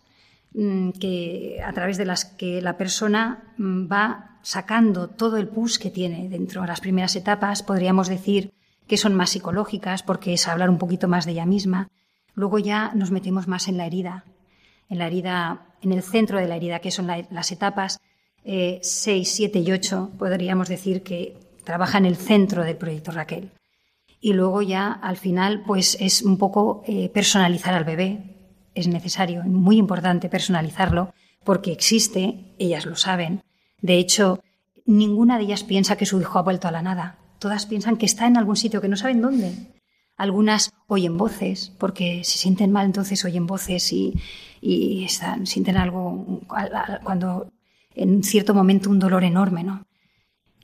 mm, 0.53 0.91
que, 0.91 1.61
a 1.65 1.73
través 1.73 1.97
de 1.97 2.05
las 2.05 2.25
que 2.25 2.61
la 2.61 2.77
persona 2.77 3.53
mm, 3.57 3.91
va 3.91 4.39
sacando 4.43 5.09
todo 5.09 5.37
el 5.37 5.47
pus 5.47 5.79
que 5.79 5.89
tiene 5.89 6.29
dentro. 6.29 6.65
Las 6.65 6.79
primeras 6.79 7.15
etapas 7.15 7.63
podríamos 7.63 8.07
decir 8.07 8.53
que 8.87 8.97
son 8.97 9.15
más 9.15 9.31
psicológicas 9.31 10.03
porque 10.03 10.33
es 10.33 10.47
hablar 10.47 10.69
un 10.69 10.77
poquito 10.77 11.07
más 11.07 11.25
de 11.25 11.31
ella 11.31 11.45
misma. 11.45 11.89
Luego 12.39 12.57
ya 12.57 12.91
nos 12.95 13.11
metemos 13.11 13.49
más 13.49 13.67
en 13.67 13.75
la 13.75 13.85
herida, 13.85 14.23
en 14.89 14.97
la 14.97 15.07
herida, 15.07 15.65
en 15.81 15.91
el 15.91 16.01
centro 16.03 16.39
de 16.39 16.47
la 16.47 16.55
herida, 16.55 16.79
que 16.79 16.89
son 16.89 17.05
la- 17.07 17.27
las 17.31 17.51
etapas 17.51 17.99
6, 18.81 19.29
7 19.29 19.59
y 19.59 19.71
8, 19.73 20.11
podríamos 20.17 20.69
decir 20.69 21.03
que 21.03 21.37
trabaja 21.65 21.97
en 21.97 22.05
el 22.05 22.15
centro 22.15 22.63
del 22.63 22.77
proyecto 22.77 23.11
Raquel. 23.11 23.51
Y 24.21 24.31
luego 24.33 24.61
ya 24.61 24.89
al 24.91 25.17
final, 25.17 25.63
pues 25.67 25.97
es 25.99 26.21
un 26.21 26.37
poco 26.37 26.81
eh, 26.87 27.09
personalizar 27.09 27.73
al 27.73 27.83
bebé. 27.83 28.19
Es 28.73 28.87
necesario, 28.87 29.43
muy 29.43 29.77
importante 29.77 30.29
personalizarlo, 30.29 31.13
porque 31.43 31.73
existe, 31.73 32.53
ellas 32.57 32.85
lo 32.85 32.95
saben. 32.95 33.41
De 33.81 33.97
hecho, 33.97 34.39
ninguna 34.85 35.37
de 35.37 35.43
ellas 35.43 35.63
piensa 35.63 35.97
que 35.97 36.05
su 36.05 36.19
hijo 36.21 36.39
ha 36.39 36.43
vuelto 36.43 36.69
a 36.69 36.71
la 36.71 36.81
nada. 36.81 37.17
Todas 37.39 37.65
piensan 37.65 37.97
que 37.97 38.05
está 38.05 38.27
en 38.27 38.37
algún 38.37 38.55
sitio 38.55 38.79
que 38.79 38.87
no 38.87 38.95
saben 38.95 39.21
dónde. 39.21 39.51
Algunas 40.19 40.71
oyen 40.87 41.17
voces, 41.17 41.71
porque 41.79 42.23
se 42.23 42.37
sienten 42.37 42.71
mal, 42.71 42.85
entonces 42.85 43.23
oyen 43.25 43.47
voces 43.47 43.91
y, 43.93 44.13
y 44.61 45.03
están, 45.05 45.47
sienten 45.47 45.77
algo 45.77 46.41
al- 46.49 46.75
al- 46.75 46.99
cuando 47.03 47.51
en 47.95 48.21
cierto 48.23 48.53
momento 48.53 48.89
un 48.89 48.99
dolor 48.99 49.23
enorme, 49.23 49.63
¿no? 49.63 49.85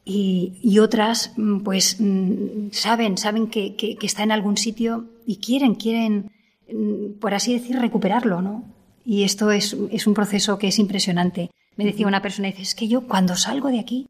Y, 0.03 0.53
y 0.61 0.79
otras, 0.79 1.31
mm, 1.37 1.59
pues, 1.61 1.97
mm, 1.99 2.69
saben, 2.71 3.17
saben 3.17 3.47
que, 3.47 3.75
que- 3.75 3.95
que 3.95 4.05
está 4.05 4.21
en 4.23 4.31
algún 4.31 4.57
sitio 4.57 5.05
y 5.25 5.37
quieren, 5.37 5.73
quieren, 5.75 6.31
mm, 6.71 7.19
por 7.19 7.33
así 7.33 7.53
decir, 7.53 7.77
recuperarlo, 7.79 8.41
¿no? 8.41 8.63
Y 9.05 9.23
esto 9.23 9.51
es, 9.51 9.75
es 9.91 10.05
un 10.07 10.13
proceso 10.13 10.57
que 10.59 10.67
es 10.67 10.77
impresionante. 10.79 11.49
Me 11.77 11.85
decía 11.85 12.07
una 12.07 12.21
persona, 12.21 12.47
dice, 12.49 12.61
es 12.61 12.75
que 12.75 12.87
yo 12.87 13.07
cuando 13.07 13.35
salgo 13.35 13.69
de 13.69 13.79
aquí, 13.79 14.07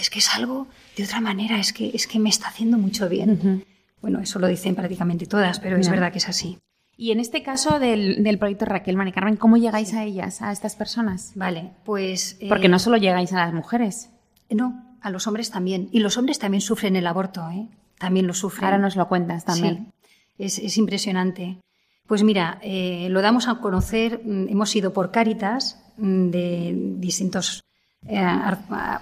es 0.00 0.08
que 0.10 0.20
salgo 0.20 0.68
de 0.96 1.04
otra 1.04 1.20
manera, 1.20 1.58
es 1.58 1.72
que, 1.72 1.90
es 1.92 2.06
que 2.06 2.18
me 2.18 2.28
está 2.30 2.48
haciendo 2.48 2.78
mucho 2.78 3.08
bien. 3.08 3.64
Bueno, 4.00 4.20
eso 4.20 4.38
lo 4.38 4.46
dicen 4.46 4.74
prácticamente 4.74 5.26
todas, 5.26 5.60
pero 5.60 5.76
es 5.76 5.88
verdad 5.90 6.12
que 6.12 6.18
es 6.18 6.28
así. 6.28 6.58
Y 6.96 7.12
en 7.12 7.20
este 7.20 7.42
caso 7.42 7.78
del, 7.78 8.22
del 8.22 8.38
proyecto 8.38 8.66
Raquel, 8.66 8.96
Mari 8.96 9.12
Carmen, 9.12 9.36
¿cómo 9.36 9.56
llegáis 9.56 9.94
a 9.94 10.04
ellas, 10.04 10.42
a 10.42 10.52
estas 10.52 10.76
personas? 10.76 11.32
Vale, 11.34 11.70
pues... 11.84 12.36
eh, 12.40 12.48
Porque 12.48 12.68
no 12.68 12.78
solo 12.78 12.96
llegáis 12.98 13.32
a 13.32 13.36
las 13.38 13.54
mujeres. 13.54 14.10
No, 14.50 14.96
a 15.00 15.10
los 15.10 15.26
hombres 15.26 15.50
también. 15.50 15.88
Y 15.92 16.00
los 16.00 16.18
hombres 16.18 16.38
también 16.38 16.60
sufren 16.60 16.96
el 16.96 17.06
aborto, 17.06 17.48
¿eh? 17.50 17.68
También 17.98 18.26
lo 18.26 18.34
sufren. 18.34 18.64
Ahora 18.64 18.78
nos 18.78 18.96
lo 18.96 19.08
cuentas 19.08 19.44
también. 19.44 19.92
Sí, 20.36 20.44
es, 20.44 20.58
es 20.58 20.76
impresionante. 20.78 21.58
Pues 22.06 22.22
mira, 22.22 22.58
eh, 22.62 23.06
lo 23.10 23.22
damos 23.22 23.48
a 23.48 23.56
conocer, 23.60 24.20
mm, 24.24 24.48
hemos 24.48 24.74
ido 24.76 24.92
por 24.92 25.10
Cáritas 25.10 25.80
mm, 25.96 26.30
de 26.30 26.74
distintos, 26.98 27.62
eh, 28.08 28.26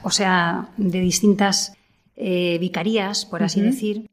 o 0.03 0.11
sea, 0.11 0.69
de 0.77 1.01
distintas 1.01 1.75
eh, 2.17 2.59
vicarías, 2.61 3.25
por 3.25 3.43
así 3.43 3.61
decir, 3.61 4.11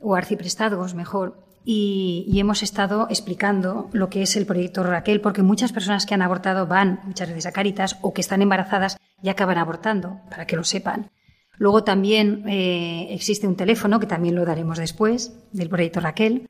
o 0.00 0.14
arciprestados, 0.14 0.94
mejor, 0.94 1.48
y, 1.70 2.38
hemos 2.40 2.62
estado 2.62 3.08
explicando 3.10 3.90
lo 3.92 4.08
que 4.08 4.22
es 4.22 4.36
el 4.36 4.46
proyecto 4.46 4.82
Raquel, 4.82 5.20
porque 5.20 5.42
muchas 5.42 5.70
personas 5.70 6.06
que 6.06 6.14
han 6.14 6.22
abortado 6.22 6.66
van 6.66 7.00
muchas 7.04 7.28
veces 7.28 7.44
a 7.44 7.52
Cáritas 7.52 7.98
o 8.00 8.14
que 8.14 8.22
están 8.22 8.40
embarazadas 8.40 8.96
y 9.22 9.28
acaban 9.28 9.58
abortando, 9.58 10.20
para 10.30 10.46
que 10.46 10.56
lo 10.56 10.64
sepan. 10.64 11.10
Luego 11.58 11.84
también 11.84 12.48
eh, 12.48 13.08
existe 13.10 13.46
un 13.46 13.56
teléfono, 13.56 14.00
que 14.00 14.06
también 14.06 14.34
lo 14.34 14.46
daremos 14.46 14.78
después, 14.78 15.34
del 15.52 15.68
proyecto 15.68 16.00
Raquel. 16.00 16.48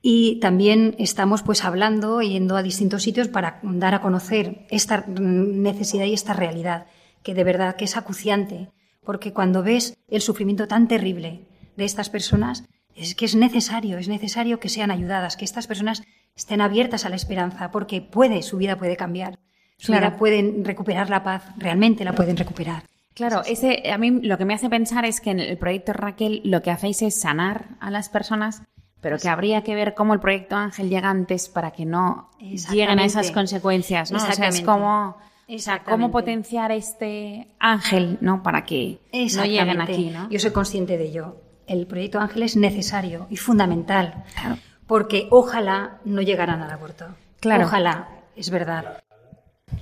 Y 0.00 0.38
también 0.40 0.94
estamos 0.98 1.42
pues 1.42 1.64
hablando, 1.64 2.22
yendo 2.22 2.56
a 2.56 2.62
distintos 2.62 3.02
sitios 3.02 3.28
para 3.28 3.58
dar 3.62 3.94
a 3.94 4.00
conocer 4.00 4.66
esta 4.70 5.04
necesidad 5.06 6.06
y 6.06 6.14
esta 6.14 6.32
realidad, 6.32 6.86
que 7.22 7.34
de 7.34 7.44
verdad 7.44 7.76
que 7.76 7.84
es 7.84 7.96
acuciante, 7.96 8.70
porque 9.04 9.32
cuando 9.32 9.62
ves 9.62 9.98
el 10.08 10.22
sufrimiento 10.22 10.66
tan 10.66 10.88
terrible 10.88 11.48
de 11.76 11.84
estas 11.84 12.08
personas, 12.08 12.64
es 12.96 13.14
que 13.14 13.24
es 13.26 13.34
necesario, 13.36 13.98
es 13.98 14.08
necesario 14.08 14.58
que 14.58 14.68
sean 14.68 14.90
ayudadas, 14.90 15.36
que 15.36 15.44
estas 15.44 15.66
personas 15.66 16.02
estén 16.34 16.60
abiertas 16.60 17.04
a 17.04 17.08
la 17.08 17.16
esperanza, 17.16 17.70
porque 17.70 18.00
puede, 18.02 18.42
su 18.42 18.56
vida 18.56 18.76
puede 18.76 18.96
cambiar, 18.96 19.38
su 19.78 19.92
Claro. 19.92 20.08
vida 20.08 20.18
pueden 20.18 20.64
recuperar 20.64 21.10
la 21.10 21.22
paz, 21.22 21.44
realmente 21.56 22.04
la 22.04 22.12
pueden 22.14 22.36
recuperar. 22.36 22.82
Claro, 23.14 23.42
ese, 23.46 23.90
a 23.90 23.96
mí 23.96 24.10
lo 24.22 24.36
que 24.36 24.44
me 24.44 24.52
hace 24.54 24.68
pensar 24.68 25.04
es 25.06 25.20
que 25.20 25.30
en 25.30 25.40
el 25.40 25.56
proyecto 25.56 25.92
Raquel 25.94 26.42
lo 26.44 26.60
que 26.62 26.70
hacéis 26.70 27.00
es 27.02 27.18
sanar 27.20 27.76
a 27.80 27.90
las 27.90 28.08
personas, 28.10 28.62
pero 29.00 29.18
que 29.18 29.28
habría 29.28 29.62
que 29.62 29.74
ver 29.74 29.94
cómo 29.94 30.12
el 30.14 30.20
proyecto 30.20 30.56
Ángel 30.56 30.90
llega 30.90 31.08
antes 31.08 31.48
para 31.48 31.70
que 31.70 31.84
no 31.86 32.30
lleguen 32.40 32.98
a 32.98 33.04
esas 33.04 33.30
consecuencias, 33.30 34.10
¿no? 34.12 34.18
O 34.18 34.20
sea, 34.20 34.48
es 34.48 34.60
como, 34.62 35.10
o 35.10 35.14
sea, 35.46 35.54
Exactamente. 35.54 35.90
cómo 35.90 36.10
potenciar 36.10 36.72
este 36.72 37.54
ángel, 37.58 38.18
¿no? 38.20 38.42
Para 38.42 38.64
que 38.64 38.98
no 39.12 39.44
lleguen 39.44 39.80
aquí, 39.80 40.10
¿no? 40.10 40.28
Yo 40.28 40.38
soy 40.38 40.50
consciente 40.50 40.98
de 40.98 41.04
ello. 41.04 41.36
El 41.66 41.86
proyecto 41.86 42.20
Ángel 42.20 42.42
es 42.44 42.56
necesario 42.56 43.26
y 43.30 43.36
fundamental, 43.36 44.24
Claro. 44.40 44.56
porque 44.86 45.26
ojalá 45.30 45.98
no 46.04 46.22
llegaran 46.22 46.62
al 46.62 46.70
aborto. 46.70 47.06
Claro. 47.40 47.64
Ojalá, 47.64 48.08
es 48.36 48.50
verdad. 48.50 48.98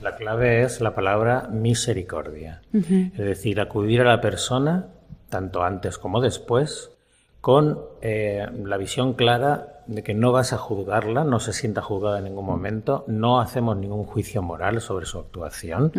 La 0.00 0.16
clave 0.16 0.62
es 0.62 0.80
la 0.80 0.94
palabra 0.94 1.48
misericordia. 1.50 2.62
Es 2.72 3.16
decir, 3.18 3.60
acudir 3.60 4.00
a 4.00 4.04
la 4.04 4.20
persona, 4.20 4.86
tanto 5.28 5.62
antes 5.62 5.98
como 5.98 6.20
después, 6.20 6.90
con 7.40 7.78
eh, 8.00 8.46
la 8.64 8.76
visión 8.78 9.12
clara 9.12 9.73
de 9.86 10.02
que 10.02 10.14
no 10.14 10.32
vas 10.32 10.52
a 10.52 10.58
juzgarla, 10.58 11.24
no 11.24 11.40
se 11.40 11.52
sienta 11.52 11.82
juzgada 11.82 12.18
en 12.18 12.24
ningún 12.24 12.46
momento, 12.46 13.04
no 13.06 13.40
hacemos 13.40 13.76
ningún 13.76 14.04
juicio 14.04 14.42
moral 14.42 14.80
sobre 14.80 15.06
su 15.06 15.18
actuación, 15.18 15.92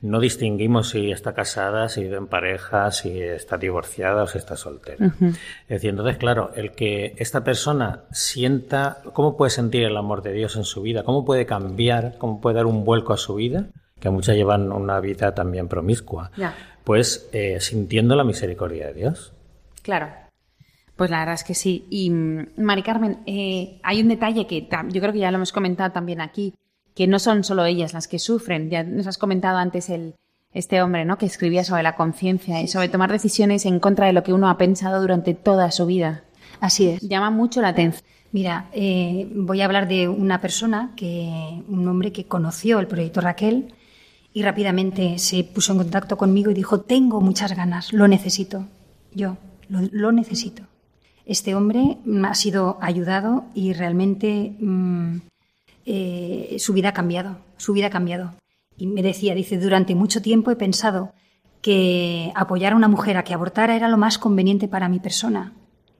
no 0.00 0.20
distinguimos 0.20 0.90
si 0.90 1.10
está 1.10 1.34
casada, 1.34 1.88
si 1.88 2.02
vive 2.02 2.16
en 2.16 2.26
pareja, 2.26 2.90
si 2.90 3.20
está 3.20 3.56
divorciada 3.56 4.22
o 4.22 4.26
si 4.26 4.38
está 4.38 4.56
soltera. 4.56 5.06
Es 5.06 5.68
decir, 5.68 5.90
entonces, 5.90 6.16
claro, 6.16 6.50
el 6.54 6.72
que 6.72 7.14
esta 7.18 7.44
persona 7.44 8.04
sienta, 8.12 8.98
¿cómo 9.12 9.36
puede 9.36 9.50
sentir 9.50 9.84
el 9.84 9.96
amor 9.96 10.22
de 10.22 10.32
Dios 10.32 10.56
en 10.56 10.64
su 10.64 10.82
vida? 10.82 11.02
¿Cómo 11.02 11.24
puede 11.24 11.46
cambiar? 11.46 12.16
¿Cómo 12.18 12.40
puede 12.40 12.56
dar 12.56 12.66
un 12.66 12.84
vuelco 12.84 13.12
a 13.12 13.16
su 13.16 13.34
vida? 13.34 13.66
Que 14.00 14.10
muchas 14.10 14.36
llevan 14.36 14.70
una 14.72 15.00
vida 15.00 15.34
también 15.34 15.68
promiscua. 15.68 16.30
Pues 16.84 17.28
eh, 17.32 17.60
sintiendo 17.60 18.16
la 18.16 18.24
misericordia 18.24 18.86
de 18.86 18.94
Dios. 18.94 19.32
Claro. 19.82 20.27
Pues 20.98 21.12
la 21.12 21.20
verdad 21.20 21.36
es 21.36 21.44
que 21.44 21.54
sí. 21.54 21.86
Y, 21.90 22.10
mm, 22.10 22.46
Mari 22.56 22.82
Carmen, 22.82 23.20
eh, 23.24 23.78
hay 23.84 24.02
un 24.02 24.08
detalle 24.08 24.48
que 24.48 24.68
yo 24.88 25.00
creo 25.00 25.12
que 25.12 25.20
ya 25.20 25.30
lo 25.30 25.36
hemos 25.36 25.52
comentado 25.52 25.92
también 25.92 26.20
aquí, 26.20 26.54
que 26.96 27.06
no 27.06 27.20
son 27.20 27.44
solo 27.44 27.64
ellas 27.64 27.94
las 27.94 28.08
que 28.08 28.18
sufren. 28.18 28.68
Ya 28.68 28.82
nos 28.82 29.06
has 29.06 29.16
comentado 29.16 29.58
antes 29.58 29.90
el, 29.90 30.16
este 30.52 30.82
hombre, 30.82 31.04
¿no? 31.04 31.16
Que 31.16 31.26
escribía 31.26 31.62
sobre 31.62 31.84
la 31.84 31.94
conciencia 31.94 32.60
y 32.60 32.66
sobre 32.66 32.88
tomar 32.88 33.12
decisiones 33.12 33.64
en 33.64 33.78
contra 33.78 34.06
de 34.06 34.12
lo 34.12 34.24
que 34.24 34.32
uno 34.32 34.50
ha 34.50 34.58
pensado 34.58 35.00
durante 35.00 35.34
toda 35.34 35.70
su 35.70 35.86
vida. 35.86 36.24
Así 36.58 36.88
es. 36.88 37.00
Llama 37.00 37.30
mucho 37.30 37.62
la 37.62 37.68
atención. 37.68 38.04
Mira, 38.32 38.68
eh, 38.72 39.30
voy 39.32 39.60
a 39.60 39.66
hablar 39.66 39.86
de 39.86 40.08
una 40.08 40.40
persona, 40.40 40.94
que, 40.96 41.62
un 41.68 41.86
hombre 41.86 42.10
que 42.10 42.26
conoció 42.26 42.80
el 42.80 42.88
proyecto 42.88 43.20
Raquel 43.20 43.72
y 44.32 44.42
rápidamente 44.42 45.20
se 45.20 45.44
puso 45.44 45.70
en 45.72 45.78
contacto 45.78 46.16
conmigo 46.16 46.50
y 46.50 46.54
dijo, 46.54 46.80
tengo 46.80 47.20
muchas 47.20 47.56
ganas, 47.56 47.92
lo 47.92 48.08
necesito. 48.08 48.66
Yo, 49.14 49.36
lo, 49.68 49.82
lo 49.92 50.10
necesito. 50.10 50.64
Este 51.28 51.54
hombre 51.54 51.98
ha 52.24 52.34
sido 52.34 52.78
ayudado 52.80 53.44
y 53.54 53.74
realmente 53.74 54.56
mm, 54.58 55.16
eh, 55.84 56.56
su 56.58 56.72
vida 56.72 56.88
ha 56.88 56.92
cambiado, 56.94 57.36
su 57.58 57.74
vida 57.74 57.88
ha 57.88 57.90
cambiado. 57.90 58.32
Y 58.78 58.86
me 58.86 59.02
decía, 59.02 59.34
dice, 59.34 59.58
durante 59.58 59.94
mucho 59.94 60.22
tiempo 60.22 60.50
he 60.50 60.56
pensado 60.56 61.12
que 61.60 62.32
apoyar 62.34 62.72
a 62.72 62.76
una 62.76 62.88
mujer 62.88 63.18
a 63.18 63.24
que 63.24 63.34
abortara 63.34 63.76
era 63.76 63.90
lo 63.90 63.98
más 63.98 64.16
conveniente 64.16 64.68
para 64.68 64.88
mi 64.88 65.00
persona. 65.00 65.52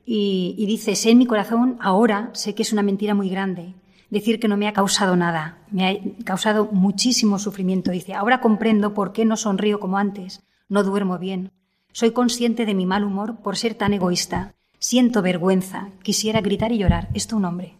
Y, 0.06 0.54
y 0.56 0.64
dice, 0.64 0.96
sé 0.96 1.10
en 1.10 1.18
mi 1.18 1.26
corazón, 1.26 1.76
ahora 1.78 2.30
sé 2.32 2.54
que 2.54 2.62
es 2.62 2.72
una 2.72 2.82
mentira 2.82 3.14
muy 3.14 3.28
grande. 3.28 3.74
Decir 4.08 4.40
que 4.40 4.48
no 4.48 4.56
me 4.56 4.66
ha 4.66 4.72
causado 4.72 5.14
nada, 5.14 5.58
me 5.70 5.86
ha 5.90 6.24
causado 6.24 6.70
muchísimo 6.72 7.38
sufrimiento. 7.38 7.90
Dice, 7.90 8.14
ahora 8.14 8.40
comprendo 8.40 8.94
por 8.94 9.12
qué 9.12 9.26
no 9.26 9.36
sonrío 9.36 9.78
como 9.78 9.98
antes, 9.98 10.42
no 10.70 10.84
duermo 10.84 11.18
bien. 11.18 11.50
Soy 11.92 12.12
consciente 12.12 12.64
de 12.64 12.72
mi 12.72 12.86
mal 12.86 13.04
humor 13.04 13.42
por 13.42 13.58
ser 13.58 13.74
tan 13.74 13.92
egoísta. 13.92 14.54
Siento 14.78 15.22
vergüenza, 15.22 15.88
quisiera 16.02 16.40
gritar 16.40 16.72
y 16.72 16.78
llorar. 16.78 17.08
Esto 17.14 17.36
un 17.36 17.44
hombre. 17.44 17.76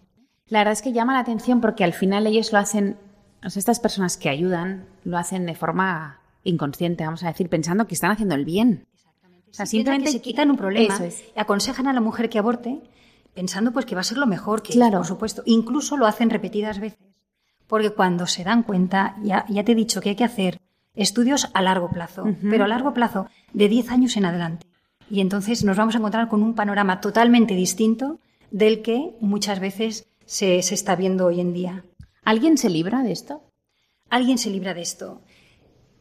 La 0.49 0.61
verdad 0.61 0.73
es 0.73 0.83
que 0.83 0.93
llama 0.93 1.13
la 1.13 1.21
atención 1.21 1.61
porque 1.61 1.85
al 1.85 1.93
final 1.93 2.27
ellos 2.27 2.53
lo 2.53 2.59
hacen, 2.59 2.97
o 3.45 3.51
sea, 3.51 3.61
estas 3.61 3.81
personas 3.81 4.17
que 4.17 4.29
ayudan, 4.29 4.87
lo 5.05 5.19
hacen 5.19 5.47
de 5.47 5.55
forma 5.55 6.21
inconsciente, 6.43 7.05
vamos 7.05 7.23
a 7.23 7.29
decir, 7.29 7.49
pensando 7.49 7.87
que 7.87 7.95
están 7.95 8.11
haciendo 8.11 8.35
el 8.35 8.45
bien. 8.45 8.87
O 9.51 9.55
sea, 9.55 9.67
Simplemente 9.67 10.11
simplemente 10.11 10.11
se 10.13 10.21
quitan 10.23 10.51
un 10.51 10.57
problema, 10.57 10.95
Eso 10.95 11.05
es. 11.05 11.25
aconsejan 11.37 11.87
a 11.87 11.93
la 11.93 12.01
mujer 12.01 12.29
que 12.29 12.39
aborte, 12.39 12.81
pensando 13.35 13.73
pues 13.73 13.87
que 13.87 13.95
va 13.95 14.01
a 14.01 14.05
ser 14.05 14.19
lo 14.19 14.27
mejor, 14.27 14.63
que 14.63 14.73
Claro. 14.73 14.99
por 14.99 15.07
supuesto, 15.07 15.43
incluso 15.47 15.97
lo 15.97 16.07
hacen 16.07 16.31
repetidas 16.31 16.81
veces, 16.81 16.99
porque 17.67 17.91
cuando 17.91 18.27
se 18.27 18.45
dan 18.45 18.63
cuenta, 18.63 19.17
ya, 19.23 19.45
ya 19.49 19.65
te 19.65 19.73
he 19.73 19.75
dicho 19.75 20.01
que 20.01 20.11
hay 20.11 20.17
que 20.17 20.25
hacer 20.25 20.61
estudios 20.95 21.49
a 21.55 21.63
largo 21.63 21.91
plazo, 21.91 22.25
pero 22.51 22.65
a 22.65 22.69
largo 22.69 22.93
plazo, 22.93 23.29
de 23.53 23.69
10 23.69 23.91
años 23.91 24.17
en 24.17 24.25
adelante. 24.25 24.67
Y 25.11 25.21
entonces 25.21 25.65
nos 25.65 25.77
vamos 25.77 25.95
a 25.95 25.99
encontrar 25.99 26.29
con 26.29 26.43
un 26.43 26.55
panorama 26.55 27.01
totalmente 27.01 27.55
distinto 27.55 28.21
del 28.51 28.83
que 28.83 29.15
muchas 29.21 29.61
veces 29.61 30.07
se, 30.27 30.63
se 30.63 30.75
está 30.75 30.97
viendo 30.97 31.27
hoy 31.27 31.41
en 31.41 31.53
día. 31.53 31.85
¿Alguien 32.25 32.59
se 32.59 32.71
libra 32.71 33.03
de 33.03 33.13
esto? 33.13 33.43
Alguien 34.11 34.39
se 34.39 34.51
libra 34.51 34.75
de 34.75 34.83
esto. 34.83 35.23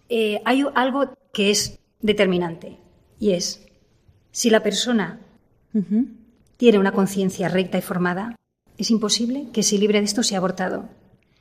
Eh, 0.10 0.42
hay 0.46 0.66
algo 0.76 1.14
que 1.34 1.52
es 1.52 1.80
determinante 2.02 2.78
y 3.20 3.32
es 3.32 3.68
si 4.32 4.50
la 4.50 4.62
persona 4.62 5.20
tiene 6.58 6.80
una 6.80 6.92
conciencia 6.92 7.50
recta 7.50 7.78
y 7.78 7.82
formada, 7.82 8.36
es 8.78 8.92
imposible 8.92 9.48
que 9.52 9.64
se 9.64 9.78
libre 9.78 10.00
de 10.00 10.06
esto 10.06 10.22
si 10.22 10.36
ha 10.36 10.38
abortado. 10.38 10.90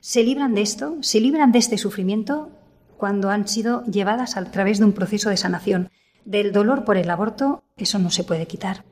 Se 0.01 0.23
libran 0.23 0.55
de 0.55 0.63
esto, 0.63 0.97
se 1.01 1.21
libran 1.21 1.53
de 1.53 1.59
este 1.59 1.79
sufrimiento 1.79 2.51
cuando 2.97 3.29
han 3.29 3.49
sido 3.49 3.85
llevadas 3.85 4.37
a 4.37 4.45
través 4.51 4.79
de 4.79 4.87
un 4.87 4.93
proceso 4.93 5.29
de 5.31 5.37
sanación. 5.37 5.91
Del 6.27 6.53
dolor 6.53 6.85
por 6.85 6.97
el 6.99 7.09
aborto, 7.09 7.63
eso 7.79 7.99
no 7.99 8.11
se 8.11 8.25
puede 8.25 8.47
quitar. 8.47 8.85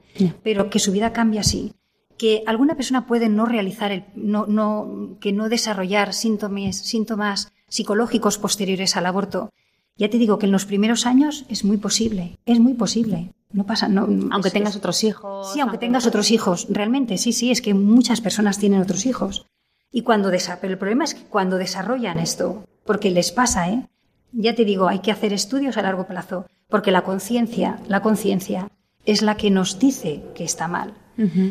Pero 0.42 0.70
que 0.70 0.78
su 0.78 0.92
vida 0.92 1.12
cambia 1.12 1.42
sí. 1.42 1.74
Que 2.16 2.42
alguna 2.46 2.76
persona 2.76 3.06
puede 3.06 3.28
no 3.28 3.44
realizar, 3.44 3.90
el, 3.92 4.04
no, 4.14 4.46
no, 4.46 5.16
que 5.20 5.32
no 5.32 5.48
desarrollar 5.48 6.14
síntomas, 6.14 6.76
síntomas 6.76 7.52
psicológicos 7.68 8.38
posteriores 8.38 8.96
al 8.96 9.06
aborto. 9.06 9.50
Ya 9.96 10.08
te 10.08 10.18
digo 10.18 10.38
que 10.38 10.46
en 10.46 10.52
los 10.52 10.64
primeros 10.64 11.06
años 11.06 11.44
es 11.48 11.64
muy 11.64 11.76
posible, 11.76 12.38
es 12.46 12.60
muy 12.60 12.74
posible. 12.74 13.32
No 13.52 13.64
pasa, 13.66 13.88
no, 13.88 14.02
Aunque 14.32 14.48
es- 14.48 14.52
tengas 14.54 14.76
otros 14.76 15.02
hijos. 15.04 15.52
Sí, 15.52 15.60
aunque 15.60 15.78
tengas 15.78 16.06
otros 16.06 16.30
hijos, 16.30 16.66
realmente, 16.70 17.18
sí, 17.18 17.32
sí, 17.32 17.50
es 17.50 17.60
que 17.60 17.74
muchas 17.74 18.20
personas 18.20 18.58
tienen 18.58 18.80
otros 18.80 19.06
hijos. 19.06 19.46
Y 19.92 20.02
cuando 20.02 20.30
pero 20.60 20.72
el 20.72 20.78
problema 20.78 21.04
es 21.04 21.14
que 21.14 21.22
cuando 21.24 21.56
desarrollan 21.56 22.18
esto, 22.18 22.64
porque 22.84 23.10
les 23.10 23.30
pasa, 23.32 23.68
¿eh? 23.70 23.88
Ya 24.32 24.54
te 24.56 24.64
digo, 24.64 24.88
hay 24.88 24.98
que 24.98 25.12
hacer 25.12 25.32
estudios 25.32 25.76
a 25.76 25.82
largo 25.82 26.06
plazo, 26.08 26.46
porque 26.74 26.90
la 26.90 27.02
conciencia, 27.02 27.78
la 27.86 28.00
conciencia 28.02 28.66
es 29.06 29.22
la 29.22 29.36
que 29.36 29.48
nos 29.48 29.78
dice 29.78 30.24
que 30.34 30.42
está 30.42 30.66
mal. 30.66 30.94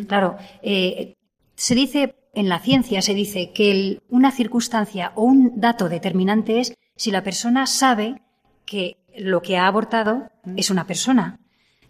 Claro, 0.06 0.36
eh, 0.62 1.14
se 1.56 1.76
dice 1.76 2.16
en 2.34 2.50
la 2.50 2.60
ciencia 2.60 3.02
se 3.02 3.14
dice 3.14 3.52
que 3.54 3.72
el- 3.72 4.02
una 4.10 4.32
circunstancia 4.32 5.14
o 5.16 5.24
un 5.24 5.62
dato 5.62 5.88
determinante 5.88 6.60
es 6.60 6.74
si 6.98 7.10
la 7.10 7.24
persona 7.24 7.68
sabe 7.68 8.22
que 8.66 8.98
lo 9.18 9.42
que 9.42 9.56
ha 9.56 9.66
abortado 9.68 10.30
es 10.58 10.70
una 10.70 10.88
persona. 10.88 11.40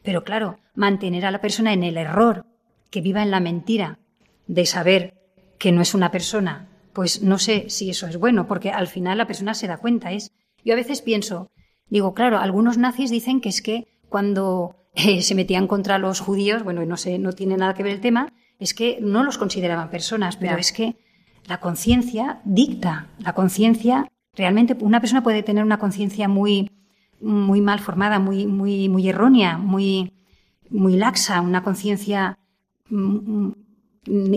Pero 0.03 0.23
claro, 0.23 0.59
mantener 0.75 1.25
a 1.25 1.31
la 1.31 1.41
persona 1.41 1.73
en 1.73 1.83
el 1.83 1.97
error, 1.97 2.45
que 2.91 3.01
viva 3.01 3.23
en 3.23 3.31
la 3.31 3.39
mentira 3.39 3.97
de 4.45 4.67
saber 4.67 5.15
que 5.57 5.71
no 5.71 5.81
es 5.81 5.95
una 5.95 6.11
persona, 6.11 6.67
pues 6.93 7.23
no 7.23 7.39
sé 7.39 7.65
si 7.69 7.89
eso 7.89 8.05
es 8.05 8.17
bueno, 8.17 8.45
porque 8.45 8.69
al 8.69 8.85
final 8.85 9.17
la 9.17 9.25
persona 9.25 9.55
se 9.55 9.65
da 9.67 9.77
cuenta. 9.77 10.11
Es, 10.11 10.31
yo 10.63 10.73
a 10.73 10.81
veces 10.83 11.01
pienso, 11.01 11.49
digo, 11.93 12.15
claro, 12.15 12.39
algunos 12.39 12.79
nazis 12.79 13.11
dicen 13.11 13.39
que 13.39 13.49
es 13.49 13.61
que 13.61 13.87
cuando 14.09 14.75
eh, 14.95 15.21
se 15.21 15.35
metían 15.35 15.67
contra 15.67 15.99
los 15.99 16.19
judíos, 16.19 16.63
bueno, 16.63 16.83
no 16.85 16.97
sé, 16.97 17.19
no 17.19 17.33
tiene 17.33 17.55
nada 17.55 17.75
que 17.75 17.83
ver 17.83 17.93
el 17.93 18.01
tema, 18.01 18.33
es 18.57 18.73
que 18.73 18.97
no 18.99 19.23
los 19.23 19.37
consideraban 19.37 19.91
personas, 19.91 20.35
pero 20.37 20.53
Ya. 20.53 20.57
es 20.59 20.71
que 20.71 20.95
la 21.45 21.59
conciencia 21.59 22.41
dicta, 22.45 23.09
la 23.19 23.33
conciencia, 23.33 24.07
realmente 24.35 24.75
una 24.79 25.01
persona 25.01 25.21
puede 25.21 25.43
tener 25.43 25.63
una 25.63 25.77
conciencia 25.77 26.27
muy, 26.27 26.71
muy 27.21 27.61
mal 27.61 27.79
formada, 27.79 28.17
muy, 28.17 28.47
muy, 28.47 28.89
muy 28.89 29.07
errónea, 29.07 29.59
muy, 29.59 30.13
muy 30.71 30.95
laxa, 30.95 31.41
una 31.41 31.61
conciencia, 31.61 32.39
mm, 32.89 33.51
mm, 34.07 34.33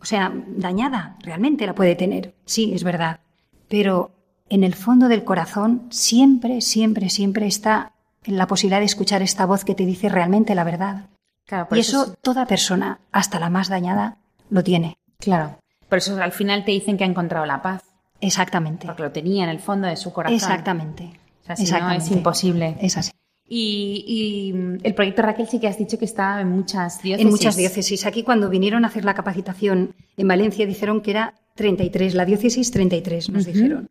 o 0.00 0.04
sea, 0.04 0.32
dañada, 0.56 1.16
realmente 1.24 1.66
la 1.66 1.74
puede 1.74 1.96
tener, 1.96 2.34
sí, 2.44 2.72
es 2.74 2.84
verdad, 2.84 3.20
pero 3.68 4.12
en 4.48 4.64
el 4.64 4.74
fondo 4.74 5.08
del 5.08 5.24
corazón 5.24 5.86
siempre, 5.90 6.60
siempre, 6.60 7.08
siempre 7.10 7.46
está 7.46 7.92
la 8.24 8.46
posibilidad 8.46 8.80
de 8.80 8.86
escuchar 8.86 9.22
esta 9.22 9.46
voz 9.46 9.64
que 9.64 9.74
te 9.74 9.86
dice 9.86 10.08
realmente 10.08 10.54
la 10.54 10.64
verdad. 10.64 11.06
Claro, 11.46 11.68
por 11.68 11.78
Y 11.78 11.80
eso 11.80 12.04
es- 12.04 12.12
toda 12.22 12.46
persona, 12.46 13.00
hasta 13.10 13.40
la 13.40 13.50
más 13.50 13.68
dañada, 13.68 14.18
lo 14.50 14.62
tiene. 14.62 14.96
claro. 15.18 15.58
Por 15.88 15.98
eso 15.98 16.16
al 16.22 16.32
final 16.32 16.64
te 16.64 16.70
dicen 16.72 16.96
que 16.96 17.04
ha 17.04 17.06
encontrado 17.06 17.44
la 17.44 17.60
paz, 17.60 17.82
Exactamente. 18.20 18.86
porque 18.86 19.02
lo 19.02 19.10
tenía 19.12 19.44
en 19.44 19.50
el 19.50 19.58
fondo 19.58 19.86
de 19.88 19.96
su 19.96 20.10
corazón. 20.12 20.34
Exactamente. 20.36 21.12
O 21.42 21.44
sea, 21.46 21.56
si 21.56 21.62
no, 21.62 21.68
Exactamente. 21.68 22.04
es 22.06 22.10
imposible. 22.12 22.76
Es 22.80 22.96
así. 22.96 23.10
Y, 23.46 24.04
y, 24.06 24.52
mm, 24.54 24.78
el 24.84 24.94
proyecto 24.94 25.20
Raquel 25.20 25.48
sí 25.48 25.58
que 25.60 25.68
has 25.68 25.76
dicho 25.76 25.98
que 25.98 26.06
está 26.06 26.40
en 26.40 26.48
muchas 26.48 27.02
diócesis. 27.02 27.26
En 27.26 27.30
muchas 27.30 27.56
diócesis. 27.56 28.06
Aquí 28.06 28.22
cuando 28.22 28.48
vinieron 28.48 28.84
a 28.84 28.88
hacer 28.88 29.04
la 29.04 29.12
capacitación 29.12 29.94
en 30.16 30.28
Valencia 30.28 30.64
dijeron 30.64 31.02
que 31.02 31.10
era 31.10 31.34
33, 31.56 32.14
la 32.14 32.24
diócesis 32.24 32.70
33, 32.70 33.28
nos 33.28 33.44
dijeron. 33.44 33.90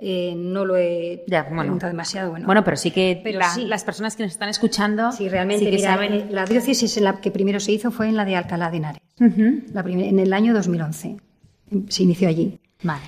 Eh, 0.00 0.34
no 0.36 0.64
lo 0.64 0.76
he 0.76 1.24
Ya, 1.26 1.42
bueno. 1.42 1.62
preguntado 1.62 1.90
demasiado. 1.90 2.30
Bueno, 2.30 2.46
Bueno, 2.46 2.62
pero 2.64 2.76
sí 2.76 2.92
que 2.92 3.20
Pero 3.24 3.40
la- 3.40 3.50
sí. 3.52 3.64
las 3.64 3.82
personas 3.82 4.14
que 4.14 4.22
nos 4.22 4.32
están 4.32 4.48
escuchando 4.48 5.10
sí, 5.10 5.28
realmente 5.28 5.64
sí 5.64 5.70
que 5.72 5.76
mira, 5.78 5.94
saben. 5.94 6.12
eh, 6.12 6.26
la 6.30 6.44
diócesis 6.46 6.96
en 6.98 7.04
la 7.04 7.20
que 7.20 7.30
primero 7.32 7.58
se 7.58 7.72
hizo 7.72 7.90
fue 7.90 8.08
en 8.08 8.16
la 8.16 8.24
de 8.24 8.36
Alcalá 8.36 8.70
de 8.70 8.76
Henares, 8.76 9.02
la 9.18 9.80
en 9.82 10.18
el 10.20 10.32
año 10.32 10.54
2011. 10.54 11.16
Se 11.88 12.02
inició 12.04 12.28
allí. 12.28 12.58
Vale. 12.82 13.02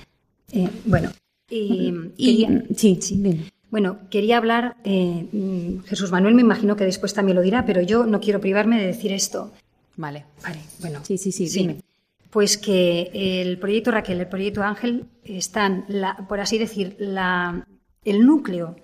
Eh, 0.51 0.67
bueno, 0.85 1.11
y, 1.49 1.93
Y, 2.17 2.45
quería- 2.45 2.63
sí. 2.75 2.99
Bueno, 3.69 3.99
quería 4.09 4.37
hablar, 4.37 4.75
eh, 4.83 5.27
mm, 5.31 5.83
Jesús 5.85 6.11
Manuel 6.11 6.35
me 6.35 6.41
imagino 6.41 6.75
que 6.75 6.83
después 6.83 7.13
también 7.13 7.37
lo 7.37 7.41
dirá, 7.41 7.65
pero 7.65 7.81
yo 7.81 8.05
no 8.05 8.19
quiero 8.19 8.41
privarme 8.41 8.81
de 8.81 8.87
decir 8.87 9.13
esto. 9.13 9.53
Vale. 9.95 10.25
Vale, 10.43 10.59
bueno. 10.81 10.99
Sí, 11.03 11.17
sí, 11.17 11.31
sí, 11.31 11.47
dime. 11.47 11.77
Pues 12.31 12.57
que 12.57 13.11
el 13.13 13.59
proyecto 13.59 13.91
Raquel, 13.91 14.21
el 14.21 14.27
proyecto 14.27 14.63
Ángel, 14.63 15.05
están, 15.23 15.85
la, 15.87 16.25
por 16.27 16.39
así 16.39 16.57
decir, 16.57 16.95
la, 16.97 17.67
el 18.03 18.25
núcleo 18.25 18.77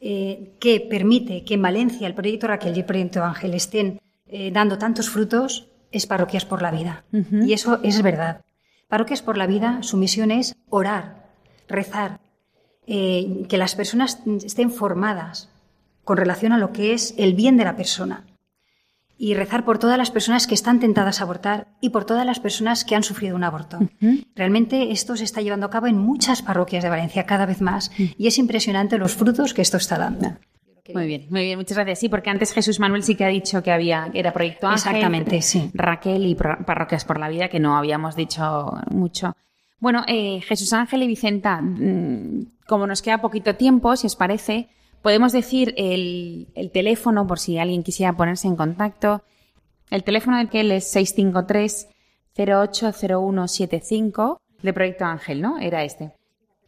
eh, 0.00 0.56
que 0.60 0.80
permite 0.80 1.44
que 1.44 1.54
en 1.54 1.62
Valencia 1.62 2.06
el 2.06 2.14
proyecto 2.14 2.46
Raquel 2.46 2.76
y 2.76 2.80
el 2.80 2.86
proyecto 2.86 3.24
Ángel 3.24 3.54
estén 3.54 4.00
eh, 4.26 4.50
dando 4.52 4.78
tantos 4.78 5.10
frutos 5.10 5.66
es 5.92 6.06
Parroquias 6.06 6.44
por 6.44 6.62
la 6.62 6.70
Vida. 6.70 7.04
Y 7.32 7.52
eso 7.52 7.80
es 7.82 8.00
verdad. 8.02 8.42
Parroquias 8.88 9.22
por 9.22 9.36
la 9.36 9.46
Vida, 9.46 9.82
su 9.82 9.96
misión 9.96 10.30
es 10.30 10.54
orar, 10.68 11.26
rezar, 11.68 12.20
eh, 12.86 13.44
que 13.48 13.58
las 13.58 13.74
personas 13.74 14.20
estén 14.44 14.70
formadas 14.70 15.50
con 16.04 16.16
relación 16.16 16.52
a 16.52 16.58
lo 16.58 16.72
que 16.72 16.92
es 16.92 17.14
el 17.18 17.34
bien 17.34 17.56
de 17.56 17.64
la 17.64 17.76
persona. 17.76 18.24
Y 19.22 19.34
rezar 19.34 19.66
por 19.66 19.78
todas 19.78 19.98
las 19.98 20.10
personas 20.10 20.46
que 20.46 20.54
están 20.54 20.80
tentadas 20.80 21.20
a 21.20 21.24
abortar 21.24 21.68
y 21.82 21.90
por 21.90 22.06
todas 22.06 22.24
las 22.24 22.40
personas 22.40 22.86
que 22.86 22.94
han 22.94 23.02
sufrido 23.02 23.36
un 23.36 23.44
aborto. 23.44 23.78
Realmente 24.34 24.92
esto 24.92 25.14
se 25.14 25.24
está 25.24 25.42
llevando 25.42 25.66
a 25.66 25.70
cabo 25.70 25.88
en 25.88 25.98
muchas 25.98 26.40
parroquias 26.40 26.82
de 26.82 26.88
Valencia 26.88 27.26
cada 27.26 27.44
vez 27.44 27.60
más 27.60 27.92
y 27.98 28.26
es 28.26 28.38
impresionante 28.38 28.96
los 28.96 29.14
frutos 29.14 29.52
que 29.52 29.60
esto 29.60 29.76
está 29.76 29.98
dando. 29.98 30.38
Muy 30.94 31.06
bien, 31.06 31.26
muy 31.28 31.42
bien, 31.42 31.58
muchas 31.58 31.76
gracias. 31.76 31.98
Sí, 31.98 32.08
porque 32.08 32.30
antes 32.30 32.54
Jesús 32.54 32.80
Manuel 32.80 33.02
sí 33.02 33.14
que 33.14 33.24
ha 33.26 33.28
dicho 33.28 33.62
que 33.62 33.70
había 33.70 34.10
era 34.14 34.32
Proyecto 34.32 34.66
Ángel, 34.66 34.96
Exactamente, 34.96 35.42
sí. 35.42 35.70
Raquel 35.74 36.24
y 36.24 36.34
Parroquias 36.34 37.04
por 37.04 37.20
la 37.20 37.28
Vida, 37.28 37.48
que 37.48 37.60
no 37.60 37.76
habíamos 37.76 38.16
dicho 38.16 38.72
mucho. 38.90 39.34
Bueno, 39.78 40.02
eh, 40.08 40.40
Jesús 40.40 40.72
Ángel 40.72 41.02
y 41.02 41.06
Vicenta, 41.06 41.60
mm, 41.60 42.52
como 42.66 42.86
nos 42.86 43.02
queda 43.02 43.20
poquito 43.20 43.54
tiempo, 43.54 43.96
si 43.96 44.06
os 44.06 44.16
parece, 44.16 44.68
podemos 45.02 45.32
decir 45.32 45.74
el, 45.76 46.48
el 46.54 46.70
teléfono 46.70 47.26
por 47.26 47.38
si 47.38 47.58
alguien 47.58 47.82
quisiera 47.82 48.16
ponerse 48.16 48.48
en 48.48 48.56
contacto. 48.56 49.22
El 49.90 50.02
teléfono 50.04 50.38
del 50.38 50.48
que 50.48 50.60
él 50.60 50.72
es 50.72 50.90
653 50.90 51.88
080175 52.36 54.40
de 54.62 54.72
Proyecto 54.72 55.04
Ángel, 55.04 55.42
¿no? 55.42 55.58
Era 55.58 55.84
este. 55.84 56.12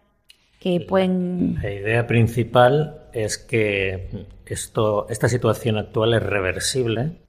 que 0.60 0.82
pueden. 0.82 1.60
La 1.62 1.72
idea 1.72 2.08
principal 2.08 3.04
es 3.14 3.38
que 3.38 4.26
esto, 4.54 5.08
esta 5.10 5.28
situación 5.30 5.78
actual 5.78 6.14
es 6.14 6.24
reversible, 6.24 7.22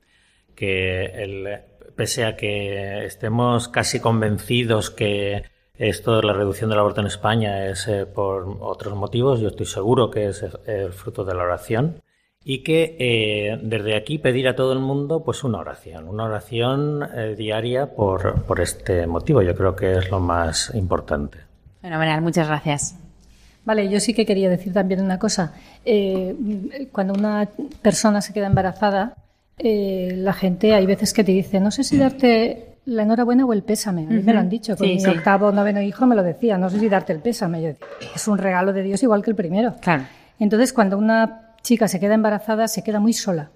que 0.54 1.04
el- 1.06 1.60
pese 1.96 2.24
a 2.24 2.36
que 2.36 3.04
estemos 3.04 3.68
casi 3.68 4.00
convencidos 4.00 4.90
que 4.90 5.42
esto 5.76 6.16
de 6.16 6.22
la 6.26 6.32
reducción 6.32 6.70
del 6.70 6.78
aborto 6.80 7.00
en 7.00 7.06
España 7.06 7.66
es 7.66 7.86
eh, 7.88 8.06
por 8.06 8.56
otros 8.60 8.94
motivos, 8.96 9.40
yo 9.40 9.48
estoy 9.48 9.66
seguro 9.66 10.10
que 10.10 10.28
es 10.28 10.44
el 10.66 10.92
fruto 10.92 11.24
de 11.24 11.34
la 11.34 11.44
oración 11.44 12.02
y 12.44 12.62
que 12.62 12.96
eh, 12.98 13.58
desde 13.62 13.96
aquí 13.96 14.18
pedir 14.18 14.48
a 14.48 14.56
todo 14.56 14.72
el 14.72 14.78
mundo 14.78 15.22
pues 15.24 15.44
una 15.44 15.58
oración, 15.58 16.08
una 16.08 16.24
oración 16.24 17.02
eh, 17.14 17.34
diaria 17.36 17.94
por, 17.94 18.42
por 18.44 18.60
este 18.60 19.06
motivo. 19.06 19.42
Yo 19.42 19.54
creo 19.54 19.76
que 19.76 19.98
es 19.98 20.10
lo 20.10 20.18
más 20.20 20.72
importante. 20.74 21.38
Fenomenal, 21.80 22.22
muchas 22.22 22.48
gracias. 22.48 22.96
Vale, 23.68 23.86
yo 23.90 24.00
sí 24.00 24.14
que 24.14 24.24
quería 24.24 24.48
decir 24.48 24.72
también 24.72 25.02
una 25.02 25.18
cosa. 25.18 25.52
Eh, 25.84 26.34
cuando 26.90 27.12
una 27.12 27.46
persona 27.82 28.22
se 28.22 28.32
queda 28.32 28.46
embarazada, 28.46 29.14
eh, 29.58 30.14
la 30.16 30.32
gente 30.32 30.72
hay 30.72 30.86
veces 30.86 31.12
que 31.12 31.22
te 31.22 31.32
dice, 31.32 31.60
no 31.60 31.70
sé 31.70 31.84
si 31.84 31.98
darte 31.98 32.76
la 32.86 33.02
enhorabuena 33.02 33.44
o 33.44 33.52
el 33.52 33.62
pésame. 33.62 34.06
A 34.06 34.10
mí 34.10 34.22
me 34.22 34.32
lo 34.32 34.40
han 34.40 34.48
dicho. 34.48 34.74
Con 34.74 34.86
Sí, 34.86 34.94
mi 34.94 35.00
sí. 35.00 35.10
octavo, 35.10 35.52
noveno 35.52 35.82
hijo 35.82 36.06
me 36.06 36.16
lo 36.16 36.22
decía, 36.22 36.56
no 36.56 36.70
sé 36.70 36.80
si 36.80 36.88
darte 36.88 37.12
el 37.12 37.18
pésame. 37.20 37.60
Yo 37.60 37.68
es 38.14 38.26
un 38.26 38.38
regalo 38.38 38.72
de 38.72 38.82
Dios 38.82 39.02
igual 39.02 39.22
que 39.22 39.28
el 39.32 39.36
primero. 39.36 39.74
Claro. 39.82 40.04
Entonces, 40.38 40.72
cuando 40.72 40.96
una 40.96 41.52
chica 41.60 41.88
se 41.88 42.00
queda 42.00 42.14
embarazada, 42.14 42.68
se 42.68 42.82
queda 42.82 43.00
muy 43.00 43.12
sola, 43.12 43.50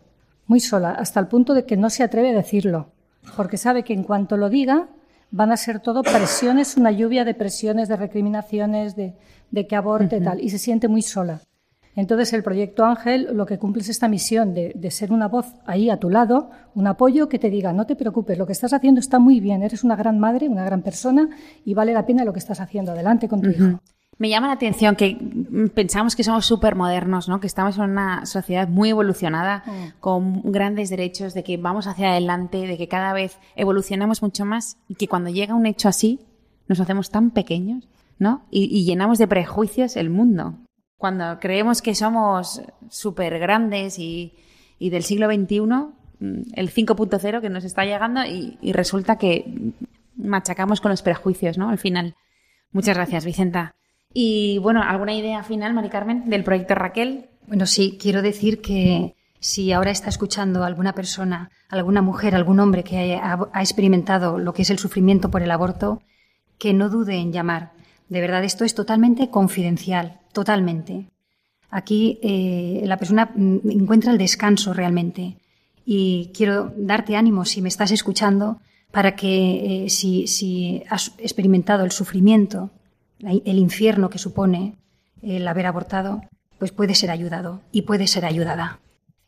muy 0.46 0.60
sola, 0.60 0.90
hasta 0.90 1.20
el 1.20 1.26
punto 1.28 1.54
de 1.54 1.64
que 1.64 1.78
no 1.78 1.88
se 1.88 2.02
atreve 2.02 2.28
a 2.32 2.34
decirlo, 2.34 2.90
porque 3.34 3.56
sabe 3.56 3.82
que 3.82 3.94
en 3.94 4.02
cuanto 4.02 4.36
lo 4.36 4.50
diga, 4.50 4.88
van 5.32 5.50
a 5.50 5.56
ser 5.56 5.80
todo 5.80 6.02
presiones, 6.02 6.76
una 6.76 6.92
lluvia 6.92 7.24
de 7.24 7.34
presiones, 7.34 7.88
de 7.88 7.96
recriminaciones, 7.96 8.94
de, 8.94 9.16
de 9.50 9.66
que 9.66 9.74
aborte, 9.74 10.20
tal, 10.20 10.40
y 10.40 10.50
se 10.50 10.58
siente 10.58 10.86
muy 10.86 11.02
sola. 11.02 11.40
Entonces, 11.96 12.32
el 12.32 12.42
proyecto 12.42 12.84
Ángel 12.84 13.28
lo 13.32 13.44
que 13.44 13.58
cumple 13.58 13.82
es 13.82 13.88
esta 13.88 14.08
misión 14.08 14.54
de, 14.54 14.72
de 14.74 14.90
ser 14.90 15.12
una 15.12 15.28
voz 15.28 15.46
ahí 15.66 15.90
a 15.90 15.98
tu 15.98 16.08
lado, 16.08 16.50
un 16.74 16.86
apoyo 16.86 17.28
que 17.28 17.38
te 17.38 17.50
diga, 17.50 17.72
no 17.72 17.86
te 17.86 17.96
preocupes, 17.96 18.38
lo 18.38 18.46
que 18.46 18.52
estás 18.52 18.72
haciendo 18.72 19.00
está 19.00 19.18
muy 19.18 19.40
bien, 19.40 19.62
eres 19.62 19.84
una 19.84 19.96
gran 19.96 20.18
madre, 20.18 20.48
una 20.48 20.64
gran 20.64 20.82
persona 20.82 21.28
y 21.64 21.74
vale 21.74 21.92
la 21.92 22.06
pena 22.06 22.24
lo 22.24 22.32
que 22.32 22.38
estás 22.38 22.60
haciendo. 22.60 22.92
Adelante 22.92 23.28
con 23.28 23.42
tu 23.42 23.50
hijo. 23.50 23.80
Me 24.22 24.28
llama 24.28 24.46
la 24.46 24.52
atención 24.52 24.94
que 24.94 25.16
mm, 25.16 25.70
pensamos 25.70 26.14
que 26.14 26.22
somos 26.22 26.46
súper 26.46 26.76
modernos, 26.76 27.28
¿no? 27.28 27.40
Que 27.40 27.48
estamos 27.48 27.76
en 27.76 27.90
una 27.90 28.24
sociedad 28.24 28.68
muy 28.68 28.90
evolucionada, 28.90 29.64
con 29.98 30.42
grandes 30.52 30.90
derechos, 30.90 31.34
de 31.34 31.42
que 31.42 31.56
vamos 31.56 31.88
hacia 31.88 32.12
adelante, 32.12 32.68
de 32.68 32.78
que 32.78 32.86
cada 32.86 33.12
vez 33.14 33.40
evolucionamos 33.56 34.22
mucho 34.22 34.44
más 34.44 34.76
y 34.86 34.94
que 34.94 35.08
cuando 35.08 35.28
llega 35.30 35.56
un 35.56 35.66
hecho 35.66 35.88
así 35.88 36.20
nos 36.68 36.78
hacemos 36.78 37.10
tan 37.10 37.32
pequeños, 37.32 37.88
¿no? 38.20 38.46
Y, 38.48 38.66
y 38.66 38.84
llenamos 38.84 39.18
de 39.18 39.26
prejuicios 39.26 39.96
el 39.96 40.08
mundo. 40.08 40.54
Cuando 40.98 41.40
creemos 41.40 41.82
que 41.82 41.96
somos 41.96 42.62
súper 42.90 43.40
grandes 43.40 43.98
y, 43.98 44.34
y 44.78 44.90
del 44.90 45.02
siglo 45.02 45.26
XXI, 45.26 45.62
mm, 45.62 46.42
el 46.52 46.70
5.0 46.70 47.40
que 47.40 47.50
nos 47.50 47.64
está 47.64 47.84
llegando 47.84 48.24
y, 48.24 48.56
y 48.62 48.72
resulta 48.72 49.18
que 49.18 49.72
machacamos 50.14 50.80
con 50.80 50.92
los 50.92 51.02
prejuicios, 51.02 51.58
¿no? 51.58 51.70
Al 51.70 51.78
final. 51.78 52.14
Muchas 52.70 52.94
gracias, 52.94 53.24
Vicenta. 53.24 53.74
Y 54.14 54.58
bueno, 54.58 54.82
¿alguna 54.82 55.14
idea 55.14 55.42
final, 55.42 55.74
Mari 55.74 55.88
Carmen, 55.88 56.28
del 56.28 56.44
proyecto 56.44 56.74
Raquel? 56.74 57.26
Bueno, 57.46 57.66
sí, 57.66 57.98
quiero 58.00 58.22
decir 58.22 58.60
que 58.60 59.14
si 59.40 59.72
ahora 59.72 59.90
está 59.90 60.08
escuchando 60.08 60.64
alguna 60.64 60.94
persona, 60.94 61.50
alguna 61.68 62.02
mujer, 62.02 62.34
algún 62.34 62.60
hombre 62.60 62.84
que 62.84 63.16
ha, 63.16 63.38
ha 63.52 63.60
experimentado 63.60 64.38
lo 64.38 64.52
que 64.52 64.62
es 64.62 64.70
el 64.70 64.78
sufrimiento 64.78 65.30
por 65.30 65.42
el 65.42 65.50
aborto, 65.50 66.02
que 66.58 66.72
no 66.72 66.88
dude 66.88 67.16
en 67.16 67.32
llamar. 67.32 67.72
De 68.08 68.20
verdad, 68.20 68.44
esto 68.44 68.64
es 68.64 68.74
totalmente 68.74 69.30
confidencial, 69.30 70.20
totalmente. 70.32 71.06
Aquí 71.70 72.20
eh, 72.22 72.82
la 72.84 72.98
persona 72.98 73.32
mm, 73.34 73.70
encuentra 73.70 74.12
el 74.12 74.18
descanso 74.18 74.74
realmente. 74.74 75.38
Y 75.84 76.30
quiero 76.34 76.72
darte 76.76 77.16
ánimo, 77.16 77.44
si 77.46 77.62
me 77.62 77.68
estás 77.70 77.90
escuchando, 77.90 78.60
para 78.92 79.16
que 79.16 79.86
eh, 79.86 79.90
si, 79.90 80.26
si 80.26 80.84
has 80.90 81.12
experimentado 81.18 81.84
el 81.84 81.90
sufrimiento, 81.90 82.70
el 83.22 83.58
infierno 83.58 84.10
que 84.10 84.18
supone 84.18 84.76
el 85.22 85.46
haber 85.46 85.66
abortado, 85.66 86.22
pues 86.58 86.72
puede 86.72 86.94
ser 86.94 87.10
ayudado 87.10 87.60
y 87.72 87.82
puede 87.82 88.06
ser 88.06 88.24
ayudada. 88.24 88.78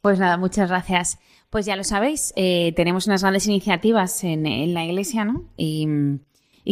Pues 0.00 0.18
nada, 0.18 0.36
muchas 0.36 0.68
gracias. 0.68 1.18
Pues 1.50 1.66
ya 1.66 1.76
lo 1.76 1.84
sabéis, 1.84 2.32
eh, 2.36 2.72
tenemos 2.76 3.06
unas 3.06 3.22
grandes 3.22 3.46
iniciativas 3.46 4.22
en, 4.24 4.74
la 4.74 4.84
iglesia, 4.84 5.24
¿no? 5.24 5.44
Y, 5.56 5.86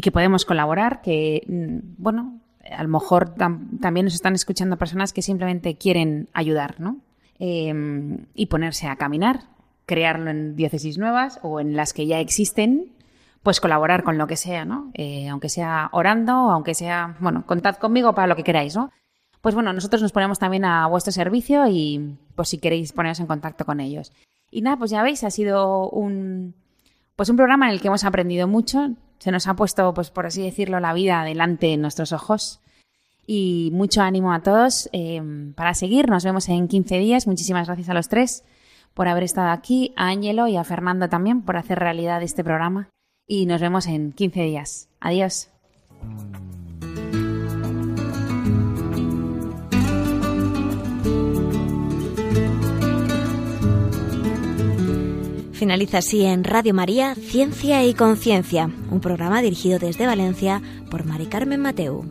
que 0.03 0.11
podemos 0.11 0.45
colaborar, 0.45 1.03
que, 1.03 1.45
mm, 1.47 2.03
bueno, 2.03 2.41
a 2.71 2.83
lo 2.83 2.89
mejor 2.89 3.35
tam- 3.35 3.81
también 3.81 4.05
nos 4.05 4.15
están 4.15 4.35
escuchando 4.35 4.77
personas 4.77 5.13
que 5.13 5.23
simplemente 5.23 5.77
quieren 5.77 6.29
ayudar, 6.33 6.81
¿no? 6.81 6.99
Eh, 7.39 7.73
y 8.35 8.47
ponerse 8.47 8.87
a 8.87 8.97
caminar, 8.97 9.45
crearlo 9.87 10.31
en 10.31 10.55
diócesis 10.57 10.99
nuevas 10.99 11.41
o 11.43 11.61
en 11.61 11.75
las 11.75 11.93
que 11.93 12.07
ya 12.07 12.21
existen, 12.21 12.93
pues 13.43 13.61
colaborar 13.61 14.05
con 14.05 14.19
lo 14.19 14.27
que 14.27 14.37
sea, 14.37 14.65
¿no? 14.65 14.91
Eh, 14.95 15.29
aunque 15.29 15.49
sea 15.49 15.89
orando, 15.93 16.33
aunque 16.33 16.75
sea, 16.75 17.17
bueno, 17.21 17.45
contad 17.47 17.77
conmigo 17.77 18.15
para 18.15 18.29
lo 18.29 18.37
que 18.37 18.45
queráis, 18.45 18.77
¿no? 18.77 18.91
Pues 19.41 19.55
bueno, 19.55 19.73
nosotros 19.73 20.01
nos 20.01 20.13
ponemos 20.13 20.39
también 20.39 20.65
a 20.65 20.87
vuestro 20.87 21.13
servicio 21.13 21.67
y 21.67 22.17
pues 22.37 22.49
si 22.49 22.59
queréis 22.59 22.93
poneros 22.93 23.19
en 23.19 23.27
contacto 23.27 23.65
con 23.65 23.81
ellos. 23.81 24.13
Y 24.51 24.63
nada, 24.63 24.77
pues 24.77 24.93
ya 24.93 25.03
veis, 25.03 25.25
ha 25.25 25.31
sido 25.31 25.89
un 25.91 26.55
pues 27.17 27.29
un 27.29 27.37
programa 27.37 27.67
en 27.67 27.73
el 27.73 27.81
que 27.81 27.89
hemos 27.89 28.05
aprendido 28.05 28.47
mucho. 28.47 28.91
Se 29.19 29.33
nos 29.33 29.47
ha 29.49 29.55
puesto, 29.55 29.93
pues 29.95 30.11
por 30.11 30.27
así 30.27 30.43
decirlo, 30.43 30.79
la 30.79 30.95
vida 30.95 31.25
delante 31.25 31.73
en 31.73 31.81
nuestros 31.81 32.13
ojos. 32.13 32.61
Y 33.27 33.71
mucho 33.73 34.03
ánimo 34.03 34.33
a 34.33 34.41
todos 34.41 34.89
eh, 34.93 35.23
para 35.55 35.75
seguir. 35.75 36.09
Nos 36.09 36.25
vemos 36.25 36.49
en 36.49 36.69
15 36.69 36.99
días. 36.99 37.27
Muchísimas 37.27 37.67
gracias 37.67 37.89
a 37.89 37.95
los 37.95 38.09
tres 38.09 38.45
por 38.95 39.09
haber 39.09 39.23
estado 39.23 39.51
aquí, 39.51 39.93
a 39.97 40.09
Ángelo 40.09 40.49
y 40.49 40.57
a 40.57 40.65
Fernando 40.65 41.09
también 41.09 41.43
por 41.43 41.57
hacer 41.57 41.79
realidad 41.79 42.23
este 42.23 42.45
programa. 42.45 42.89
Y 43.27 43.47
nos 43.47 43.61
vemos 43.61 43.87
en 43.87 44.13
15 44.13 44.43
días. 44.43 44.89
Adiós. 45.01 45.49
Finaliza 55.63 55.99
así 55.99 56.25
en 56.25 56.43
Radio 56.43 56.75
María 56.75 57.15
Ciencia 57.15 57.85
y 57.87 57.95
Conciencia, 57.95 58.69
un 58.91 59.01
programa 59.01 59.41
dirigido 59.43 59.79
desde 59.79 60.07
Valencia 60.07 60.61
por 60.91 61.05
Mari 61.05 61.27
Carmen 61.27 61.61
Mateu. 61.61 62.05